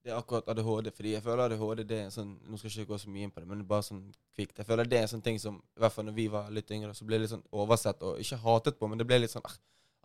det 0.07 0.13
er 0.15 0.19
akkurat 0.21 0.47
ADHD, 0.53 0.91
fordi 0.95 1.13
jeg 1.17 1.23
føler 1.25 1.45
ADHD 1.51 1.81
det 1.91 1.97
er 1.99 2.05
en 2.07 2.13
sånn 2.15 2.33
Nå 2.47 2.59
skal 2.61 2.71
jeg 2.71 2.85
ikke 2.85 2.93
gå 2.95 2.99
så 3.03 3.11
mye 3.11 3.27
inn 3.27 3.33
på 3.35 3.41
det, 3.43 3.49
men 3.51 3.59
det 3.59 3.65
er 3.67 3.71
bare 3.73 3.87
sånn 3.89 4.03
kvikt. 4.37 4.61
Jeg 4.63 4.67
føler 4.69 4.87
det 4.87 4.99
er 5.01 5.07
en 5.09 5.13
sånn 5.17 5.25
ting 5.27 5.39
som 5.43 5.57
I 5.77 5.83
hvert 5.83 5.95
fall 5.97 6.07
når 6.07 6.15
vi 6.21 6.27
var 6.31 6.51
litt 6.55 6.71
yngre, 6.77 6.93
så 6.95 7.07
ble 7.09 7.19
litt 7.19 7.33
sånn 7.33 7.43
oversett 7.59 8.05
og 8.07 8.21
ikke 8.23 8.39
hatet 8.45 8.79
på, 8.79 8.89
men 8.93 9.01
det 9.03 9.07
ble 9.11 9.19
litt 9.25 9.35
sånn 9.35 9.43
ah, 9.49 9.57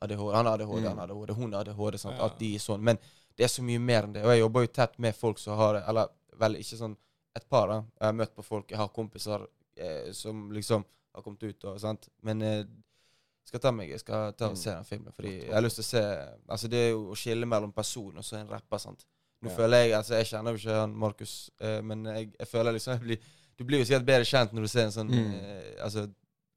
ADHD, 0.02 0.34
Han 0.34 0.46
har 0.50 0.54
ADHD, 0.58 0.82
Mm. 0.82 0.88
han 0.90 0.98
har 1.04 1.12
ADHD, 1.14 1.34
hun 1.38 1.54
har 1.54 1.62
ADHD. 1.68 1.98
Sant? 2.02 2.18
Ja. 2.18 2.26
At 2.26 2.40
de 2.40 2.56
er 2.56 2.60
sånn. 2.66 2.82
Men 2.82 2.98
det 3.38 3.46
er 3.46 3.54
så 3.54 3.62
mye 3.64 3.80
mer 3.80 4.04
enn 4.10 4.14
det. 4.18 4.24
Og 4.26 4.32
jeg 4.34 4.40
jobber 4.42 4.66
jo 4.66 4.72
tett 4.74 4.98
med 5.00 5.16
folk 5.16 5.38
som 5.40 5.58
har 5.62 5.74
det, 5.78 5.84
eller 5.88 6.10
vel 6.42 6.56
ikke 6.58 6.80
sånn 6.82 6.98
et 7.38 7.46
par, 7.50 7.68
da. 7.70 7.76
Jeg 8.02 8.08
har 8.10 8.14
møtt 8.18 8.34
på 8.36 8.44
folk, 8.44 8.72
jeg 8.74 8.80
har 8.82 8.90
kompiser 8.90 9.46
eh, 9.78 10.10
som 10.18 10.50
liksom 10.52 10.84
har 11.14 11.22
kommet 11.24 11.44
ut 11.44 11.64
og 11.70 11.78
sant. 11.80 12.10
Men 12.26 12.42
eh, 12.42 12.64
skal 13.46 13.60
ta 13.60 13.72
meg, 13.72 13.90
jeg 13.94 14.00
skal 14.02 14.34
ta 14.34 14.50
og 14.50 14.58
se 14.58 14.72
den 14.74 14.84
filmen. 14.90 15.14
Fordi 15.14 15.36
jeg 15.46 15.54
har 15.54 15.62
lyst 15.62 15.78
til 15.80 15.86
å 15.86 15.90
se 15.92 16.02
Altså 16.48 16.68
Det 16.72 16.78
er 16.88 16.90
jo 16.92 17.06
å 17.12 17.16
skille 17.16 17.46
mellom 17.46 17.72
person 17.76 18.18
og 18.18 18.24
så 18.26 18.38
en 18.42 18.50
rapper. 18.50 18.78
sant? 18.80 19.06
Nå 19.42 19.50
Ja. 19.50 19.56
føler 19.58 19.78
jeg 19.86 19.92
Altså 19.98 20.14
Jeg 20.20 20.26
kjenner 20.32 20.52
jo 20.52 20.58
ikke 20.62 20.80
han 20.82 20.96
Markus, 20.96 21.50
eh, 21.60 21.82
men 21.82 22.04
jeg, 22.06 22.34
jeg 22.40 22.48
føler 22.48 22.72
liksom 22.78 22.94
jeg 22.94 23.02
blir, 23.02 23.18
Du 23.58 23.64
blir 23.66 23.80
jo 23.80 23.86
sikkert 23.86 24.06
bedre 24.06 24.26
kjent 24.26 24.54
når 24.54 24.62
du 24.62 24.68
ser 24.68 24.84
en 24.86 24.92
sånn 24.92 25.10
Mm. 25.10 25.34
eh, 25.34 25.84
Altså 25.84 26.08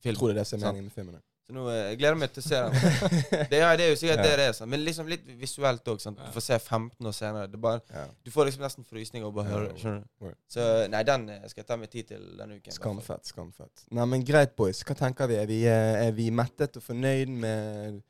film. 0.03 0.17
tror 0.17 0.29
det 0.29 0.37
er 0.37 0.41
det 0.43 0.47
som 0.47 0.61
er 0.61 0.67
meningen 0.73 0.85
med 0.85 0.93
filmen. 0.93 1.23
Så 1.47 1.53
nå, 1.53 1.63
eh, 1.69 1.91
jeg 1.91 1.99
gleder 1.99 2.17
meg 2.17 2.33
til 2.33 2.41
å 2.41 2.47
se 2.47 2.57
den. 2.57 2.73
Det, 3.53 3.59
ja, 3.61 3.71
det 3.77 3.85
er 3.85 3.91
jo 3.91 3.97
sikkert 4.01 4.17
Ja. 4.17 4.23
det 4.23 4.37
det 4.39 4.45
er, 4.49 4.53
sant? 4.57 4.71
men 4.71 4.81
liksom 4.85 5.07
litt 5.09 5.27
visuelt 5.41 5.85
òg. 5.85 5.99
Du 6.01 6.31
får 6.33 6.41
se 6.41 6.59
15 6.59 7.07
år 7.07 7.13
senere. 7.13 7.47
Det 7.53 7.59
er 7.59 7.61
bare, 7.61 7.81
du 8.25 8.31
får 8.31 8.47
liksom 8.49 8.63
nesten 8.65 8.85
frysninger 8.89 9.29
å 9.29 9.33
bare 9.35 9.49
høre 9.53 9.75
skjønner 9.77 10.05
du? 10.21 10.33
Så 10.49 10.89
nei, 10.89 11.03
den 11.05 11.27
skal 11.49 11.61
jeg 11.61 11.67
ta 11.67 11.77
meg 11.77 11.91
tid 11.91 12.09
til 12.09 12.25
denne 12.39 12.57
uken. 12.61 12.73
Skamfett, 12.73 13.25
skamfett. 13.29 13.85
Nei, 13.91 14.05
men 14.07 14.25
greit, 14.25 14.57
boys. 14.57 14.81
Hva 14.85 14.97
tenker 14.97 15.27
vi? 15.29 15.35
Er 15.37 15.47
vi, 15.47 15.65
er 15.67 16.13
vi 16.13 16.31
mettet 16.31 16.77
og 16.81 16.83
fornøyd 16.83 17.29
med 17.29 18.03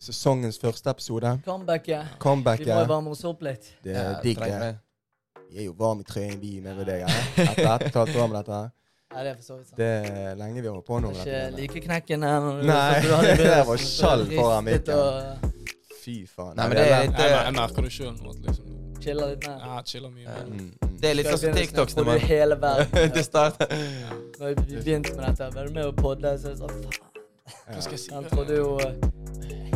sesongens 0.00 0.58
første 0.58 0.90
episode? 0.90 1.38
Comebacket. 1.44 2.02
Vi 2.14 2.18
Comebacket. 2.18 2.68
må 2.68 2.80
jo 2.80 2.86
varme 2.94 3.10
oss 3.10 3.24
opp 3.24 3.42
litt. 3.42 3.70
Det 3.84 3.92
Ja, 3.94 4.00
er 4.18 4.22
digg, 4.22 4.38
det. 4.38 4.60
det. 4.60 4.76
Vi 5.50 5.58
er 5.60 5.64
jo 5.68 5.72
varme 5.78 6.00
i 6.00 6.04
trøyen, 6.04 6.40
vi 6.40 6.60
med 6.60 6.78
og 6.78 6.86
deg. 6.86 7.04
Etter 7.06 7.46
ett 7.46 7.64
og 7.68 7.86
et 7.86 7.94
halvt 7.94 8.16
år 8.16 8.28
med 8.28 8.38
dette. 8.44 8.70
Ja, 9.14 9.22
det 9.22 9.30
er 9.30 9.34
for 9.34 9.42
så 9.46 9.56
vidt 9.56 9.68
sant. 9.68 9.76
Det 9.78 9.90
er 10.10 10.34
lenge 10.34 10.60
vi 10.60 10.66
har 10.66 10.74
holdt 10.74 10.86
på 10.88 11.00
nå. 11.00 11.10
Det 11.12 11.26
er 11.30 11.50
dette. 11.50 11.62
ikke 11.62 11.74
like 11.74 11.86
knekken 11.86 12.22
her 12.26 12.40
Nei, 12.66 13.00
det 13.38 13.50
var 13.66 13.74
å 13.74 13.76
skjall 13.78 14.24
foran 14.32 14.64
mitt 14.66 14.88
mikken. 14.88 14.94
og 14.98 15.50
Fy 16.04 16.16
faen. 16.26 16.56
Nei, 16.58 16.66
men 16.68 16.76
det, 16.76 16.84
det 16.90 17.12
det, 17.16 17.28
Jeg, 17.30 17.52
merker 17.54 17.82
det 17.86 17.92
sjøl 17.94 18.16
nå. 18.18 18.32
liksom 18.44 18.70
Chiller 19.04 19.30
litt 19.34 19.46
mer. 19.46 19.60
Jeg 19.68 19.84
chiller 19.92 20.10
mye. 20.10 20.24
Mer. 20.26 20.44
Mm, 20.48 20.66
mm. 20.82 20.98
Det 21.00 21.10
er 21.10 21.14
litt 21.14 21.26
sånn 21.28 21.38
som 21.44 21.54
TikToks. 21.54 21.96
når 21.96 22.04
man- 22.04 22.18
hele 22.24 22.56
verden 22.60 23.10
det 23.14 23.24
starter 23.24 23.66
Når 24.40 24.54
vi 24.66 24.76
begynte 24.82 25.14
med 25.16 25.24
dette, 25.28 25.48
var 25.54 25.66
du 25.66 25.72
med 25.78 25.84
og 25.86 25.96
podde, 25.96 26.34
så 26.40 26.48
er 26.50 26.50
det 26.50 26.58
sånn 26.58 26.70
faen. 26.82 27.22
Ja. 27.44 27.72
Hva 27.74 27.80
skal 27.84 27.92
jeg 27.92 28.00
si? 28.00 28.12
Han 28.14 28.24
trodde 28.24 28.56
jo 28.56 28.78
eh, 28.80 28.94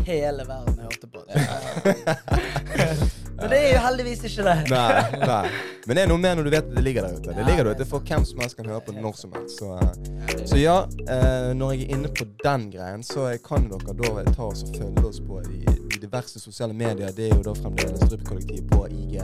hele 0.09 0.49
verden 0.49 0.79
hørte 0.83 1.07
på 1.13 1.25
det. 1.29 1.35
Men 3.39 3.51
det 3.53 3.59
er 3.59 3.69
jo 3.77 3.83
heldigvis 3.85 4.25
ikke 4.27 4.45
det. 4.49 4.55
Nei, 4.73 5.03
nei. 5.23 5.51
Men 5.87 5.97
det 5.97 6.03
er 6.03 6.09
noe 6.11 6.21
mer 6.21 6.35
når 6.39 6.49
du 6.49 6.51
vet 6.51 6.67
at 6.67 6.75
det 6.75 6.83
ligger 6.83 7.07
der 7.07 7.21
ute. 7.21 7.35
Det 7.37 7.45
ligger 7.47 7.69
der 7.69 7.79
ute 7.79 7.87
for 7.87 8.03
hvem 8.11 8.27
som 8.27 8.43
helst 8.43 8.59
kan 8.59 8.67
høre 8.67 8.81
på 8.83 8.95
når 8.97 9.15
som 9.21 9.37
helst. 9.37 9.61
Så, 9.61 9.77
eh, 9.79 10.43
så 10.43 10.59
ja, 10.59 10.75
eh, 11.07 11.51
når 11.55 11.77
jeg 11.77 11.87
er 11.87 11.95
inne 11.95 12.11
på 12.11 12.27
den 12.43 12.67
greien, 12.75 13.07
så 13.07 13.31
kan 13.47 13.71
dere 13.71 13.95
da 14.03 14.35
ta 14.35 14.51
oss 14.51 14.65
og 14.67 14.75
følge 14.75 15.07
oss 15.07 15.23
på 15.23 15.39
de, 15.47 15.63
i 15.71 16.03
diverse 16.03 16.43
sosiale 16.43 16.75
medier. 16.75 17.15
Det 17.15 17.31
er 17.31 17.37
jo 17.37 17.45
da 17.47 17.55
fremdeles 17.61 18.03
Drypp-kollektiv 18.09 18.67
på 18.75 18.85
IG. 18.91 19.23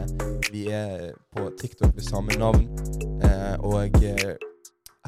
Vi 0.53 0.67
er 0.71 1.11
på 1.35 1.49
TikTok 1.59 1.91
ved 1.97 2.07
samme 2.07 2.39
navn. 2.39 2.69
Eh, 3.19 3.55
og 3.59 3.99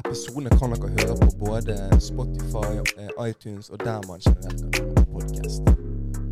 episodene 0.04 0.50
kan 0.58 0.72
dere 0.72 0.88
høre 0.88 1.16
på 1.20 1.30
både 1.46 1.76
Spotify, 2.00 2.78
eh, 2.98 3.28
iTunes 3.28 3.70
og 3.70 3.80
der 3.84 4.00
man 4.08 4.20
generelt 4.20 4.60
kan 4.62 4.82
høre 4.82 4.94
på 4.94 5.04
podkast. 5.12 5.62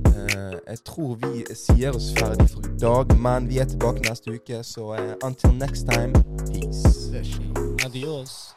Eh, 0.06 0.54
jeg 0.68 0.78
tror 0.84 1.14
vi 1.14 1.44
sier 1.54 1.90
oss 1.90 2.12
ferdig 2.18 2.50
for 2.50 2.60
i 2.60 2.78
dag, 2.80 3.18
men 3.18 3.48
vi 3.48 3.58
er 3.58 3.64
tilbake 3.64 4.08
neste 4.08 4.34
uke, 4.34 4.62
så 4.64 4.94
eh, 4.94 5.14
until 5.24 5.50
next 5.54 5.86
time, 5.90 6.12
peace. 6.52 6.84
Adios. 7.84 8.56